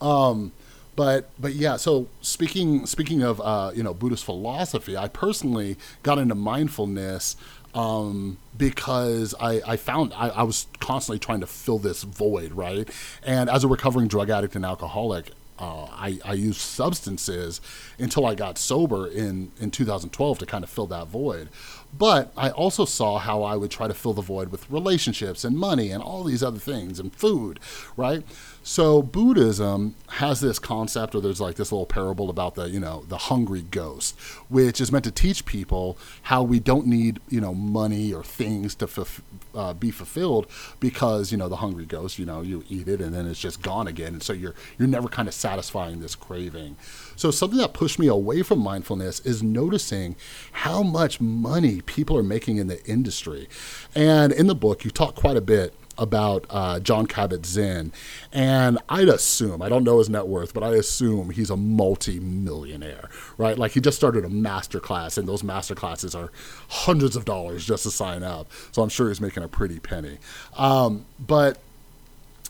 um 0.00 0.52
but 0.96 1.30
but 1.38 1.52
yeah 1.54 1.76
so 1.76 2.08
speaking 2.20 2.84
speaking 2.86 3.22
of 3.22 3.40
uh, 3.40 3.70
you 3.74 3.82
know 3.82 3.94
buddhist 3.94 4.24
philosophy 4.24 4.96
i 4.96 5.08
personally 5.08 5.76
got 6.02 6.18
into 6.18 6.34
mindfulness 6.34 7.36
um, 7.74 8.38
because 8.56 9.34
I, 9.40 9.60
I 9.66 9.76
found 9.76 10.12
I, 10.14 10.28
I 10.30 10.42
was 10.42 10.66
constantly 10.80 11.18
trying 11.18 11.40
to 11.40 11.46
fill 11.46 11.78
this 11.78 12.02
void, 12.02 12.52
right? 12.52 12.88
And 13.22 13.48
as 13.48 13.64
a 13.64 13.68
recovering 13.68 14.08
drug 14.08 14.30
addict 14.30 14.56
and 14.56 14.64
alcoholic, 14.64 15.30
uh, 15.60 15.84
I, 15.92 16.18
I 16.24 16.32
used 16.32 16.60
substances 16.60 17.60
until 17.98 18.26
I 18.26 18.34
got 18.34 18.56
sober 18.56 19.06
in, 19.06 19.52
in 19.60 19.70
2012 19.70 20.38
to 20.38 20.46
kind 20.46 20.64
of 20.64 20.70
fill 20.70 20.86
that 20.86 21.08
void. 21.08 21.48
But 21.96 22.32
I 22.36 22.50
also 22.50 22.84
saw 22.84 23.18
how 23.18 23.42
I 23.42 23.56
would 23.56 23.70
try 23.70 23.88
to 23.88 23.94
fill 23.94 24.14
the 24.14 24.22
void 24.22 24.50
with 24.50 24.70
relationships 24.70 25.44
and 25.44 25.58
money 25.58 25.90
and 25.90 26.02
all 26.02 26.24
these 26.24 26.42
other 26.42 26.58
things 26.58 26.98
and 26.98 27.14
food, 27.14 27.60
right? 27.96 28.22
So 28.70 29.02
Buddhism 29.02 29.96
has 30.10 30.40
this 30.40 30.60
concept, 30.60 31.16
or 31.16 31.20
there's 31.20 31.40
like 31.40 31.56
this 31.56 31.72
little 31.72 31.86
parable 31.86 32.30
about 32.30 32.54
the, 32.54 32.70
you 32.70 32.78
know, 32.78 33.02
the 33.08 33.18
hungry 33.18 33.62
ghost, 33.62 34.16
which 34.48 34.80
is 34.80 34.92
meant 34.92 35.02
to 35.06 35.10
teach 35.10 35.44
people 35.44 35.98
how 36.22 36.44
we 36.44 36.60
don't 36.60 36.86
need, 36.86 37.18
you 37.28 37.40
know, 37.40 37.52
money 37.52 38.14
or 38.14 38.22
things 38.22 38.76
to 38.76 38.84
f- 38.84 39.22
uh, 39.56 39.74
be 39.74 39.90
fulfilled 39.90 40.46
because, 40.78 41.32
you 41.32 41.36
know, 41.36 41.48
the 41.48 41.56
hungry 41.56 41.84
ghost, 41.84 42.16
you 42.16 42.24
know, 42.24 42.42
you 42.42 42.62
eat 42.68 42.86
it 42.86 43.00
and 43.00 43.12
then 43.12 43.26
it's 43.26 43.40
just 43.40 43.60
gone 43.60 43.88
again, 43.88 44.12
and 44.12 44.22
so 44.22 44.32
you're 44.32 44.54
you're 44.78 44.86
never 44.86 45.08
kind 45.08 45.26
of 45.26 45.34
satisfying 45.34 45.98
this 45.98 46.14
craving. 46.14 46.76
So 47.16 47.32
something 47.32 47.58
that 47.58 47.72
pushed 47.72 47.98
me 47.98 48.06
away 48.06 48.44
from 48.44 48.60
mindfulness 48.60 49.18
is 49.26 49.42
noticing 49.42 50.14
how 50.52 50.84
much 50.84 51.20
money 51.20 51.80
people 51.80 52.16
are 52.16 52.22
making 52.22 52.58
in 52.58 52.68
the 52.68 52.80
industry, 52.86 53.48
and 53.96 54.32
in 54.32 54.46
the 54.46 54.54
book 54.54 54.84
you 54.84 54.92
talk 54.92 55.16
quite 55.16 55.36
a 55.36 55.40
bit 55.40 55.74
about 55.98 56.46
uh, 56.48 56.80
Jon 56.80 57.06
Kabat-Zinn, 57.06 57.92
and 58.32 58.78
I'd 58.88 59.08
assume 59.08 59.60
I 59.60 59.68
don't 59.68 59.84
know 59.84 59.98
his 59.98 60.08
net 60.08 60.26
worth, 60.26 60.54
but 60.54 60.62
I 60.62 60.74
assume 60.74 61.30
he's 61.30 61.50
a 61.50 61.56
multi-millionaire, 61.56 63.10
right? 63.36 63.58
Like 63.58 63.72
he 63.72 63.80
just 63.80 63.96
started 63.96 64.24
a 64.24 64.28
master 64.28 64.80
class, 64.80 65.18
and 65.18 65.28
those 65.28 65.42
master 65.44 65.74
classes 65.74 66.14
are 66.14 66.32
hundreds 66.68 67.16
of 67.16 67.24
dollars 67.24 67.66
just 67.66 67.82
to 67.82 67.90
sign 67.90 68.22
up. 68.22 68.50
So 68.72 68.82
I'm 68.82 68.88
sure 68.88 69.08
he's 69.08 69.20
making 69.20 69.42
a 69.42 69.48
pretty 69.48 69.78
penny. 69.78 70.18
Um, 70.56 71.04
but 71.18 71.58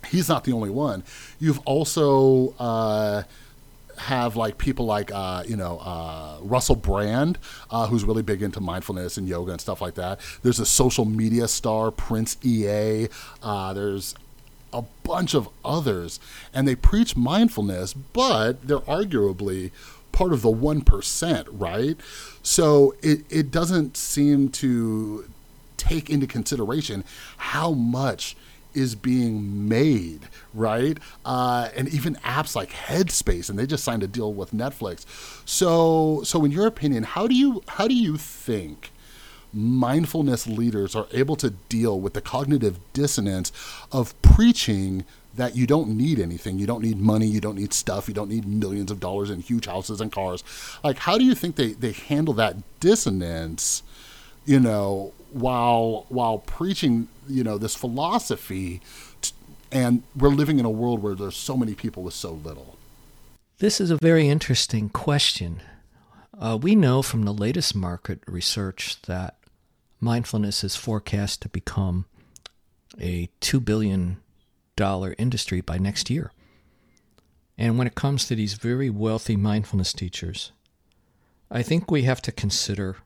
he's 0.08 0.28
not 0.28 0.44
the 0.44 0.52
only 0.52 0.70
one. 0.70 1.02
You've 1.38 1.60
also 1.60 2.54
uh, 2.58 3.24
have 4.06 4.34
like 4.34 4.56
people 4.58 4.86
like 4.86 5.10
uh, 5.12 5.42
you 5.46 5.56
know 5.56 5.78
uh, 5.78 6.38
Russell 6.42 6.76
Brand, 6.76 7.38
uh, 7.70 7.86
who's 7.86 8.04
really 8.04 8.22
big 8.22 8.42
into 8.42 8.60
mindfulness 8.60 9.16
and 9.16 9.28
yoga 9.28 9.52
and 9.52 9.60
stuff 9.60 9.80
like 9.80 9.94
that. 9.94 10.20
There's 10.42 10.58
a 10.58 10.66
social 10.66 11.04
media 11.04 11.48
star, 11.48 11.90
Prince 11.90 12.36
EA. 12.42 13.08
Uh, 13.42 13.72
there's 13.74 14.14
a 14.72 14.82
bunch 15.02 15.34
of 15.34 15.48
others, 15.64 16.18
and 16.54 16.66
they 16.66 16.74
preach 16.74 17.16
mindfulness, 17.16 17.92
but 17.92 18.66
they're 18.66 18.78
arguably 18.80 19.70
part 20.12 20.32
of 20.32 20.42
the 20.42 20.50
one 20.50 20.80
percent, 20.80 21.46
right? 21.50 21.96
So 22.42 22.94
it 23.02 23.24
it 23.28 23.50
doesn't 23.50 23.96
seem 23.96 24.48
to 24.50 25.28
take 25.76 26.10
into 26.10 26.26
consideration 26.26 27.04
how 27.36 27.72
much 27.72 28.36
is 28.74 28.94
being 28.94 29.68
made, 29.68 30.20
right? 30.54 30.98
Uh, 31.24 31.68
and 31.76 31.88
even 31.88 32.14
apps 32.16 32.54
like 32.54 32.70
Headspace, 32.70 33.50
and 33.50 33.58
they 33.58 33.66
just 33.66 33.84
signed 33.84 34.02
a 34.02 34.08
deal 34.08 34.32
with 34.32 34.52
Netflix. 34.52 35.04
So, 35.46 36.22
so 36.24 36.44
in 36.44 36.50
your 36.50 36.66
opinion, 36.66 37.02
how 37.02 37.26
do 37.26 37.34
you 37.34 37.62
how 37.68 37.88
do 37.88 37.94
you 37.94 38.16
think 38.16 38.92
mindfulness 39.52 40.46
leaders 40.46 40.94
are 40.94 41.06
able 41.12 41.36
to 41.36 41.50
deal 41.50 42.00
with 42.00 42.14
the 42.14 42.20
cognitive 42.20 42.78
dissonance 42.92 43.50
of 43.90 44.20
preaching 44.22 45.04
that 45.34 45.56
you 45.56 45.66
don't 45.66 45.88
need 45.88 46.18
anything. 46.18 46.58
You 46.58 46.66
don't 46.66 46.82
need 46.82 46.98
money. 46.98 47.26
You 47.26 47.40
don't 47.40 47.56
need 47.56 47.72
stuff. 47.72 48.08
You 48.08 48.14
don't 48.14 48.28
need 48.28 48.46
millions 48.46 48.90
of 48.90 49.00
dollars 49.00 49.30
in 49.30 49.40
huge 49.40 49.66
houses 49.66 50.00
and 50.00 50.10
cars. 50.10 50.42
Like, 50.82 50.98
how 50.98 51.18
do 51.18 51.24
you 51.24 51.34
think 51.34 51.56
they, 51.56 51.72
they 51.72 51.92
handle 51.92 52.34
that 52.34 52.56
dissonance, 52.80 53.82
you 54.44 54.60
know, 54.60 55.12
while, 55.32 56.06
while 56.08 56.38
preaching, 56.38 57.08
you 57.28 57.44
know, 57.44 57.58
this 57.58 57.74
philosophy? 57.74 58.80
T- 59.20 59.32
and 59.72 60.02
we're 60.16 60.28
living 60.28 60.58
in 60.58 60.64
a 60.64 60.70
world 60.70 61.02
where 61.02 61.14
there's 61.14 61.36
so 61.36 61.56
many 61.56 61.74
people 61.74 62.02
with 62.02 62.14
so 62.14 62.32
little. 62.32 62.76
This 63.58 63.80
is 63.80 63.90
a 63.90 63.96
very 63.96 64.28
interesting 64.28 64.88
question. 64.88 65.62
Uh, 66.38 66.58
we 66.60 66.74
know 66.74 67.02
from 67.02 67.24
the 67.24 67.34
latest 67.34 67.74
market 67.74 68.20
research 68.26 69.00
that 69.02 69.36
mindfulness 70.00 70.64
is 70.64 70.76
forecast 70.76 71.42
to 71.42 71.48
become 71.48 72.06
a 72.98 73.28
$2 73.40 73.64
billion 73.64 74.18
industry 75.18 75.60
by 75.60 75.76
next 75.76 76.08
year. 76.08 76.32
And 77.58 77.76
when 77.76 77.86
it 77.86 77.94
comes 77.94 78.26
to 78.26 78.34
these 78.34 78.54
very 78.54 78.88
wealthy 78.88 79.36
mindfulness 79.36 79.92
teachers, 79.92 80.52
I 81.50 81.62
think 81.62 81.90
we 81.90 82.02
have 82.02 82.22
to 82.22 82.32
consider 82.32 82.96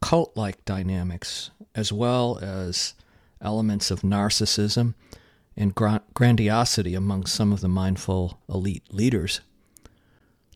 cult 0.00 0.36
like 0.36 0.64
dynamics 0.64 1.50
as 1.74 1.92
well 1.92 2.38
as 2.42 2.94
elements 3.40 3.90
of 3.90 4.02
narcissism 4.02 4.94
and 5.56 5.74
grandiosity 6.14 6.94
among 6.94 7.26
some 7.26 7.52
of 7.52 7.60
the 7.60 7.68
mindful 7.68 8.38
elite 8.48 8.92
leaders. 8.92 9.40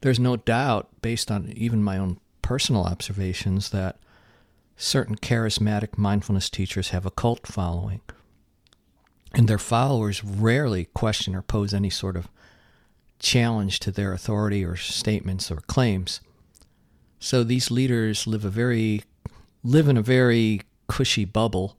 There's 0.01 0.21
no 0.21 0.37
doubt, 0.37 0.89
based 1.03 1.31
on 1.31 1.53
even 1.55 1.83
my 1.83 1.99
own 1.99 2.21
personal 2.43 2.85
observations, 2.85 3.71
that 3.71 3.99
certain 4.77 5.17
charismatic 5.17 5.97
mindfulness 5.97 6.51
teachers 6.51 6.91
have 6.91 7.07
a 7.07 7.11
cult 7.11 7.47
following. 7.47 8.01
And 9.35 9.49
their 9.49 9.59
followers 9.59 10.23
rarely 10.23 10.87
question 10.87 11.35
or 11.35 11.43
pose 11.43 11.75
any 11.75 11.91
sort 11.91 12.17
of 12.17 12.29
challenge 13.19 13.81
to 13.81 13.91
their 13.91 14.13
authority 14.13 14.65
or 14.65 14.77
statements 14.77 15.51
or 15.51 15.57
claims. 15.57 16.21
So 17.19 17.43
these 17.43 17.71
leaders 17.71 18.27
live 18.27 18.45
a 18.45 18.51
very 18.51 19.03
live 19.65 19.89
in 19.89 19.97
a 19.97 20.03
very 20.03 20.61
cushy 20.89 21.25
bubble 21.25 21.77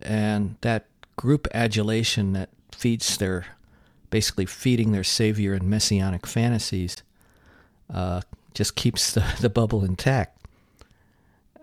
and 0.00 0.56
that 0.62 0.86
group 1.16 1.46
adulation 1.54 2.32
that 2.32 2.48
feeds 2.72 3.18
their 3.18 3.46
basically 4.10 4.46
feeding 4.46 4.92
their 4.92 5.04
savior 5.04 5.52
and 5.52 5.68
messianic 5.68 6.26
fantasies 6.26 6.96
uh, 7.92 8.20
just 8.54 8.74
keeps 8.74 9.12
the, 9.12 9.24
the 9.40 9.50
bubble 9.50 9.84
intact. 9.84 10.32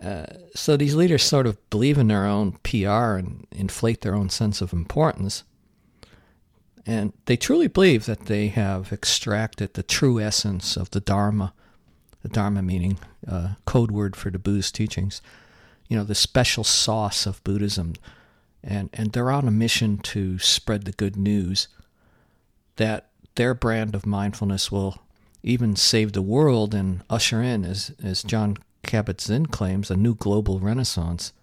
Uh, 0.01 0.25
so 0.53 0.75
these 0.75 0.95
leaders 0.95 1.23
sort 1.23 1.47
of 1.47 1.57
believe 1.69 1.97
in 1.97 2.07
their 2.09 2.25
own 2.25 2.53
PR 2.63 3.15
and 3.15 3.47
inflate 3.51 4.01
their 4.01 4.15
own 4.15 4.29
sense 4.29 4.61
of 4.61 4.73
importance. 4.73 5.43
And 6.85 7.13
they 7.25 7.37
truly 7.37 7.67
believe 7.67 8.05
that 8.05 8.25
they 8.25 8.47
have 8.49 8.91
extracted 8.91 9.73
the 9.73 9.83
true 9.83 10.19
essence 10.19 10.75
of 10.75 10.89
the 10.91 10.99
Dharma, 10.99 11.53
the 12.23 12.29
Dharma 12.29 12.61
meaning 12.61 12.97
uh, 13.27 13.49
code 13.65 13.91
word 13.91 14.15
for 14.15 14.31
the 14.31 14.39
Buddhist 14.39 14.73
teachings, 14.73 15.21
you 15.87 15.95
know, 15.95 16.03
the 16.03 16.15
special 16.15 16.63
sauce 16.63 17.25
of 17.25 17.43
Buddhism. 17.43 17.93
And, 18.63 18.89
and 18.93 19.11
they're 19.11 19.31
on 19.31 19.47
a 19.47 19.51
mission 19.51 19.97
to 19.99 20.39
spread 20.39 20.85
the 20.85 20.93
good 20.93 21.17
news 21.17 21.67
that 22.77 23.09
their 23.35 23.53
brand 23.53 23.93
of 23.93 24.05
mindfulness 24.05 24.71
will 24.71 24.99
even 25.43 25.75
save 25.75 26.13
the 26.13 26.21
world 26.21 26.73
and 26.73 27.03
usher 27.09 27.41
in, 27.41 27.65
as, 27.65 27.91
as 28.01 28.23
Jon 28.23 28.57
Kabat-Zinn 28.83 29.47
claims, 29.47 29.91
a 29.91 29.97
new 29.97 30.15
global 30.15 30.59
renaissance. 30.59 31.33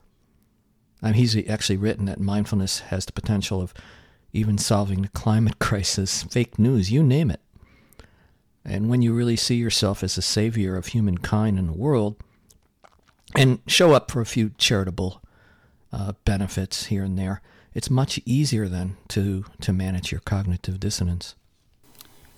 I 1.03 1.07
mean, 1.07 1.15
he's 1.15 1.37
actually 1.49 1.77
written 1.77 2.07
that 2.07 2.21
mindfulness 2.21 2.81
has 2.81 3.05
the 3.05 3.13
potential 3.13 3.61
of 3.61 3.75
even 4.33 4.57
solving 4.57 5.03
the 5.03 5.09
climate 5.09 5.59
crisis, 5.59 6.23
fake 6.25 6.59
news, 6.59 6.91
you 6.91 7.03
name 7.03 7.31
it. 7.31 7.41
And 8.65 8.89
when 8.89 9.03
you 9.03 9.13
really 9.13 9.37
see 9.37 9.57
yourself 9.57 10.03
as 10.03 10.19
a 10.19 10.23
savior 10.23 10.77
of 10.77 10.87
humankind 10.87 11.59
in 11.59 11.67
the 11.67 11.73
world 11.73 12.17
and 13.35 13.61
show 13.67 13.93
up 13.93 14.11
for 14.11 14.21
a 14.21 14.27
few 14.27 14.51
charitable 14.59 15.23
uh, 15.93 16.13
benefits 16.25 16.87
here 16.87 17.05
and 17.05 17.19
there, 17.19 17.41
it's 17.75 17.91
much 17.91 18.21
easier 18.25 18.69
then 18.69 18.97
to, 19.09 19.45
to 19.61 19.73
manage 19.73 20.13
your 20.13 20.21
cognitive 20.21 20.79
dissonance. 20.81 21.35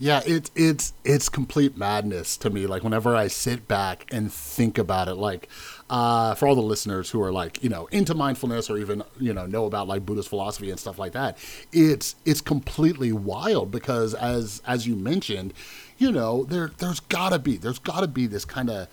Yeah, 0.02 0.20
it's 0.26 0.50
it's 0.56 0.94
it's 1.04 1.28
complete 1.28 1.76
madness 1.76 2.36
to 2.38 2.50
me. 2.50 2.66
Like 2.66 2.82
whenever 2.82 3.14
I 3.14 3.28
sit 3.28 3.68
back 3.68 4.04
and 4.10 4.32
think 4.32 4.76
about 4.76 5.06
it, 5.06 5.14
like 5.14 5.48
uh, 5.88 6.34
for 6.34 6.48
all 6.48 6.56
the 6.56 6.60
listeners 6.60 7.08
who 7.10 7.22
are 7.22 7.30
like 7.30 7.62
you 7.62 7.68
know 7.68 7.86
into 7.92 8.12
mindfulness 8.12 8.68
or 8.68 8.78
even 8.78 9.04
you 9.20 9.32
know 9.32 9.46
know 9.46 9.64
about 9.64 9.86
like 9.86 10.04
Buddhist 10.04 10.28
philosophy 10.28 10.70
and 10.72 10.80
stuff 10.80 10.98
like 10.98 11.12
that, 11.12 11.38
it's 11.70 12.16
it's 12.24 12.40
completely 12.40 13.12
wild 13.12 13.70
because 13.70 14.12
as 14.14 14.60
as 14.66 14.88
you 14.88 14.96
mentioned, 14.96 15.54
you 15.98 16.10
know 16.10 16.42
there 16.46 16.72
there's 16.78 16.98
gotta 16.98 17.38
be 17.38 17.56
there's 17.56 17.78
gotta 17.78 18.08
be 18.08 18.26
this 18.26 18.44
kind 18.44 18.70
of 18.70 18.88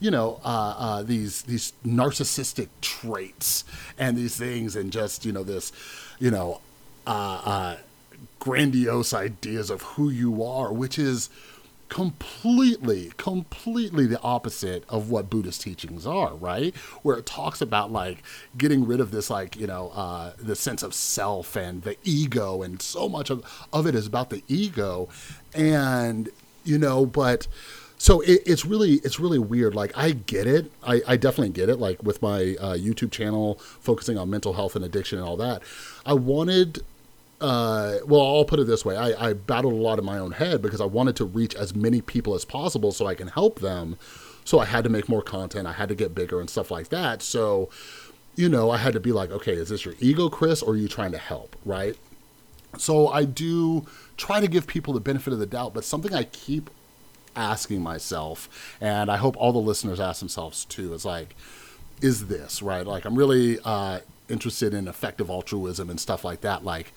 you 0.00 0.10
know 0.10 0.40
uh, 0.46 0.74
uh, 0.78 1.02
these 1.02 1.42
these 1.42 1.74
narcissistic 1.84 2.68
traits 2.80 3.64
and 3.98 4.16
these 4.16 4.34
things 4.34 4.76
and 4.76 4.92
just 4.92 5.26
you 5.26 5.32
know 5.32 5.42
this 5.42 5.72
you 6.18 6.30
know 6.30 6.62
uh, 7.06 7.42
uh 7.44 7.76
grandiose 8.44 9.14
ideas 9.14 9.70
of 9.70 9.80
who 9.80 10.10
you 10.10 10.44
are, 10.44 10.70
which 10.70 10.98
is 10.98 11.30
completely, 11.88 13.10
completely 13.16 14.06
the 14.06 14.20
opposite 14.20 14.84
of 14.90 15.08
what 15.08 15.30
Buddhist 15.30 15.62
teachings 15.62 16.06
are, 16.06 16.34
right? 16.34 16.76
Where 17.02 17.16
it 17.16 17.24
talks 17.24 17.62
about 17.62 17.90
like 17.90 18.22
getting 18.58 18.86
rid 18.86 19.00
of 19.00 19.12
this, 19.12 19.30
like, 19.30 19.56
you 19.56 19.66
know, 19.66 19.92
uh, 19.94 20.34
the 20.36 20.54
sense 20.54 20.82
of 20.82 20.92
self 20.92 21.56
and 21.56 21.80
the 21.82 21.96
ego, 22.04 22.62
and 22.62 22.82
so 22.82 23.08
much 23.08 23.30
of, 23.30 23.42
of 23.72 23.86
it 23.86 23.94
is 23.94 24.06
about 24.06 24.28
the 24.28 24.42
ego. 24.46 25.08
And, 25.54 26.28
you 26.64 26.76
know, 26.76 27.06
but 27.06 27.46
so 27.96 28.20
it, 28.20 28.42
it's 28.44 28.66
really 28.66 28.94
it's 28.96 29.18
really 29.18 29.38
weird 29.38 29.74
like 29.74 29.96
i 29.96 30.10
get 30.10 30.46
it 30.48 30.70
i, 30.82 31.00
I 31.06 31.16
definitely 31.16 31.50
get 31.50 31.68
it 31.68 31.78
like 31.78 32.02
with 32.02 32.20
my 32.20 32.56
uh, 32.60 32.74
youtube 32.74 33.12
channel 33.12 33.54
focusing 33.54 34.18
on 34.18 34.28
mental 34.28 34.52
health 34.52 34.74
and 34.76 34.84
addiction 34.84 35.18
and 35.18 35.26
all 35.26 35.36
that 35.38 35.62
i 36.04 36.12
wanted 36.12 36.82
uh, 37.44 37.98
well, 38.06 38.22
I'll 38.22 38.44
put 38.46 38.58
it 38.58 38.66
this 38.66 38.84
way: 38.86 38.96
I, 38.96 39.28
I 39.28 39.32
battled 39.34 39.74
a 39.74 39.76
lot 39.76 39.98
in 39.98 40.04
my 40.04 40.18
own 40.18 40.32
head 40.32 40.62
because 40.62 40.80
I 40.80 40.86
wanted 40.86 41.14
to 41.16 41.26
reach 41.26 41.54
as 41.54 41.74
many 41.74 42.00
people 42.00 42.34
as 42.34 42.44
possible 42.46 42.90
so 42.90 43.06
I 43.06 43.14
can 43.14 43.28
help 43.28 43.60
them. 43.60 43.98
So 44.44 44.58
I 44.60 44.64
had 44.64 44.82
to 44.84 44.90
make 44.90 45.08
more 45.08 45.22
content. 45.22 45.66
I 45.66 45.72
had 45.72 45.90
to 45.90 45.94
get 45.94 46.14
bigger 46.14 46.40
and 46.40 46.48
stuff 46.48 46.70
like 46.70 46.88
that. 46.88 47.20
So, 47.20 47.68
you 48.34 48.48
know, 48.48 48.70
I 48.70 48.78
had 48.78 48.94
to 48.94 49.00
be 49.00 49.12
like, 49.12 49.30
okay, 49.30 49.52
is 49.52 49.68
this 49.68 49.84
your 49.84 49.94
ego, 50.00 50.30
Chris, 50.30 50.62
or 50.62 50.72
are 50.72 50.76
you 50.76 50.88
trying 50.88 51.12
to 51.12 51.18
help, 51.18 51.54
right? 51.66 51.96
So 52.78 53.08
I 53.08 53.24
do 53.24 53.86
try 54.16 54.40
to 54.40 54.48
give 54.48 54.66
people 54.66 54.94
the 54.94 55.00
benefit 55.00 55.32
of 55.32 55.38
the 55.38 55.46
doubt, 55.46 55.74
but 55.74 55.84
something 55.84 56.14
I 56.14 56.24
keep 56.24 56.70
asking 57.36 57.82
myself, 57.82 58.76
and 58.80 59.10
I 59.10 59.16
hope 59.16 59.36
all 59.36 59.52
the 59.52 59.58
listeners 59.58 60.00
ask 60.00 60.20
themselves 60.20 60.64
too, 60.64 60.94
is 60.94 61.04
like, 61.04 61.34
is 62.00 62.26
this 62.26 62.62
right? 62.62 62.86
Like, 62.86 63.04
I'm 63.04 63.14
really 63.14 63.58
uh, 63.64 64.00
interested 64.28 64.74
in 64.74 64.88
effective 64.88 65.30
altruism 65.30 65.90
and 65.90 66.00
stuff 66.00 66.24
like 66.24 66.40
that. 66.42 66.64
Like, 66.64 66.92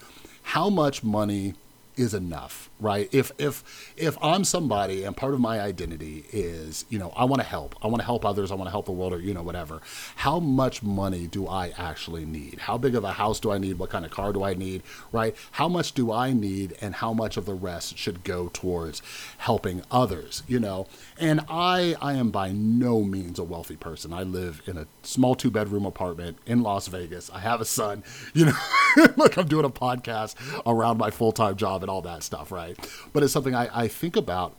how 0.48 0.70
much 0.70 1.04
money 1.04 1.54
is 1.98 2.14
enough, 2.14 2.67
right? 2.80 3.10
If 3.12 3.32
if 3.38 3.94
if 3.98 4.18
I'm 4.22 4.44
somebody 4.44 5.04
and 5.04 5.16
part 5.16 5.34
of 5.34 5.40
my 5.40 5.60
identity 5.60 6.26
is, 6.32 6.86
you 6.90 7.00
know, 7.00 7.12
I 7.16 7.26
want 7.26 7.42
to 7.42 7.48
help. 7.48 7.76
I 7.84 7.88
want 7.88 8.02
to 8.02 8.06
help 8.06 8.26
others, 8.26 8.52
I 8.52 8.56
want 8.56 8.68
to 8.68 8.72
help 8.72 8.86
the 8.86 8.92
world 8.92 9.14
or 9.14 9.20
you 9.20 9.34
know 9.34 9.44
whatever. 9.44 9.82
How 10.18 10.40
much 10.40 10.84
money 10.84 11.28
do 11.28 11.48
I 11.48 11.74
actually 11.78 12.26
need? 12.26 12.60
How 12.60 12.78
big 12.78 12.96
of 12.96 13.04
a 13.04 13.14
house 13.14 13.40
do 13.40 13.52
I 13.52 13.58
need? 13.58 13.80
What 13.80 13.90
kind 13.90 14.06
of 14.06 14.12
car 14.12 14.34
do 14.34 14.44
I 14.44 14.54
need, 14.54 14.84
right? 15.12 15.36
How 15.52 15.68
much 15.68 15.94
do 15.94 16.12
I 16.12 16.34
need 16.34 16.76
and 16.82 16.96
how 16.96 17.14
much 17.14 17.38
of 17.38 17.46
the 17.46 17.54
rest 17.54 17.98
should 17.98 18.24
go 18.24 18.50
towards 18.54 19.02
helping 19.38 19.82
others, 19.92 20.44
you 20.48 20.60
know? 20.60 20.88
And 21.20 21.42
I 21.50 21.96
I 22.02 22.14
am 22.14 22.30
by 22.32 22.52
no 22.52 23.04
means 23.04 23.40
a 23.40 23.44
wealthy 23.44 23.76
person. 23.76 24.14
I 24.14 24.24
live 24.24 24.62
in 24.66 24.78
a 24.78 24.88
small 25.04 25.36
two-bedroom 25.36 25.86
apartment 25.86 26.38
in 26.46 26.62
Las 26.62 26.88
Vegas. 26.88 27.30
I 27.32 27.40
have 27.40 27.62
a 27.62 27.66
son, 27.66 28.04
you 28.34 28.46
know. 28.46 28.58
Look, 29.16 29.38
I'm 29.38 29.48
doing 29.48 29.66
a 29.66 29.70
podcast 29.70 30.36
around 30.66 30.98
my 30.98 31.12
full-time 31.12 31.56
job 31.56 31.84
and 31.84 31.90
all 31.90 32.02
that 32.02 32.24
stuff, 32.24 32.52
right? 32.52 32.67
But 33.14 33.24
it's 33.24 33.34
something 33.34 33.56
I, 33.56 33.84
I 33.84 33.88
think 33.88 34.16
about, 34.16 34.54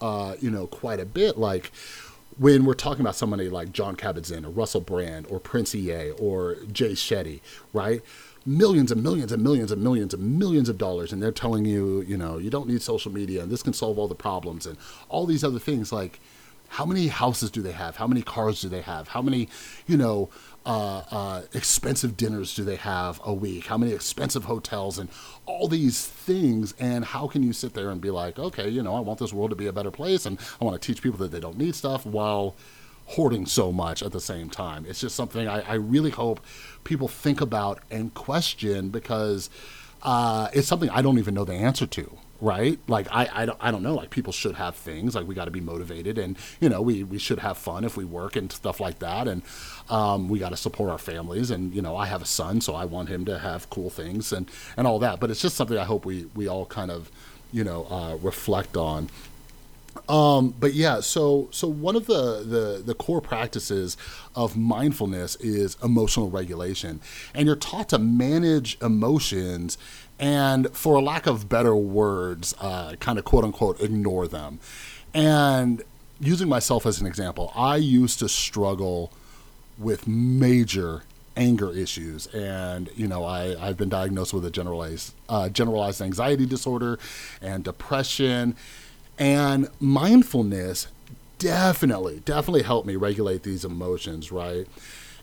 uh, 0.00 0.34
you 0.40 0.50
know, 0.50 0.66
quite 0.66 1.00
a 1.00 1.06
bit. 1.06 1.38
Like 1.38 1.70
when 2.38 2.64
we're 2.64 2.74
talking 2.74 3.00
about 3.02 3.14
somebody 3.14 3.48
like 3.48 3.72
Jon 3.72 3.96
Kabat-Zinn 3.96 4.44
or 4.44 4.50
Russell 4.50 4.80
Brand 4.80 5.26
or 5.28 5.38
Prince 5.38 5.74
EA 5.74 6.10
or 6.12 6.56
Jay 6.72 6.92
Shetty, 6.92 7.40
right? 7.72 8.00
Millions 8.44 8.90
and 8.90 9.02
millions 9.02 9.32
and 9.32 9.42
millions 9.42 9.70
and 9.70 9.82
millions 9.82 10.14
and 10.14 10.38
millions 10.38 10.68
of 10.68 10.78
dollars, 10.78 11.12
and 11.12 11.22
they're 11.22 11.30
telling 11.30 11.64
you, 11.64 12.00
you 12.02 12.16
know, 12.16 12.38
you 12.38 12.50
don't 12.50 12.68
need 12.68 12.82
social 12.82 13.12
media 13.12 13.42
and 13.42 13.52
this 13.52 13.62
can 13.62 13.72
solve 13.72 13.98
all 13.98 14.08
the 14.08 14.14
problems 14.14 14.66
and 14.66 14.76
all 15.08 15.26
these 15.26 15.44
other 15.44 15.58
things. 15.58 15.92
Like, 15.92 16.18
how 16.68 16.86
many 16.86 17.08
houses 17.08 17.50
do 17.50 17.60
they 17.60 17.72
have? 17.72 17.96
How 17.96 18.06
many 18.06 18.22
cars 18.22 18.62
do 18.62 18.68
they 18.68 18.80
have? 18.80 19.08
How 19.08 19.20
many, 19.20 19.48
you 19.86 19.98
know, 19.98 20.30
uh, 20.64 21.02
uh, 21.10 21.42
expensive 21.54 22.16
dinners 22.16 22.54
do 22.54 22.64
they 22.64 22.76
have 22.76 23.20
a 23.24 23.34
week? 23.34 23.66
How 23.66 23.76
many 23.76 23.92
expensive 23.92 24.44
hotels 24.44 24.98
and 24.98 25.08
all 25.46 25.68
these 25.68 26.06
things? 26.06 26.74
And 26.78 27.04
how 27.04 27.26
can 27.26 27.42
you 27.42 27.52
sit 27.52 27.74
there 27.74 27.90
and 27.90 28.00
be 28.00 28.10
like, 28.10 28.38
okay, 28.38 28.68
you 28.68 28.82
know, 28.82 28.94
I 28.94 29.00
want 29.00 29.18
this 29.18 29.32
world 29.32 29.50
to 29.50 29.56
be 29.56 29.66
a 29.66 29.72
better 29.72 29.90
place, 29.90 30.26
and 30.26 30.38
I 30.60 30.64
want 30.64 30.80
to 30.80 30.86
teach 30.86 31.02
people 31.02 31.18
that 31.18 31.32
they 31.32 31.40
don't 31.40 31.58
need 31.58 31.74
stuff 31.74 32.06
while 32.06 32.54
hoarding 33.06 33.46
so 33.46 33.72
much 33.72 34.02
at 34.02 34.12
the 34.12 34.20
same 34.20 34.48
time. 34.48 34.86
It's 34.88 35.00
just 35.00 35.16
something 35.16 35.48
I, 35.48 35.60
I 35.62 35.74
really 35.74 36.10
hope 36.10 36.40
people 36.84 37.08
think 37.08 37.40
about 37.40 37.80
and 37.90 38.14
question 38.14 38.88
because 38.90 39.50
uh, 40.02 40.48
it's 40.52 40.68
something 40.68 40.90
I 40.90 41.02
don't 41.02 41.18
even 41.18 41.34
know 41.34 41.44
the 41.44 41.54
answer 41.54 41.86
to 41.86 42.18
right? 42.42 42.78
Like 42.88 43.06
I, 43.10 43.28
I 43.32 43.46
don't, 43.46 43.58
I 43.60 43.70
don't 43.70 43.82
know. 43.82 43.94
Like 43.94 44.10
people 44.10 44.32
should 44.32 44.56
have 44.56 44.74
things. 44.74 45.14
Like 45.14 45.26
we 45.26 45.34
got 45.34 45.46
to 45.46 45.50
be 45.50 45.60
motivated, 45.60 46.18
and 46.18 46.36
you 46.60 46.68
know, 46.68 46.82
we 46.82 47.04
we 47.04 47.18
should 47.18 47.38
have 47.38 47.56
fun 47.56 47.84
if 47.84 47.96
we 47.96 48.04
work 48.04 48.36
and 48.36 48.50
stuff 48.52 48.80
like 48.80 48.98
that. 48.98 49.28
And 49.28 49.42
um, 49.88 50.28
we 50.28 50.40
got 50.40 50.50
to 50.50 50.56
support 50.56 50.90
our 50.90 50.98
families. 50.98 51.50
And 51.50 51.72
you 51.72 51.80
know, 51.80 51.96
I 51.96 52.06
have 52.06 52.20
a 52.20 52.26
son, 52.26 52.60
so 52.60 52.74
I 52.74 52.84
want 52.84 53.08
him 53.08 53.24
to 53.26 53.38
have 53.38 53.70
cool 53.70 53.88
things 53.88 54.32
and 54.32 54.50
and 54.76 54.86
all 54.86 54.98
that. 54.98 55.20
But 55.20 55.30
it's 55.30 55.40
just 55.40 55.56
something 55.56 55.78
I 55.78 55.84
hope 55.84 56.04
we 56.04 56.26
we 56.34 56.48
all 56.48 56.66
kind 56.66 56.90
of, 56.90 57.10
you 57.52 57.64
know, 57.64 57.86
uh, 57.88 58.16
reflect 58.16 58.76
on. 58.76 59.08
Um, 60.08 60.54
but 60.58 60.74
yeah, 60.74 61.00
so 61.00 61.48
so 61.52 61.68
one 61.68 61.96
of 61.96 62.06
the, 62.06 62.42
the 62.42 62.82
the 62.84 62.94
core 62.94 63.20
practices 63.20 63.96
of 64.34 64.56
mindfulness 64.56 65.36
is 65.36 65.76
emotional 65.82 66.30
regulation, 66.30 67.00
and 67.34 67.46
you're 67.46 67.56
taught 67.56 67.90
to 67.90 67.98
manage 67.98 68.78
emotions 68.80 69.78
and 70.18 70.74
for 70.76 71.00
lack 71.02 71.26
of 71.26 71.48
better 71.48 71.74
words, 71.74 72.54
uh, 72.60 72.94
kind 73.00 73.18
of 73.18 73.24
quote 73.24 73.44
unquote 73.44 73.80
ignore 73.80 74.28
them. 74.28 74.60
And 75.14 75.82
using 76.20 76.48
myself 76.48 76.86
as 76.86 77.00
an 77.00 77.06
example, 77.06 77.52
I 77.54 77.76
used 77.76 78.18
to 78.20 78.28
struggle 78.28 79.12
with 79.78 80.06
major 80.06 81.02
anger 81.36 81.72
issues, 81.72 82.26
and 82.28 82.90
you 82.94 83.08
know 83.08 83.24
I 83.24 83.56
I've 83.60 83.76
been 83.76 83.88
diagnosed 83.88 84.32
with 84.32 84.44
a 84.44 84.50
generalized 84.50 85.14
uh, 85.28 85.48
generalized 85.48 86.00
anxiety 86.00 86.46
disorder 86.46 86.98
and 87.40 87.64
depression, 87.64 88.54
and 89.18 89.68
mindfulness 89.80 90.88
definitely 91.38 92.22
definitely 92.24 92.62
helped 92.62 92.86
me 92.86 92.96
regulate 92.96 93.42
these 93.42 93.64
emotions, 93.64 94.30
right? 94.30 94.66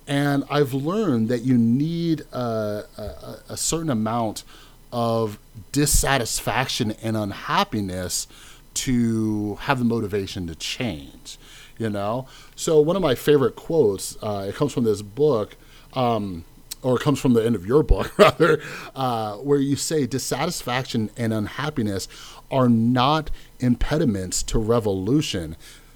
And 0.07 0.43
I've 0.49 0.73
learned 0.73 1.29
that 1.29 1.43
you 1.43 1.55
need 1.55 2.21
a, 2.33 2.83
a, 2.97 3.39
a 3.49 3.57
certain 3.57 3.91
amount 3.91 4.43
of 4.91 5.39
dissatisfaction 5.71 6.91
and 7.01 7.15
unhappiness 7.15 8.27
to 8.73 9.55
have 9.61 9.79
the 9.79 9.85
motivation 9.85 10.47
to 10.47 10.55
change 10.55 11.37
you 11.79 11.89
know? 11.89 12.27
So 12.55 12.79
one 12.79 12.95
of 12.95 13.01
my 13.01 13.15
favorite 13.15 13.55
quotes 13.55 14.15
uh, 14.21 14.45
it 14.47 14.53
comes 14.53 14.71
from 14.71 14.83
this 14.83 15.01
book 15.01 15.55
um, 15.93 16.45
or 16.83 16.97
it 16.97 17.01
comes 17.01 17.19
from 17.19 17.33
the 17.33 17.43
end 17.43 17.55
of 17.55 17.65
your 17.65 17.81
book 17.81 18.15
rather 18.19 18.61
uh, 18.95 19.37
where 19.37 19.59
you 19.59 19.75
say 19.75 20.05
dissatisfaction 20.05 21.09
and 21.17 21.33
unhappiness 21.33 22.07
are 22.51 22.69
not 22.69 23.31
impediments 23.59 24.43
to 24.43 24.59
revolution. 24.59 25.55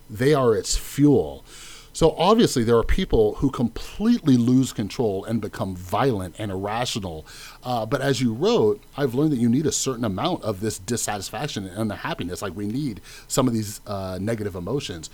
They 0.10 0.34
are 0.34 0.56
its 0.56 0.76
fuel 0.76 1.46
so 1.94 2.16
obviously, 2.18 2.64
there 2.64 2.78
are 2.78 2.84
people 2.84 3.36
who 3.36 3.52
completely 3.52 4.36
lose 4.36 4.74
control 4.74 5.24
and 5.26 5.40
become 5.40 5.76
violent 5.76 6.36
and 6.40 6.52
irrational. 6.52 7.26
Uh, 7.64 7.86
but 7.86 8.02
as 8.02 8.20
you 8.20 8.34
wrote, 8.34 8.82
I've 8.98 9.14
learned 9.14 9.32
that 9.32 9.40
you 9.40 9.48
need 9.48 9.68
a 9.68 9.72
certain 9.72 10.04
amount 10.04 10.44
of 10.44 10.60
this 10.60 10.80
dissatisfaction 10.80 11.68
and 11.68 11.92
unhappiness. 11.92 12.42
Like 12.42 12.56
we 12.56 12.66
need 12.66 13.00
some 13.28 13.48
of 13.48 13.54
these 13.54 13.80
uh, 13.86 14.18
negative 14.20 14.56
emotions. 14.56 15.12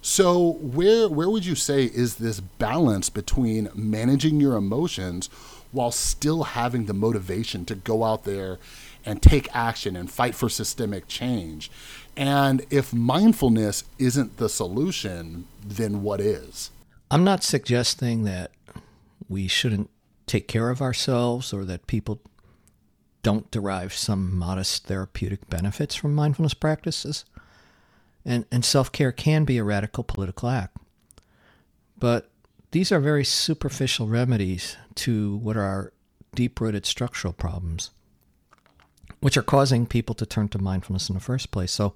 So 0.00 0.54
where 0.60 1.08
where 1.08 1.30
would 1.30 1.46
you 1.46 1.54
say 1.54 1.84
is 1.84 2.16
this 2.16 2.40
balance 2.40 3.08
between 3.10 3.68
managing 3.74 4.40
your 4.40 4.56
emotions 4.56 5.28
while 5.70 5.92
still 5.92 6.42
having 6.42 6.86
the 6.86 6.94
motivation 6.94 7.64
to 7.66 7.74
go 7.74 8.04
out 8.04 8.24
there 8.24 8.58
and 9.04 9.22
take 9.22 9.54
action 9.54 9.96
and 9.96 10.10
fight 10.10 10.34
for 10.34 10.48
systemic 10.48 11.06
change? 11.06 11.70
And 12.16 12.66
if 12.70 12.92
mindfulness 12.92 13.84
isn't 13.98 14.36
the 14.36 14.48
solution, 14.48 15.46
then 15.64 16.02
what 16.02 16.20
is? 16.20 16.70
I'm 17.10 17.24
not 17.24 17.42
suggesting 17.42 18.24
that 18.24 18.50
we 19.28 19.48
shouldn't 19.48 19.90
take 20.26 20.48
care 20.48 20.70
of 20.70 20.82
ourselves 20.82 21.52
or 21.52 21.64
that 21.64 21.86
people 21.86 22.20
don't 23.22 23.50
derive 23.50 23.92
some 23.92 24.36
modest 24.36 24.86
therapeutic 24.86 25.48
benefits 25.48 25.94
from 25.94 26.14
mindfulness 26.14 26.54
practices. 26.54 27.24
And, 28.24 28.44
and 28.52 28.64
self 28.64 28.92
care 28.92 29.12
can 29.12 29.44
be 29.44 29.58
a 29.58 29.64
radical 29.64 30.04
political 30.04 30.48
act. 30.48 30.76
But 31.98 32.30
these 32.72 32.92
are 32.92 33.00
very 33.00 33.24
superficial 33.24 34.06
remedies 34.06 34.76
to 34.96 35.36
what 35.36 35.56
are 35.56 35.92
deep 36.34 36.60
rooted 36.60 36.86
structural 36.86 37.32
problems 37.32 37.90
which 39.22 39.36
are 39.36 39.42
causing 39.42 39.86
people 39.86 40.16
to 40.16 40.26
turn 40.26 40.48
to 40.48 40.58
mindfulness 40.58 41.08
in 41.08 41.14
the 41.14 41.20
first 41.20 41.52
place. 41.52 41.70
So 41.70 41.94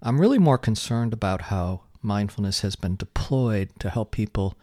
I'm 0.00 0.20
really 0.20 0.38
more 0.38 0.58
concerned 0.58 1.12
about 1.12 1.42
how 1.42 1.80
mindfulness 2.00 2.60
has 2.60 2.76
been 2.76 2.94
deployed 2.94 3.70
to 3.80 3.90
help 3.90 4.12
people 4.12 4.54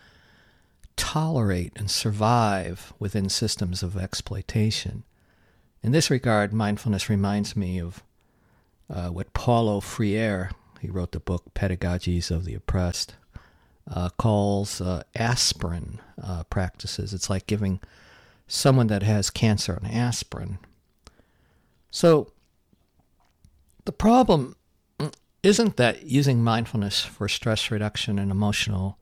tolerate 0.96 1.74
and 1.76 1.92
survive 1.92 2.94
within 3.00 3.28
systems 3.28 3.84
of 3.84 3.98
exploitation. 3.98 5.04
In 5.84 5.92
this 5.92 6.10
regard, 6.10 6.54
mindfulness 6.54 7.10
reminds 7.10 7.58
me 7.58 7.82
of 7.82 8.02
uh, 8.90 9.10
what 9.10 9.34
Paulo 9.34 9.82
Freire, 9.82 10.52
he 10.80 10.90
wrote 10.90 11.12
the 11.12 11.20
book 11.20 11.54
Pedagogies 11.54 12.32
of 12.32 12.46
the 12.46 12.56
Oppressed, 12.56 13.16
uh, 13.94 14.08
calls 14.18 14.80
uh, 14.80 15.04
aspirin 15.16 16.00
uh, 16.24 16.44
practices. 16.46 17.14
It's 17.14 17.30
like 17.30 17.46
giving 17.46 17.82
someone 18.48 18.88
that 18.88 19.04
has 19.04 19.30
cancer 19.30 19.74
an 19.74 19.86
aspirin 19.86 20.60
so 21.92 22.32
the 23.86 23.92
problem 23.92 24.56
isn't 25.42 25.78
that 25.78 26.04
using 26.04 26.44
mindfulness 26.44 27.02
for 27.04 27.28
stress 27.28 27.72
reduction 27.72 28.20
and 28.20 28.32
emotional 28.32 28.98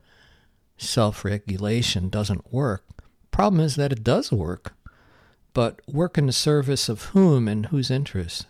self 0.77 1.25
regulation 1.25 2.09
doesn't 2.09 2.53
work. 2.53 2.83
The 2.97 3.27
problem 3.31 3.59
is 3.61 3.75
that 3.75 3.91
it 3.91 4.03
does 4.03 4.31
work, 4.31 4.73
but 5.53 5.81
work 5.87 6.17
in 6.17 6.27
the 6.27 6.33
service 6.33 6.89
of 6.89 7.05
whom 7.05 7.47
and 7.47 7.67
whose 7.67 7.91
interests. 7.91 8.45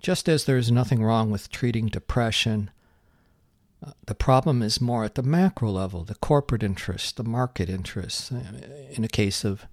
Just 0.00 0.28
as 0.28 0.44
there's 0.44 0.70
nothing 0.70 1.02
wrong 1.02 1.30
with 1.30 1.50
treating 1.50 1.86
depression, 1.86 2.70
the 4.06 4.14
problem 4.14 4.62
is 4.62 4.80
more 4.80 5.04
at 5.04 5.14
the 5.14 5.22
macro 5.22 5.70
level, 5.70 6.04
the 6.04 6.14
corporate 6.16 6.62
interest, 6.62 7.16
the 7.16 7.24
market 7.24 7.68
interest. 7.68 8.32
In 8.90 9.02
the 9.02 9.08
case 9.08 9.44
of 9.44 9.66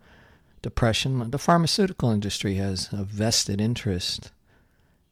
depression, 0.65 1.29
the 1.29 1.37
pharmaceutical 1.37 2.09
industry 2.09 2.55
has 2.55 2.89
a 2.91 3.03
vested 3.03 3.61
interest 3.61 4.31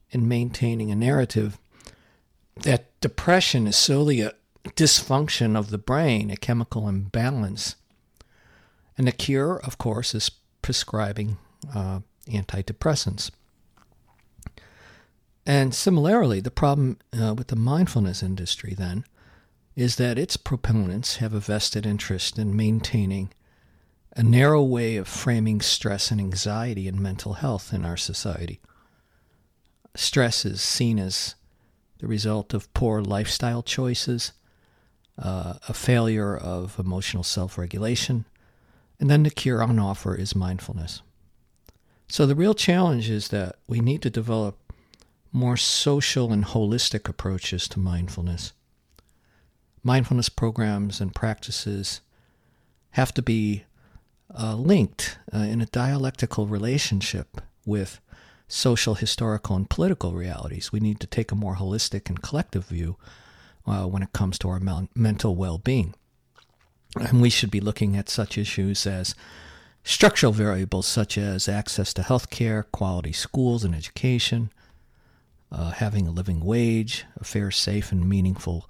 in 0.09 0.27
maintaining 0.27 0.89
a 0.89 0.95
narrative 0.95 1.59
that 2.55 2.99
depression 3.01 3.67
is 3.67 3.75
solely 3.75 4.21
a 4.21 4.33
dysfunction 4.69 5.55
of 5.55 5.69
the 5.69 5.77
brain, 5.77 6.31
a 6.31 6.35
chemical 6.35 6.89
imbalance. 6.89 7.75
And 8.97 9.05
the 9.05 9.11
cure, 9.11 9.57
of 9.57 9.77
course, 9.77 10.15
is 10.15 10.31
prescribing 10.63 11.37
uh, 11.71 11.99
antidepressants. 12.27 13.29
And 15.45 15.75
similarly, 15.75 16.39
the 16.39 16.49
problem 16.49 16.97
uh, 17.15 17.35
with 17.35 17.49
the 17.49 17.55
mindfulness 17.55 18.23
industry 18.23 18.73
then 18.75 19.05
is 19.75 19.97
that 19.97 20.17
its 20.17 20.35
proponents 20.35 21.17
have 21.17 21.35
a 21.35 21.39
vested 21.39 21.85
interest 21.85 22.39
in 22.39 22.55
maintaining 22.55 23.31
a 24.15 24.23
narrow 24.23 24.61
way 24.61 24.95
of 24.97 25.07
framing 25.07 25.59
stress 25.61 26.11
and 26.11 26.19
anxiety 26.19 26.87
and 26.87 26.99
mental 26.99 27.33
health 27.33 27.73
in 27.73 27.83
our 27.85 27.97
society. 27.97 28.59
Stress 29.95 30.45
is 30.45 30.61
seen 30.61 30.99
as 30.99 31.35
the 31.99 32.07
result 32.07 32.53
of 32.53 32.73
poor 32.73 33.01
lifestyle 33.01 33.63
choices, 33.63 34.33
uh, 35.17 35.55
a 35.67 35.73
failure 35.73 36.35
of 36.35 36.77
emotional 36.79 37.23
self 37.23 37.57
regulation, 37.57 38.25
and 38.99 39.09
then 39.09 39.23
the 39.23 39.29
cure 39.29 39.63
on 39.63 39.79
offer 39.79 40.15
is 40.15 40.35
mindfulness. 40.35 41.01
So 42.07 42.25
the 42.25 42.35
real 42.35 42.53
challenge 42.53 43.09
is 43.09 43.29
that 43.29 43.55
we 43.67 43.79
need 43.79 44.01
to 44.03 44.09
develop 44.09 44.57
more 45.31 45.57
social 45.57 46.31
and 46.31 46.45
holistic 46.45 47.09
approaches 47.09 47.67
to 47.69 47.79
mindfulness. 47.79 48.53
Mindfulness 49.83 50.29
programs 50.29 51.01
and 51.01 51.15
practices 51.15 52.01
have 52.91 53.13
to 53.15 53.21
be 53.21 53.63
uh, 54.37 54.55
linked 54.55 55.17
uh, 55.33 55.39
in 55.39 55.61
a 55.61 55.67
dialectical 55.67 56.47
relationship 56.47 57.41
with 57.65 57.99
social, 58.47 58.95
historical, 58.95 59.55
and 59.55 59.69
political 59.69 60.13
realities. 60.13 60.71
We 60.71 60.79
need 60.79 60.99
to 60.99 61.07
take 61.07 61.31
a 61.31 61.35
more 61.35 61.55
holistic 61.55 62.09
and 62.09 62.21
collective 62.21 62.65
view 62.65 62.97
uh, 63.65 63.85
when 63.85 64.03
it 64.03 64.13
comes 64.13 64.37
to 64.39 64.49
our 64.49 64.61
mental 64.95 65.35
well 65.35 65.57
being. 65.57 65.95
And 66.95 67.21
we 67.21 67.29
should 67.29 67.49
be 67.49 67.61
looking 67.61 67.95
at 67.95 68.09
such 68.09 68.37
issues 68.37 68.85
as 68.85 69.15
structural 69.83 70.31
variables 70.31 70.85
such 70.85 71.17
as 71.17 71.49
access 71.49 71.93
to 71.95 72.03
health 72.03 72.29
care, 72.29 72.63
quality 72.63 73.11
schools 73.11 73.63
and 73.63 73.73
education, 73.73 74.51
uh, 75.51 75.71
having 75.71 76.07
a 76.07 76.11
living 76.11 76.39
wage, 76.41 77.05
a 77.17 77.23
fair, 77.23 77.51
safe, 77.51 77.91
and 77.91 78.07
meaningful 78.07 78.69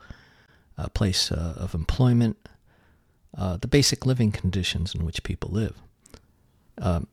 uh, 0.78 0.88
place 0.90 1.32
uh, 1.32 1.54
of 1.58 1.76
employment, 1.76 2.38
uh, 3.38 3.58
the 3.58 3.68
basic 3.68 4.06
living 4.06 4.32
conditions 4.32 4.94
in 4.94 5.06
which 5.06 5.24
people 5.24 5.50
live. 5.52 5.76
Um, 6.78 7.08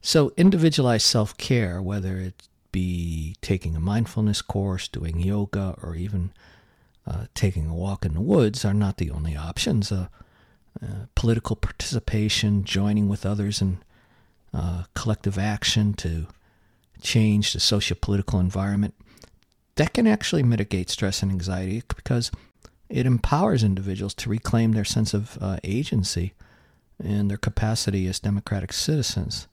so, 0.00 0.32
individualized 0.36 1.06
self 1.06 1.36
care, 1.36 1.82
whether 1.82 2.18
it 2.18 2.48
be 2.72 3.34
taking 3.40 3.74
a 3.74 3.80
mindfulness 3.80 4.42
course, 4.42 4.88
doing 4.88 5.20
yoga, 5.20 5.76
or 5.82 5.94
even 5.94 6.32
uh, 7.06 7.26
taking 7.34 7.68
a 7.68 7.74
walk 7.74 8.04
in 8.04 8.14
the 8.14 8.20
woods, 8.20 8.64
are 8.64 8.74
not 8.74 8.98
the 8.98 9.10
only 9.10 9.36
options. 9.36 9.90
Uh, 9.90 10.08
uh, 10.82 11.06
political 11.14 11.56
participation, 11.56 12.62
joining 12.62 13.08
with 13.08 13.26
others 13.26 13.60
in 13.60 13.78
uh, 14.54 14.84
collective 14.94 15.38
action 15.38 15.92
to 15.94 16.26
change 17.00 17.52
the 17.52 17.60
socio-political 17.60 18.38
environment, 18.38 18.94
that 19.74 19.92
can 19.92 20.06
actually 20.06 20.42
mitigate 20.42 20.90
stress 20.90 21.22
and 21.22 21.32
anxiety 21.32 21.82
because 21.96 22.30
it 22.88 23.06
empowers 23.06 23.62
individuals 23.62 24.14
to 24.14 24.30
reclaim 24.30 24.72
their 24.72 24.84
sense 24.84 25.14
of 25.14 25.38
uh, 25.40 25.58
agency 25.62 26.34
and 27.02 27.30
their 27.30 27.36
capacity 27.36 28.06
as 28.06 28.18
democratic 28.18 28.72
citizens. 28.72 29.46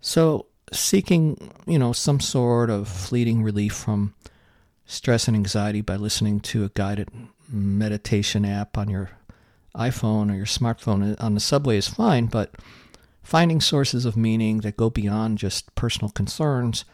So, 0.00 0.46
seeking, 0.72 1.50
you 1.66 1.78
know, 1.78 1.92
some 1.92 2.20
sort 2.20 2.70
of 2.70 2.88
fleeting 2.88 3.42
relief 3.42 3.74
from 3.74 4.14
stress 4.86 5.28
and 5.28 5.36
anxiety 5.36 5.80
by 5.80 5.96
listening 5.96 6.40
to 6.40 6.64
a 6.64 6.70
guided 6.70 7.08
meditation 7.48 8.44
app 8.44 8.76
on 8.76 8.88
your 8.88 9.10
iPhone 9.74 10.30
or 10.30 10.36
your 10.36 10.46
smartphone 10.46 11.20
on 11.20 11.34
the 11.34 11.40
subway 11.40 11.76
is 11.76 11.88
fine, 11.88 12.26
but 12.26 12.54
finding 13.22 13.60
sources 13.60 14.04
of 14.04 14.16
meaning 14.16 14.58
that 14.58 14.76
go 14.76 14.90
beyond 14.90 15.38
just 15.38 15.74
personal 15.74 16.10
concerns 16.10 16.84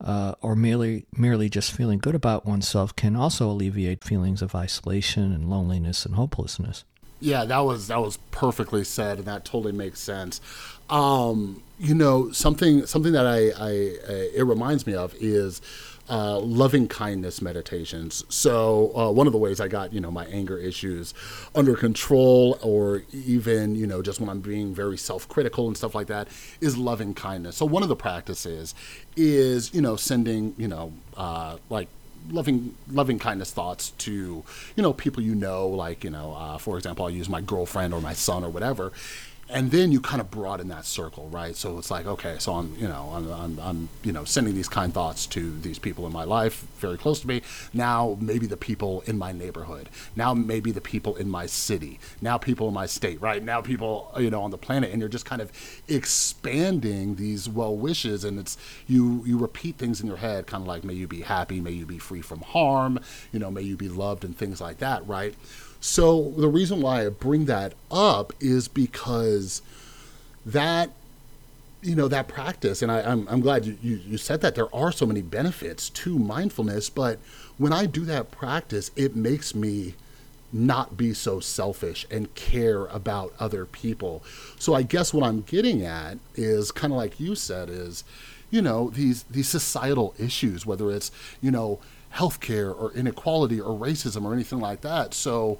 uh, 0.00 0.34
or 0.42 0.54
merely 0.54 1.06
merely 1.16 1.48
just 1.48 1.72
feeling 1.72 1.98
good 1.98 2.14
about 2.14 2.44
oneself 2.44 2.94
can 2.96 3.16
also 3.16 3.50
alleviate 3.50 4.04
feelings 4.04 4.42
of 4.42 4.54
isolation 4.54 5.32
and 5.32 5.48
loneliness 5.48 6.04
and 6.04 6.14
hopelessness. 6.14 6.84
Yeah, 7.18 7.44
that 7.46 7.60
was 7.60 7.88
that 7.88 8.00
was 8.00 8.18
perfectly 8.30 8.84
said, 8.84 9.18
and 9.18 9.26
that 9.26 9.44
totally 9.44 9.72
makes 9.72 10.00
sense. 10.00 10.40
Um, 10.90 11.62
you 11.78 11.94
know, 11.94 12.30
something 12.30 12.86
something 12.86 13.12
that 13.12 13.26
I, 13.26 13.48
I, 13.50 13.70
I 13.70 14.30
it 14.36 14.46
reminds 14.46 14.86
me 14.86 14.94
of 14.94 15.14
is 15.18 15.62
uh, 16.08 16.38
loving 16.38 16.88
kindness 16.88 17.42
meditations. 17.42 18.24
So 18.28 18.92
uh, 18.96 19.10
one 19.10 19.26
of 19.26 19.32
the 19.32 19.38
ways 19.38 19.60
I 19.60 19.68
got 19.68 19.92
you 19.92 20.00
know 20.00 20.10
my 20.10 20.26
anger 20.26 20.58
issues 20.58 21.14
under 21.54 21.74
control, 21.76 22.58
or 22.62 23.02
even 23.12 23.74
you 23.74 23.86
know 23.86 24.02
just 24.02 24.20
when 24.20 24.28
I'm 24.28 24.40
being 24.40 24.74
very 24.74 24.98
self 24.98 25.28
critical 25.28 25.66
and 25.66 25.76
stuff 25.76 25.94
like 25.94 26.06
that, 26.08 26.28
is 26.60 26.76
loving 26.76 27.14
kindness. 27.14 27.56
So 27.56 27.66
one 27.66 27.82
of 27.82 27.88
the 27.88 27.96
practices 27.96 28.74
is 29.16 29.74
you 29.74 29.80
know 29.80 29.96
sending 29.96 30.54
you 30.56 30.68
know 30.68 30.92
uh, 31.16 31.56
like 31.70 31.88
loving 32.30 32.74
loving 32.90 33.18
kindness 33.18 33.52
thoughts 33.52 33.90
to 33.90 34.42
you 34.74 34.82
know 34.82 34.92
people 34.92 35.22
you 35.22 35.34
know 35.34 35.68
like 35.68 36.04
you 36.04 36.10
know 36.10 36.34
uh, 36.34 36.58
for 36.58 36.76
example 36.76 37.04
i'll 37.04 37.10
use 37.10 37.28
my 37.28 37.40
girlfriend 37.40 37.94
or 37.94 38.00
my 38.00 38.12
son 38.12 38.42
or 38.42 38.48
whatever 38.48 38.92
and 39.48 39.70
then 39.70 39.92
you 39.92 40.00
kind 40.00 40.20
of 40.20 40.30
broaden 40.30 40.68
that 40.68 40.84
circle, 40.84 41.28
right? 41.28 41.54
So 41.54 41.78
it's 41.78 41.90
like, 41.90 42.06
okay, 42.06 42.36
so 42.38 42.54
I'm, 42.54 42.74
you 42.76 42.88
know, 42.88 43.12
I'm, 43.14 43.30
I'm, 43.30 43.58
I'm, 43.60 43.88
you 44.02 44.12
know, 44.12 44.24
sending 44.24 44.54
these 44.54 44.68
kind 44.68 44.92
thoughts 44.92 45.24
to 45.26 45.56
these 45.60 45.78
people 45.78 46.04
in 46.06 46.12
my 46.12 46.24
life, 46.24 46.66
very 46.78 46.98
close 46.98 47.20
to 47.20 47.28
me. 47.28 47.42
Now 47.72 48.18
maybe 48.20 48.46
the 48.46 48.56
people 48.56 49.02
in 49.06 49.16
my 49.16 49.30
neighborhood. 49.30 49.88
Now 50.16 50.34
maybe 50.34 50.72
the 50.72 50.80
people 50.80 51.14
in 51.14 51.28
my 51.28 51.46
city. 51.46 52.00
Now 52.20 52.38
people 52.38 52.66
in 52.66 52.74
my 52.74 52.86
state, 52.86 53.20
right? 53.20 53.42
Now 53.42 53.60
people, 53.60 54.12
you 54.18 54.30
know, 54.30 54.42
on 54.42 54.50
the 54.50 54.58
planet, 54.58 54.90
and 54.90 55.00
you're 55.00 55.08
just 55.08 55.26
kind 55.26 55.40
of 55.40 55.52
expanding 55.86 57.14
these 57.14 57.48
well 57.48 57.76
wishes, 57.76 58.24
and 58.24 58.40
it's 58.40 58.58
you, 58.88 59.22
you 59.26 59.38
repeat 59.38 59.76
things 59.76 60.00
in 60.00 60.08
your 60.08 60.16
head, 60.16 60.48
kind 60.48 60.62
of 60.62 60.66
like, 60.66 60.82
may 60.82 60.94
you 60.94 61.06
be 61.06 61.20
happy, 61.20 61.60
may 61.60 61.70
you 61.70 61.86
be 61.86 61.98
free 61.98 62.20
from 62.20 62.40
harm, 62.40 62.98
you 63.32 63.38
know, 63.38 63.50
may 63.50 63.62
you 63.62 63.76
be 63.76 63.88
loved, 63.88 64.24
and 64.24 64.36
things 64.36 64.60
like 64.60 64.78
that, 64.78 65.06
right? 65.06 65.34
So 65.86 66.32
the 66.36 66.48
reason 66.48 66.82
why 66.82 67.06
I 67.06 67.10
bring 67.10 67.44
that 67.44 67.74
up 67.92 68.32
is 68.40 68.66
because 68.66 69.62
that 70.44 70.90
you 71.80 71.94
know 71.94 72.08
that 72.08 72.26
practice 72.26 72.82
and 72.82 72.90
I, 72.90 73.02
am 73.02 73.20
I'm, 73.20 73.28
I'm 73.28 73.40
glad 73.40 73.64
you, 73.64 73.78
you, 73.80 74.00
you 74.04 74.18
said 74.18 74.40
that. 74.40 74.56
There 74.56 74.74
are 74.74 74.90
so 74.90 75.06
many 75.06 75.22
benefits 75.22 75.88
to 75.90 76.18
mindfulness 76.18 76.90
but 76.90 77.20
when 77.56 77.72
i 77.72 77.86
do 77.86 78.04
that 78.04 78.32
practice 78.32 78.90
it 78.96 79.14
makes 79.14 79.54
me 79.54 79.94
not 80.52 80.96
be 80.96 81.14
so 81.14 81.38
selfish 81.38 82.04
and 82.10 82.34
care 82.34 82.86
about 82.86 83.32
other 83.38 83.64
people. 83.64 84.24
So 84.58 84.74
i 84.74 84.82
guess 84.82 85.14
what 85.14 85.24
i'm 85.24 85.42
getting 85.42 85.84
at 85.84 86.18
is 86.34 86.72
kind 86.72 86.92
of 86.92 86.96
like 86.96 87.20
you 87.20 87.36
said 87.36 87.70
is 87.70 88.02
you 88.50 88.60
know 88.60 88.90
these 88.90 89.22
these 89.24 89.48
societal 89.48 90.14
issues 90.18 90.66
whether 90.66 90.90
it's 90.90 91.12
you 91.40 91.52
know 91.52 91.78
healthcare 92.16 92.74
or 92.74 92.92
inequality 92.92 93.60
or 93.60 93.78
racism 93.78 94.24
or 94.24 94.32
anything 94.32 94.60
like 94.60 94.80
that. 94.80 95.14
So 95.14 95.58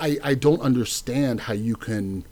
I, 0.00 0.18
I 0.22 0.34
don't 0.34 0.60
understand 0.60 1.42
how 1.42 1.52
you 1.54 1.76
can 1.76 2.24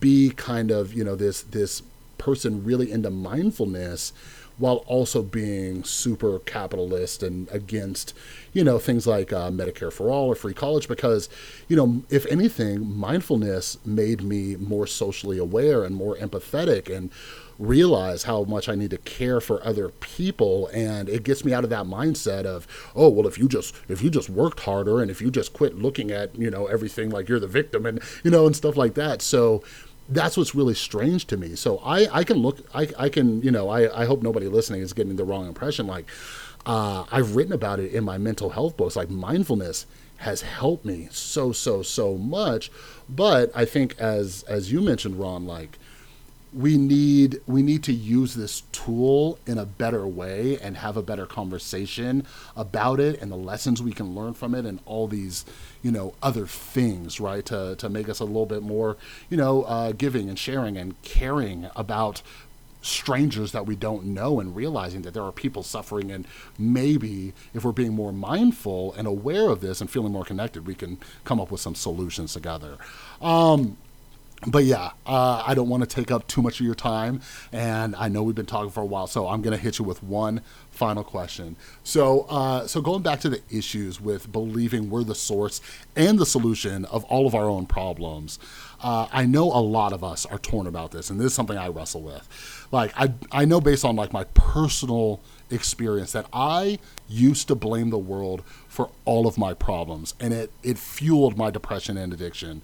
be 0.00 0.30
kind 0.30 0.70
of, 0.70 0.92
you 0.92 1.04
know, 1.04 1.14
this 1.14 1.42
this 1.42 1.82
person 2.18 2.64
really 2.64 2.90
into 2.90 3.10
mindfulness 3.10 4.12
while 4.58 4.76
also 4.86 5.22
being 5.22 5.84
super 5.84 6.38
capitalist 6.40 7.22
and 7.22 7.48
against, 7.50 8.14
you 8.52 8.64
know, 8.64 8.78
things 8.78 9.06
like 9.06 9.32
uh, 9.32 9.50
Medicare 9.50 9.92
for 9.92 10.10
all 10.10 10.28
or 10.28 10.34
free 10.34 10.54
college. 10.54 10.88
Because, 10.88 11.28
you 11.68 11.76
know, 11.76 12.02
if 12.10 12.26
anything, 12.26 12.96
mindfulness 12.96 13.78
made 13.84 14.22
me 14.22 14.56
more 14.56 14.86
socially 14.86 15.38
aware 15.38 15.84
and 15.84 15.94
more 15.94 16.16
empathetic 16.16 16.94
and 16.94 17.10
realize 17.58 18.24
how 18.24 18.44
much 18.44 18.68
I 18.68 18.74
need 18.74 18.90
to 18.90 18.98
care 18.98 19.40
for 19.40 19.64
other 19.66 19.88
people 19.88 20.68
and 20.74 21.08
it 21.08 21.22
gets 21.22 21.44
me 21.44 21.54
out 21.54 21.64
of 21.64 21.70
that 21.70 21.86
mindset 21.86 22.44
of 22.44 22.66
oh 22.94 23.08
well 23.08 23.26
if 23.26 23.38
you 23.38 23.48
just 23.48 23.74
if 23.88 24.02
you 24.02 24.10
just 24.10 24.28
worked 24.28 24.60
harder 24.60 25.00
and 25.00 25.10
if 25.10 25.22
you 25.22 25.30
just 25.30 25.52
quit 25.54 25.78
looking 25.78 26.10
at 26.10 26.36
you 26.36 26.50
know 26.50 26.66
everything 26.66 27.08
like 27.08 27.28
you're 27.28 27.40
the 27.40 27.46
victim 27.46 27.86
and 27.86 28.02
you 28.22 28.30
know 28.30 28.46
and 28.46 28.54
stuff 28.54 28.76
like 28.76 28.94
that 28.94 29.22
so 29.22 29.62
that's 30.08 30.36
what's 30.36 30.54
really 30.54 30.74
strange 30.74 31.26
to 31.26 31.36
me. 31.36 31.54
So 31.56 31.78
I 31.78 32.08
I 32.18 32.24
can 32.24 32.38
look 32.38 32.58
I 32.74 32.88
I 32.98 33.08
can 33.08 33.42
you 33.42 33.50
know 33.50 33.68
I 33.68 34.02
I 34.02 34.04
hope 34.04 34.22
nobody 34.22 34.48
listening 34.48 34.82
is 34.82 34.92
getting 34.92 35.16
the 35.16 35.24
wrong 35.24 35.46
impression. 35.46 35.86
Like 35.86 36.06
uh, 36.64 37.04
I've 37.12 37.36
written 37.36 37.52
about 37.52 37.78
it 37.78 37.92
in 37.92 38.04
my 38.04 38.18
mental 38.18 38.50
health 38.50 38.76
books. 38.76 38.96
Like 38.96 39.10
mindfulness 39.10 39.86
has 40.18 40.42
helped 40.42 40.84
me 40.84 41.08
so 41.10 41.52
so 41.52 41.82
so 41.82 42.16
much. 42.16 42.70
But 43.08 43.50
I 43.54 43.64
think 43.64 43.98
as 43.98 44.42
as 44.44 44.72
you 44.72 44.80
mentioned 44.80 45.18
Ron 45.18 45.46
like 45.46 45.78
we 46.56 46.78
need 46.78 47.38
we 47.46 47.62
need 47.62 47.82
to 47.82 47.92
use 47.92 48.34
this 48.34 48.62
tool 48.72 49.38
in 49.46 49.58
a 49.58 49.66
better 49.66 50.06
way 50.06 50.58
and 50.62 50.78
have 50.78 50.96
a 50.96 51.02
better 51.02 51.26
conversation 51.26 52.24
about 52.56 52.98
it 52.98 53.20
and 53.20 53.30
the 53.30 53.36
lessons 53.36 53.82
we 53.82 53.92
can 53.92 54.14
learn 54.14 54.32
from 54.32 54.54
it 54.54 54.64
and 54.64 54.80
all 54.86 55.06
these 55.06 55.44
you 55.82 55.90
know 55.90 56.14
other 56.22 56.46
things 56.46 57.20
right 57.20 57.44
to, 57.44 57.76
to 57.76 57.90
make 57.90 58.08
us 58.08 58.20
a 58.20 58.24
little 58.24 58.46
bit 58.46 58.62
more 58.62 58.96
you 59.28 59.36
know 59.36 59.64
uh, 59.64 59.92
giving 59.92 60.30
and 60.30 60.38
sharing 60.38 60.78
and 60.78 61.00
caring 61.02 61.68
about 61.76 62.22
strangers 62.80 63.52
that 63.52 63.66
we 63.66 63.74
don't 63.74 64.04
know 64.04 64.38
and 64.40 64.54
realizing 64.54 65.02
that 65.02 65.12
there 65.12 65.24
are 65.24 65.32
people 65.32 65.64
suffering. 65.64 66.12
And 66.12 66.24
maybe 66.56 67.32
if 67.52 67.64
we're 67.64 67.72
being 67.72 67.94
more 67.94 68.12
mindful 68.12 68.94
and 68.94 69.08
aware 69.08 69.48
of 69.48 69.60
this 69.60 69.80
and 69.80 69.90
feeling 69.90 70.12
more 70.12 70.24
connected 70.24 70.68
we 70.68 70.74
can 70.76 70.98
come 71.24 71.40
up 71.40 71.50
with 71.50 71.60
some 71.60 71.74
solutions 71.74 72.32
together. 72.32 72.76
Um, 73.20 73.76
but 74.46 74.64
yeah, 74.64 74.90
uh, 75.04 75.42
I 75.44 75.54
don't 75.54 75.68
want 75.68 75.82
to 75.82 75.88
take 75.88 76.10
up 76.10 76.26
too 76.28 76.40
much 76.40 76.60
of 76.60 76.66
your 76.66 76.74
time, 76.74 77.20
and 77.52 77.96
I 77.96 78.08
know 78.08 78.22
we've 78.22 78.34
been 78.34 78.46
talking 78.46 78.70
for 78.70 78.80
a 78.80 78.86
while, 78.86 79.06
so 79.08 79.26
I'm 79.26 79.42
going 79.42 79.56
to 79.56 79.62
hit 79.62 79.78
you 79.78 79.84
with 79.84 80.02
one 80.02 80.40
final 80.70 81.02
question. 81.02 81.56
So, 81.82 82.26
uh, 82.28 82.66
so 82.66 82.80
going 82.80 83.02
back 83.02 83.20
to 83.20 83.28
the 83.28 83.42
issues 83.50 84.00
with 84.00 84.30
believing 84.30 84.88
we're 84.88 85.02
the 85.02 85.14
source 85.14 85.60
and 85.96 86.18
the 86.18 86.26
solution 86.26 86.84
of 86.86 87.04
all 87.04 87.26
of 87.26 87.34
our 87.34 87.46
own 87.46 87.66
problems, 87.66 88.38
uh, 88.80 89.08
I 89.12 89.26
know 89.26 89.44
a 89.44 89.60
lot 89.60 89.92
of 89.92 90.04
us 90.04 90.24
are 90.26 90.38
torn 90.38 90.66
about 90.66 90.92
this, 90.92 91.10
and 91.10 91.18
this 91.18 91.26
is 91.26 91.34
something 91.34 91.58
I 91.58 91.68
wrestle 91.68 92.02
with. 92.02 92.28
Like, 92.70 92.92
I 92.96 93.12
I 93.32 93.44
know 93.44 93.60
based 93.60 93.84
on 93.84 93.96
like 93.96 94.12
my 94.12 94.24
personal 94.34 95.20
experience 95.50 96.12
that 96.12 96.26
I 96.32 96.78
used 97.08 97.48
to 97.48 97.54
blame 97.54 97.90
the 97.90 97.98
world 97.98 98.42
for 98.68 98.90
all 99.04 99.26
of 99.26 99.38
my 99.38 99.54
problems, 99.54 100.14
and 100.20 100.32
it 100.32 100.52
it 100.62 100.78
fueled 100.78 101.36
my 101.36 101.50
depression 101.50 101.96
and 101.96 102.12
addiction. 102.12 102.62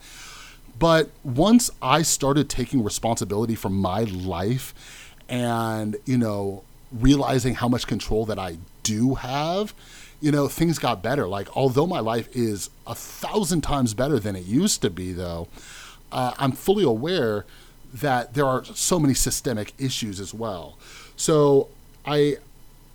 But 0.79 1.11
once 1.23 1.71
I 1.81 2.03
started 2.03 2.49
taking 2.49 2.83
responsibility 2.83 3.55
for 3.55 3.69
my 3.69 4.03
life 4.03 4.75
and, 5.29 5.97
you 6.05 6.19
know, 6.19 6.65
realizing 6.91 7.55
how 7.55 7.69
much 7.69 7.87
control 7.87 8.27
that 8.27 8.39
I 8.39 8.59
do 8.83 9.15
have, 9.15 9.75
you 10.21 10.31
know, 10.31 10.49
things 10.49 10.79
got 10.79 11.03
better. 11.03 11.27
Like, 11.27 11.57
although 11.57 11.87
my 11.87 12.01
life 12.01 12.29
is 12.33 12.71
a 12.87 12.95
thousand 12.95 13.63
times 13.63 13.95
better 13.95 14.19
than 14.19 14.37
it 14.37 14.45
used 14.45 14.83
to 14.83 14.91
be, 14.91 15.13
though, 15.13 15.49
uh, 16.11 16.35
I'm 16.39 16.53
fully 16.53 16.85
aware 16.85 17.45
that 17.95 18.35
there 18.35 18.47
are 18.47 18.65
so 18.65 18.99
many 18.99 19.15
systemic 19.15 19.75
issues 19.79 20.21
as 20.21 20.33
well. 20.33 20.79
So 21.17 21.69
I 22.07 22.39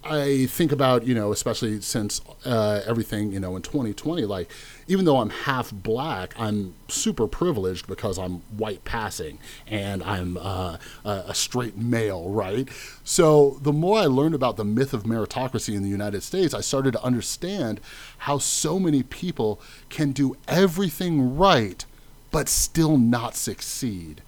I 0.10 0.46
think 0.46 0.72
about, 0.72 1.06
you 1.06 1.14
know, 1.14 1.32
especially 1.32 1.82
since 1.82 2.22
uh, 2.46 2.82
everything, 2.86 3.32
you 3.34 3.40
know, 3.40 3.56
in 3.56 3.62
2020, 3.62 4.24
like, 4.26 4.50
even 4.88 5.06
though 5.06 5.18
I'm 5.18 5.30
half 5.30 5.72
black, 5.72 6.34
I'm 6.40 6.76
super 6.88 7.28
privileged 7.28 7.88
because 7.88 8.18
I'm 8.18 8.40
white 8.58 8.86
passing 8.86 9.38
and 9.68 10.02
I'm 10.04 10.38
uh, 10.38 10.78
a 11.04 11.36
straight 11.36 11.78
male, 11.78 12.30
right? 12.30 12.70
So 13.04 13.60
the 13.62 13.74
more 13.74 14.00
I 14.00 14.06
learned 14.06 14.36
about 14.36 14.56
the 14.56 14.64
myth 14.66 14.94
of 14.94 15.04
meritocracy 15.04 15.76
in 15.76 15.84
the 15.84 15.90
United 15.90 16.24
States, 16.24 16.54
I 16.54 16.62
started 16.62 16.94
to 16.94 17.04
understand 17.04 17.82
how 18.20 18.38
so 18.38 18.80
many 18.80 19.04
people 19.04 19.60
can 19.90 20.14
do 20.14 20.38
everything 20.48 21.36
right 21.38 21.86
but 22.32 22.50
still 22.50 22.98
not 22.98 23.36
succeed. 23.36 24.22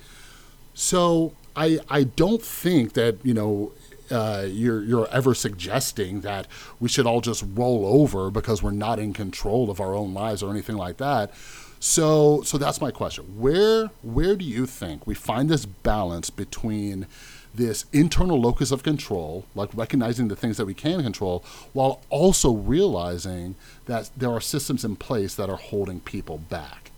So 0.73 1.33
I 1.55 1.79
I 1.89 2.03
don't 2.03 2.41
think 2.41 2.93
that 2.93 3.17
you 3.23 3.33
know 3.33 3.71
uh, 4.11 4.45
you're 4.47 4.83
you're 4.83 5.07
ever 5.09 5.33
suggesting 5.33 6.21
that 6.21 6.47
we 6.79 6.89
should 6.89 7.05
all 7.05 7.21
just 7.21 7.43
roll 7.53 7.85
over 7.85 8.29
because 8.31 8.63
we're 8.63 8.71
not 8.71 8.99
in 8.99 9.13
control 9.13 9.69
of 9.69 9.79
our 9.79 9.93
own 9.93 10.13
lives 10.13 10.43
or 10.43 10.49
anything 10.49 10.75
like 10.75 10.97
that. 10.97 11.33
So 11.79 12.41
so 12.43 12.57
that's 12.57 12.81
my 12.81 12.91
question. 12.91 13.25
Where 13.39 13.87
where 14.01 14.35
do 14.35 14.45
you 14.45 14.65
think 14.65 15.07
we 15.07 15.15
find 15.15 15.49
this 15.49 15.65
balance 15.65 16.29
between 16.29 17.07
this 17.53 17.85
internal 17.91 18.39
locus 18.39 18.71
of 18.71 18.83
control, 18.83 19.45
like 19.55 19.69
recognizing 19.73 20.27
the 20.27 20.35
things 20.35 20.57
that 20.57 20.65
we 20.65 20.73
can 20.73 21.01
control, 21.01 21.43
while 21.73 22.01
also 22.09 22.53
realizing 22.53 23.55
that 23.85 24.11
there 24.15 24.29
are 24.29 24.41
systems 24.41 24.85
in 24.85 24.95
place 24.95 25.35
that 25.35 25.49
are 25.49 25.57
holding 25.57 25.99
people 25.99 26.37
back? 26.37 26.91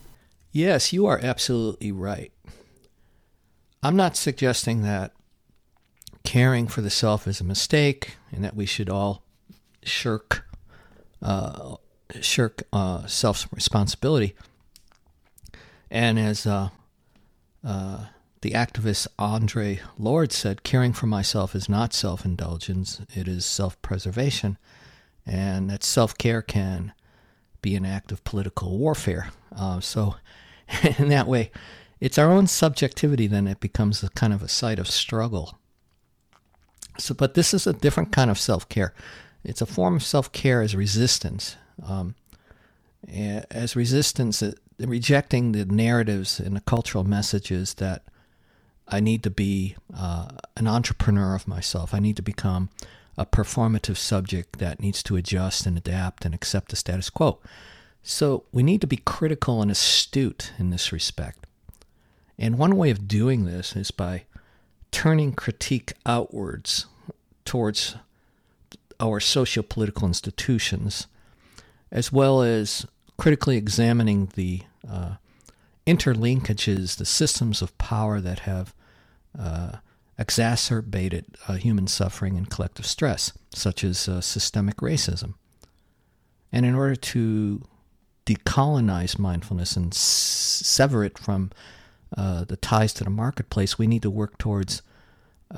Yes, 0.52 0.92
you 0.92 1.06
are 1.06 1.20
absolutely 1.22 1.92
right. 1.92 2.32
I'm 3.82 3.96
not 3.96 4.18
suggesting 4.18 4.82
that 4.84 5.14
caring 6.24 6.68
for 6.68 6.82
the 6.82 6.90
self 6.90 7.28
is 7.28 7.42
a 7.42 7.46
mistake 7.46 8.16
and 8.32 8.44
that 8.44 8.56
we 8.56 8.66
should 8.66 8.90
all 8.90 9.24
shirk 9.84 10.46
uh, 11.22 11.76
shirk 12.20 12.64
uh, 12.74 13.06
self 13.06 13.48
responsibility. 13.54 14.36
And 15.90 16.18
as 16.18 16.46
uh, 16.46 16.70
uh, 17.64 18.06
the 18.42 18.52
activist 18.52 19.08
Audre 19.20 19.80
Lorde 19.98 20.32
said, 20.32 20.64
caring 20.64 20.94
for 20.94 21.06
myself 21.06 21.56
is 21.56 21.70
not 21.70 21.94
self 21.94 22.26
indulgence, 22.26 23.02
it 23.14 23.28
is 23.28 23.46
self 23.46 23.82
preservation. 23.82 24.58
And 25.26 25.70
that 25.70 25.84
self 25.84 26.18
care 26.18 26.42
can 26.42 26.94
be 27.62 27.76
an 27.76 27.86
act 27.86 28.12
of 28.12 28.24
political 28.24 28.78
warfare. 28.78 29.30
Uh, 29.56 29.80
so, 29.80 30.16
in 30.98 31.10
that 31.10 31.28
way, 31.28 31.52
it's 32.00 32.18
our 32.18 32.32
own 32.32 32.48
subjectivity 32.48 33.28
then 33.28 33.48
it 33.48 33.60
becomes 33.60 34.02
a 34.02 34.10
kind 34.10 34.34
of 34.34 34.42
a 34.42 34.48
site 34.48 34.80
of 34.80 34.90
struggle 34.90 35.60
so, 36.98 37.14
but 37.14 37.34
this 37.34 37.54
is 37.54 37.68
a 37.68 37.74
different 37.74 38.12
kind 38.12 38.30
of 38.30 38.40
self 38.40 38.68
care. 38.70 38.94
It's 39.44 39.62
a 39.62 39.66
form 39.66 39.96
of 39.96 40.04
self 40.04 40.32
care 40.32 40.62
as 40.62 40.76
resistance. 40.76 41.56
Um, 41.84 42.16
as 43.08 43.76
resistance, 43.76 44.44
uh, 44.44 44.54
rejecting 44.80 45.52
the 45.52 45.66
narratives 45.66 46.40
and 46.40 46.56
the 46.56 46.62
cultural 46.62 47.04
messages 47.04 47.76
that 47.76 48.04
I 48.88 49.00
need 49.00 49.24
to 49.24 49.30
be 49.30 49.76
uh, 49.96 50.30
an 50.58 50.68
entrepreneur 50.68 51.34
of 51.36 51.48
myself. 51.48 51.94
I 51.94 52.00
need 52.00 52.16
to 52.18 52.22
become 52.22 52.70
a 53.18 53.26
performative 53.26 53.98
subject 53.98 54.60
that 54.60 54.80
needs 54.80 55.02
to 55.04 55.16
adjust 55.16 55.66
and 55.66 55.78
adapt 55.78 56.26
and 56.26 56.34
accept 56.34 56.70
the 56.70 56.76
status 56.76 57.10
quo. 57.10 57.40
So 58.04 58.46
we 58.52 58.64
need 58.64 58.82
to 58.82 58.88
be 58.88 58.98
critical 58.98 59.62
and 59.62 59.70
astute 59.70 60.54
in 60.58 60.70
this 60.70 60.92
respect. 60.92 61.46
And 62.38 62.58
one 62.58 62.76
way 62.76 62.90
of 62.90 63.08
doing 63.08 63.46
this 63.46 63.76
is 63.76 63.92
by 63.92 64.24
turning 64.92 65.34
critique 65.34 65.94
outwards 66.06 66.86
towards 67.46 67.96
our 69.00 69.20
socio 69.20 69.64
political 69.64 70.08
institutions, 70.08 71.08
as 71.92 72.12
well 72.12 72.42
as 72.42 72.86
critically 73.18 73.58
examining 73.58 74.32
the 74.36 74.62
uh, 74.90 75.16
interlinkages, 75.88 76.98
the 76.98 77.06
systems 77.06 77.62
of 77.62 77.78
power 77.78 78.22
that 78.22 78.40
have 78.40 78.74
uh, 79.38 79.78
exacerbated 80.18 81.26
uh, 81.48 81.54
human 81.54 81.88
suffering 81.88 82.38
and 82.38 82.50
collective 82.50 82.86
stress, 82.86 83.34
such 83.54 83.84
as 83.84 84.08
uh, 84.08 84.22
systemic 84.22 84.78
racism. 84.78 85.34
And 86.52 86.66
in 86.66 86.76
order 86.76 86.96
to 86.96 87.64
decolonize 88.26 89.18
mindfulness 89.18 89.76
and 89.76 89.94
s- 89.94 89.98
sever 89.98 91.04
it 91.04 91.18
from 91.18 91.52
uh, 92.18 92.44
the 92.44 92.58
ties 92.58 92.94
to 92.94 93.04
the 93.04 93.10
marketplace, 93.10 93.78
we 93.78 93.88
need 93.88 94.02
to 94.02 94.10
work 94.10 94.38
towards 94.38 94.82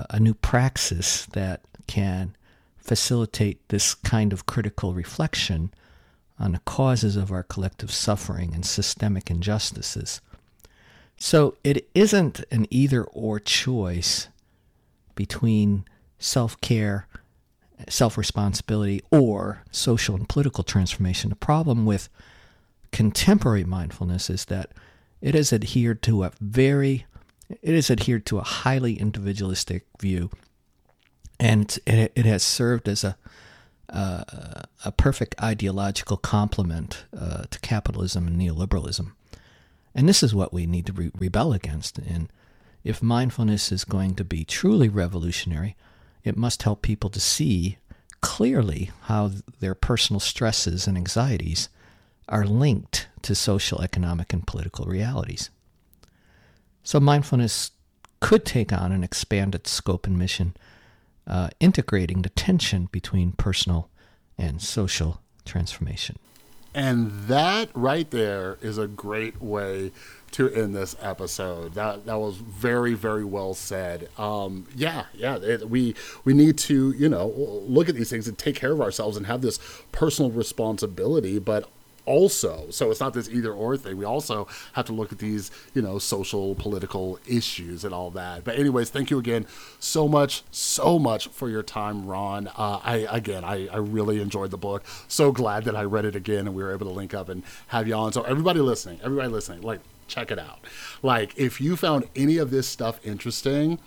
a 0.10 0.20
new 0.20 0.34
praxis 0.34 1.26
that 1.28 1.62
can 1.88 2.36
facilitate 2.78 3.68
this 3.70 3.94
kind 3.94 4.34
of 4.34 4.46
critical 4.46 4.94
reflection 4.94 5.72
on 6.40 6.52
the 6.54 6.60
causes 6.60 7.16
of 7.16 7.32
our 7.32 7.44
collective 7.44 7.92
suffering 7.92 8.54
and 8.54 8.66
systemic 8.66 9.30
injustices. 9.30 10.20
So 11.18 11.56
it 11.64 11.88
isn't 11.94 12.44
an 12.52 12.68
either 12.70 13.04
or 13.04 13.40
choice 13.40 14.28
between 15.16 15.86
self 16.18 16.60
care, 16.60 17.08
self 17.88 18.18
responsibility, 18.18 19.02
or 19.12 19.64
social 19.72 20.16
and 20.16 20.28
political 20.28 20.64
transformation. 20.64 21.30
The 21.30 21.36
problem 21.36 21.86
with 21.86 22.10
contemporary 22.92 23.64
mindfulness 23.64 24.30
is 24.30 24.46
that 24.46 24.72
it 25.24 25.34
has 25.34 25.54
adhered 25.54 26.04
to 26.04 26.26
a 26.26 26.32
very 26.40 27.06
it 27.62 27.76
has 27.76 27.90
adhered 27.90 28.26
to 28.26 28.40
a 28.40 28.44
highly 28.44 29.00
individualistic 29.00 29.86
view, 30.00 30.30
and 31.40 31.80
it, 31.86 32.12
it 32.16 32.26
has 32.26 32.44
served 32.44 32.88
as 32.90 33.04
a 33.04 33.18
uh, 33.90 34.64
a 34.86 34.92
perfect 34.92 35.42
ideological 35.42 36.18
complement 36.18 37.06
uh, 37.18 37.44
to 37.50 37.60
capitalism 37.60 38.28
and 38.28 38.40
neoliberalism. 38.40 39.12
And 39.96 40.10
this 40.10 40.24
is 40.24 40.34
what 40.34 40.54
we 40.54 40.66
need 40.66 40.88
to 40.88 40.94
re- 40.94 41.12
rebel 41.18 41.54
against. 41.54 42.00
And 42.00 42.30
if 42.84 43.04
mindfulness 43.04 43.72
is 43.72 43.86
going 43.86 44.16
to 44.16 44.24
be 44.24 44.46
truly 44.46 44.90
revolutionary, 44.90 45.76
it 46.24 46.36
must 46.36 46.64
help 46.64 46.82
people 46.82 47.10
to 47.12 47.20
see 47.20 47.78
clearly 48.22 48.90
how 49.04 49.32
their 49.60 49.76
personal 49.76 50.20
stresses 50.20 50.88
and 50.88 50.98
anxieties 50.98 51.70
are 52.28 52.46
linked 52.46 53.08
to 53.24 53.36
social, 53.36 53.82
economic, 53.82 54.34
and 54.34 54.46
political 54.46 54.86
realities. 54.86 55.50
So 56.84 57.00
mindfulness 57.00 57.72
could 58.20 58.46
take 58.46 58.72
on 58.72 58.92
an 58.92 59.04
expanded 59.04 59.68
scope 59.68 60.08
and 60.08 60.18
mission, 60.18 60.56
uh, 61.28 61.50
integrating 61.60 62.22
the 62.22 62.30
tension 62.30 62.88
between 62.92 63.32
personal 63.34 63.90
and 64.38 64.62
social 64.62 65.22
transformation. 65.46 66.18
And 66.76 67.28
that 67.28 67.70
right 67.74 68.10
there 68.10 68.58
is 68.62 68.78
a 68.78 68.88
great 68.88 69.42
way 69.42 69.92
to 70.32 70.50
end 70.50 70.76
this 70.76 70.96
episode. 71.00 71.76
That 71.76 72.08
that 72.08 72.20
was 72.20 72.38
very 72.38 72.96
very 72.96 73.24
well 73.24 73.54
said. 73.54 74.10
Um, 74.18 74.66
yeah, 74.76 75.06
yeah. 75.14 75.36
It, 75.36 75.70
we 75.70 75.94
we 76.24 76.34
need 76.34 76.58
to 76.60 76.92
you 76.94 77.10
know 77.10 77.28
look 77.68 77.90
at 77.90 77.96
these 77.96 78.10
things 78.10 78.28
and 78.28 78.38
take 78.38 78.56
care 78.56 78.72
of 78.72 78.82
ourselves 78.82 79.18
and 79.18 79.28
have 79.28 79.42
this 79.42 79.60
personal 79.92 80.32
responsibility, 80.32 81.38
but 81.38 81.70
also 82.06 82.70
so 82.70 82.92
it's 82.92 83.00
not 83.00 83.14
this 83.14 83.30
either 83.30 83.52
or 83.52 83.78
thing. 83.78 83.98
We 83.98 84.06
also 84.06 84.48
have 84.74 84.86
to 84.86 84.94
look 84.94 85.12
at 85.12 85.20
these 85.20 85.52
you 85.74 85.82
know 85.82 86.00
social 86.00 86.56
political 86.56 87.20
issues 87.28 87.84
and 87.84 87.94
all 87.94 88.12
that. 88.12 88.44
But 88.44 88.58
anyways 88.60 88.90
thank 88.90 89.10
you 89.10 89.20
again 89.20 89.46
so 89.80 90.08
much 90.08 90.44
so 90.52 91.00
much 91.00 91.28
for 91.30 91.50
your 91.50 91.64
time 91.64 92.06
ron. 92.06 92.48
Uh, 92.48 92.80
i 92.84 93.08
again 93.10 93.44
I, 93.44 93.68
I 93.68 93.78
really 93.78 94.22
enjoyed 94.22 94.52
the 94.52 94.58
book. 94.58 94.84
So 95.08 95.32
glad 95.32 95.64
that 95.66 95.76
i 95.76 95.84
read 95.84 96.06
it 96.06 96.16
again 96.16 96.48
and 96.48 96.56
we 96.56 96.64
were 96.64 96.74
able 96.74 96.88
to 96.88 96.94
link 96.94 97.14
up 97.14 97.30
and 97.30 97.44
have 97.68 97.88
you 97.88 97.96
on. 97.96 98.14
So 98.14 98.24
everybody 98.24 98.60
listening 98.60 99.00
everybody 99.04 99.30
listening 99.30 99.62
like 99.62 99.80
check 100.08 100.32
it 100.32 100.40
out. 100.40 100.60
Like 101.02 101.34
if 101.38 101.62
you 101.62 101.76
found 101.76 102.08
any 102.16 102.38
of 102.38 102.52
this 102.52 102.68
stuff 102.68 103.00
interesting 103.04 103.80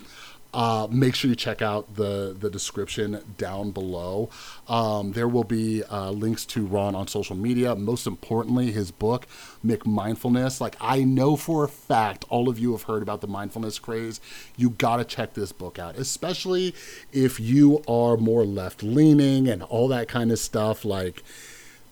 uh, 0.57 0.89
make 0.91 1.15
sure 1.15 1.29
you 1.29 1.37
check 1.37 1.61
out 1.61 1.97
the 1.97 2.35
the 2.37 2.49
description 2.49 3.23
down 3.37 3.73
below. 3.73 4.31
Um, 4.67 5.13
there 5.13 5.29
will 5.29 5.45
be 5.45 5.85
uh, 5.85 6.11
links 6.13 6.47
to 6.47 6.65
Ron 6.65 6.95
on 6.95 7.09
social 7.09 7.37
media. 7.37 7.77
Most 7.77 8.07
importantly, 8.07 8.73
his 8.73 8.91
book, 8.91 9.27
McMindfulness. 9.65 10.59
Like 10.59 10.75
I 10.81 11.05
know 11.05 11.37
for 11.37 11.65
a 11.65 11.69
fact, 11.69 12.25
all 12.31 12.49
of 12.49 12.59
you 12.59 12.73
have 12.73 12.85
heard 12.85 13.03
about 13.03 13.21
the 13.21 13.27
mindfulness 13.27 13.79
craze. 13.79 14.19
You 14.57 14.71
got 14.71 14.97
to 14.97 15.05
check 15.05 15.35
this 15.35 15.53
book 15.53 15.79
out, 15.79 15.97
especially 15.97 16.75
if 17.13 17.39
you 17.39 17.83
are 17.87 18.17
more 18.17 18.47
left 18.47 18.83
leaning 18.83 19.49
and 19.49 19.63
all 19.63 19.89
that 19.89 20.09
kind 20.09 20.33
of 20.33 20.39
stuff. 20.39 20.87
Like 20.87 21.23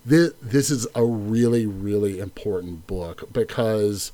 this, 0.06 0.32
this 0.40 0.70
is 0.70 0.86
a 0.94 1.04
really 1.04 1.66
really 1.66 2.18
important 2.18 2.86
book 2.86 3.30
because 3.30 4.10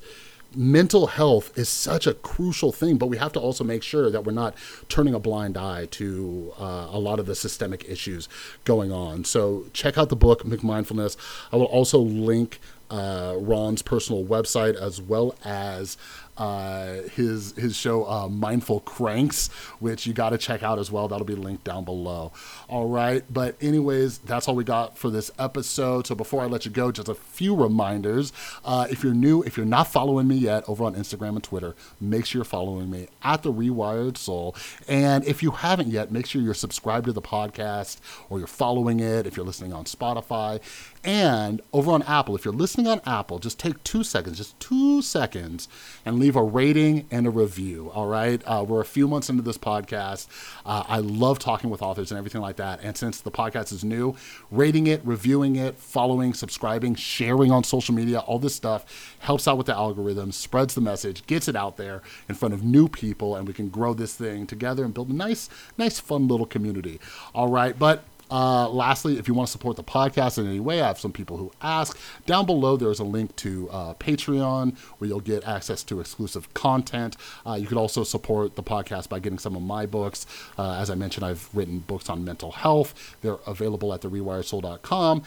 mental 0.55 1.07
health 1.07 1.57
is 1.57 1.69
such 1.69 2.07
a 2.07 2.13
crucial 2.13 2.71
thing, 2.71 2.97
but 2.97 3.07
we 3.07 3.17
have 3.17 3.31
to 3.33 3.39
also 3.39 3.63
make 3.63 3.83
sure 3.83 4.09
that 4.09 4.25
we're 4.25 4.31
not 4.31 4.55
turning 4.89 5.13
a 5.13 5.19
blind 5.19 5.57
eye 5.57 5.87
to 5.91 6.53
uh, 6.59 6.87
a 6.91 6.99
lot 6.99 7.19
of 7.19 7.25
the 7.25 7.35
systemic 7.35 7.87
issues 7.87 8.27
going 8.65 8.91
on. 8.91 9.23
So 9.23 9.65
check 9.73 9.97
out 9.97 10.09
the 10.09 10.15
book, 10.15 10.43
McMindfulness. 10.43 11.15
I 11.51 11.55
will 11.55 11.65
also 11.65 11.99
link 11.99 12.59
uh, 12.89 13.35
Ron's 13.37 13.81
personal 13.81 14.23
website 14.25 14.75
as 14.75 15.01
well 15.01 15.33
as 15.45 15.97
uh, 16.37 17.01
his 17.15 17.53
his 17.53 17.75
show 17.75 18.07
uh, 18.09 18.27
Mindful 18.27 18.81
Cranks, 18.81 19.49
which 19.79 20.05
you 20.07 20.13
got 20.13 20.29
to 20.31 20.37
check 20.37 20.63
out 20.63 20.79
as 20.79 20.91
well. 20.91 21.07
That'll 21.07 21.25
be 21.25 21.35
linked 21.35 21.63
down 21.63 21.83
below. 21.83 22.31
All 22.67 22.87
right, 22.87 23.23
but 23.29 23.55
anyways, 23.61 24.19
that's 24.19 24.47
all 24.47 24.55
we 24.55 24.63
got 24.63 24.97
for 24.97 25.09
this 25.09 25.31
episode. 25.37 26.07
So 26.07 26.15
before 26.15 26.41
I 26.41 26.45
let 26.45 26.65
you 26.65 26.71
go, 26.71 26.91
just 26.91 27.09
a 27.09 27.15
few 27.15 27.55
reminders. 27.55 28.33
Uh, 28.63 28.87
if 28.89 29.03
you're 29.03 29.13
new, 29.13 29.43
if 29.43 29.57
you're 29.57 29.65
not 29.65 29.87
following 29.87 30.27
me 30.27 30.35
yet 30.35 30.63
over 30.67 30.83
on 30.83 30.95
Instagram 30.95 31.29
and 31.29 31.43
Twitter, 31.43 31.75
make 31.99 32.25
sure 32.25 32.39
you're 32.39 32.45
following 32.45 32.89
me 32.89 33.07
at 33.23 33.43
the 33.43 33.51
Rewired 33.51 34.17
Soul. 34.17 34.55
And 34.87 35.25
if 35.25 35.43
you 35.43 35.51
haven't 35.51 35.89
yet, 35.89 36.11
make 36.11 36.25
sure 36.25 36.41
you're 36.41 36.53
subscribed 36.53 37.05
to 37.05 37.13
the 37.13 37.21
podcast 37.21 37.99
or 38.29 38.39
you're 38.39 38.47
following 38.47 38.99
it. 38.99 39.27
If 39.27 39.37
you're 39.37 39.45
listening 39.45 39.73
on 39.73 39.85
Spotify 39.85 40.59
and 41.03 41.61
over 41.73 41.91
on 41.91 42.03
Apple, 42.03 42.35
if 42.35 42.45
you're 42.45 42.53
listening 42.53 42.85
on 42.85 43.01
Apple, 43.07 43.39
just 43.39 43.57
take 43.57 43.83
two 43.83 44.03
seconds, 44.03 44.37
just 44.37 44.59
two 44.59 45.01
seconds, 45.01 45.67
and 46.05 46.19
leave 46.19 46.35
a 46.35 46.43
rating 46.43 47.07
and 47.09 47.25
a 47.25 47.31
review. 47.31 47.89
All 47.93 48.05
right. 48.05 48.41
Uh, 48.45 48.63
we're 48.67 48.81
a 48.81 48.85
few 48.85 49.07
months 49.07 49.27
into 49.29 49.41
this 49.41 49.57
podcast. 49.57 50.27
Uh, 50.63 50.83
I 50.87 50.99
love 50.99 51.39
talking 51.39 51.71
with 51.71 51.81
authors 51.81 52.11
and 52.11 52.19
everything 52.19 52.41
like 52.41 52.57
that. 52.57 52.81
And 52.83 52.95
since 52.95 53.19
the 53.19 53.31
podcast 53.31 53.71
is 53.71 53.83
new, 53.83 54.15
rating 54.51 54.85
it, 54.85 55.01
reviewing 55.03 55.55
it, 55.55 55.75
following, 55.75 56.35
subscribing, 56.35 56.93
sharing 56.93 57.51
on 57.51 57.63
social 57.63 57.95
media, 57.95 58.19
all 58.19 58.37
this 58.37 58.53
stuff 58.53 59.15
helps 59.19 59.47
out 59.47 59.57
with 59.57 59.65
the 59.65 59.75
algorithm, 59.75 60.31
spreads 60.31 60.75
the 60.75 60.81
message, 60.81 61.25
gets 61.25 61.47
it 61.47 61.55
out 61.55 61.77
there 61.77 62.03
in 62.29 62.35
front 62.35 62.53
of 62.53 62.63
new 62.63 62.87
people, 62.87 63.35
and 63.35 63.47
we 63.47 63.53
can 63.53 63.69
grow 63.69 63.95
this 63.95 64.13
thing 64.13 64.45
together 64.45 64.85
and 64.85 64.93
build 64.93 65.09
a 65.09 65.13
nice, 65.13 65.49
nice, 65.79 65.99
fun 65.99 66.27
little 66.27 66.45
community. 66.45 66.99
All 67.33 67.47
right. 67.47 67.77
But 67.77 68.03
uh, 68.31 68.69
lastly, 68.69 69.19
if 69.19 69.27
you 69.27 69.33
want 69.33 69.47
to 69.47 69.51
support 69.51 69.75
the 69.75 69.83
podcast 69.83 70.37
in 70.37 70.47
any 70.47 70.59
way, 70.59 70.81
I 70.81 70.87
have 70.87 70.99
some 70.99 71.11
people 71.11 71.37
who 71.37 71.51
ask. 71.61 71.97
Down 72.25 72.45
below, 72.45 72.77
there's 72.77 72.99
a 72.99 73.03
link 73.03 73.35
to 73.37 73.69
uh, 73.69 73.93
Patreon 73.95 74.77
where 74.97 75.07
you'll 75.07 75.19
get 75.19 75.45
access 75.45 75.83
to 75.83 75.99
exclusive 75.99 76.53
content. 76.53 77.17
Uh, 77.45 77.53
you 77.53 77.67
could 77.67 77.77
also 77.77 78.03
support 78.03 78.55
the 78.55 78.63
podcast 78.63 79.09
by 79.09 79.19
getting 79.19 79.39
some 79.39 79.55
of 79.55 79.61
my 79.61 79.85
books. 79.85 80.25
Uh, 80.57 80.75
as 80.75 80.89
I 80.89 80.95
mentioned, 80.95 81.25
I've 81.25 81.49
written 81.53 81.79
books 81.79 82.09
on 82.09 82.23
mental 82.23 82.51
health. 82.51 83.17
They're 83.21 83.39
available 83.45 83.93
at 83.93 84.01
therewiredsoul.com. 84.01 85.23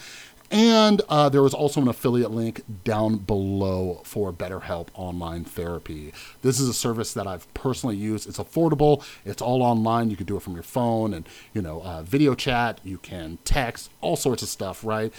And 0.51 1.01
uh, 1.09 1.29
there 1.29 1.45
is 1.45 1.53
also 1.53 1.81
an 1.81 1.87
affiliate 1.87 2.31
link 2.31 2.61
down 2.83 3.17
below 3.17 4.01
for 4.03 4.31
BetterHelp 4.31 4.89
Online 4.93 5.43
Therapy. 5.43 6.13
This 6.41 6.59
is 6.59 6.69
a 6.69 6.73
service 6.73 7.13
that 7.13 7.25
I've 7.27 7.51
personally 7.53 7.95
used. 7.95 8.27
It's 8.27 8.37
affordable. 8.37 9.03
It's 9.25 9.41
all 9.41 9.63
online. 9.63 10.09
You 10.09 10.17
can 10.17 10.25
do 10.25 10.37
it 10.37 10.43
from 10.43 10.53
your 10.53 10.63
phone 10.63 11.13
and 11.13 11.27
you 11.53 11.61
know 11.61 11.81
uh, 11.81 12.03
video 12.03 12.35
chat. 12.35 12.79
You 12.83 12.97
can 12.99 13.39
text 13.43 13.89
all 14.01 14.15
sorts 14.15 14.43
of 14.43 14.49
stuff. 14.49 14.83
Right. 14.83 15.13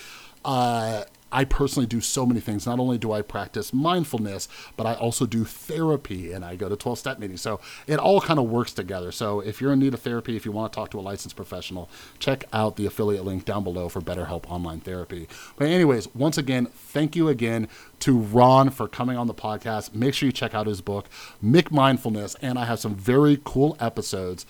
Uh, 0.45 1.05
I 1.37 1.45
personally 1.45 1.87
do 1.87 2.01
so 2.01 2.25
many 2.25 2.41
things. 2.41 2.67
Not 2.67 2.81
only 2.81 2.97
do 2.97 3.13
I 3.13 3.21
practice 3.21 3.75
mindfulness, 3.75 4.49
but 4.75 4.87
I 4.87 4.95
also 4.95 5.27
do 5.27 5.45
therapy 5.45 6.33
and 6.33 6.43
I 6.43 6.57
go 6.57 6.71
to 6.71 6.77
12 6.77 6.99
step 6.99 7.19
meetings. 7.19 7.43
So 7.43 7.61
it 7.87 7.99
all 7.99 8.23
kind 8.23 8.39
of 8.39 8.47
works 8.47 8.73
together. 8.73 9.13
So 9.13 9.41
if 9.41 9.61
you're 9.61 9.75
in 9.75 9.79
need 9.81 9.93
of 9.93 10.01
therapy, 10.01 10.35
if 10.35 10.47
you 10.47 10.53
want 10.53 10.73
to 10.73 10.77
talk 10.77 10.91
to 10.93 10.99
a 10.99 11.03
licensed 11.03 11.37
professional, 11.37 11.91
check 12.19 12.45
out 12.55 12.77
the 12.77 12.87
affiliate 12.87 13.27
link 13.27 13.45
down 13.45 13.65
below 13.65 13.91
for 13.91 14.01
BetterHelp 14.01 14.51
Online 14.51 14.81
Therapy. 14.81 15.29
But, 15.57 15.69
anyways, 15.69 16.15
once 16.15 16.39
again, 16.39 16.67
thank 16.73 17.15
you 17.15 17.29
again 17.29 17.69
to 18.01 18.19
Ron 18.19 18.71
for 18.71 18.89
coming 18.89 19.19
on 19.19 19.27
the 19.27 19.35
podcast. 19.35 19.95
Make 19.95 20.15
sure 20.15 20.27
you 20.27 20.33
check 20.33 20.55
out 20.55 20.67
his 20.67 20.81
book, 20.81 21.07
McMindfulness, 21.45 22.35
and 22.41 22.59
I 22.59 22.65
have 22.65 22.79
some 22.79 22.95
very 22.95 23.39
cool 23.45 23.77
episodes 23.79 24.47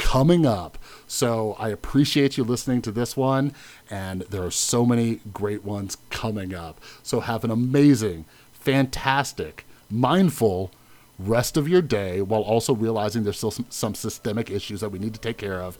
coming 0.00 0.46
up. 0.46 0.78
So 1.06 1.54
I 1.58 1.68
appreciate 1.68 2.36
you 2.36 2.44
listening 2.44 2.82
to 2.82 2.90
this 2.90 3.16
one, 3.16 3.52
and 3.90 4.22
there 4.22 4.42
are 4.42 4.50
so 4.50 4.84
many 4.86 5.20
great 5.32 5.64
ones 5.64 5.96
coming 6.08 6.54
up. 6.54 6.80
So 7.02 7.20
have 7.20 7.44
an 7.44 7.50
amazing, 7.50 8.24
fantastic, 8.52 9.66
mindful 9.90 10.70
rest 11.18 11.56
of 11.56 11.68
your 11.68 11.82
day 11.82 12.22
while 12.22 12.40
also 12.40 12.74
realizing 12.74 13.24
there's 13.24 13.36
still 13.36 13.50
some, 13.50 13.66
some 13.68 13.94
systemic 13.94 14.50
issues 14.50 14.80
that 14.80 14.88
we 14.88 14.98
need 14.98 15.14
to 15.14 15.20
take 15.20 15.36
care 15.36 15.60
of. 15.60 15.78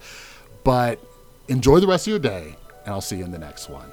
But 0.65 1.01
enjoy 1.49 1.81
the 1.81 1.87
rest 1.87 2.07
of 2.07 2.11
your 2.11 2.21
day, 2.21 2.57
and 2.85 2.95
I'll 2.95 3.01
see 3.01 3.17
you 3.17 3.25
in 3.25 3.33
the 3.33 3.39
next 3.39 3.69
one. 3.69 3.91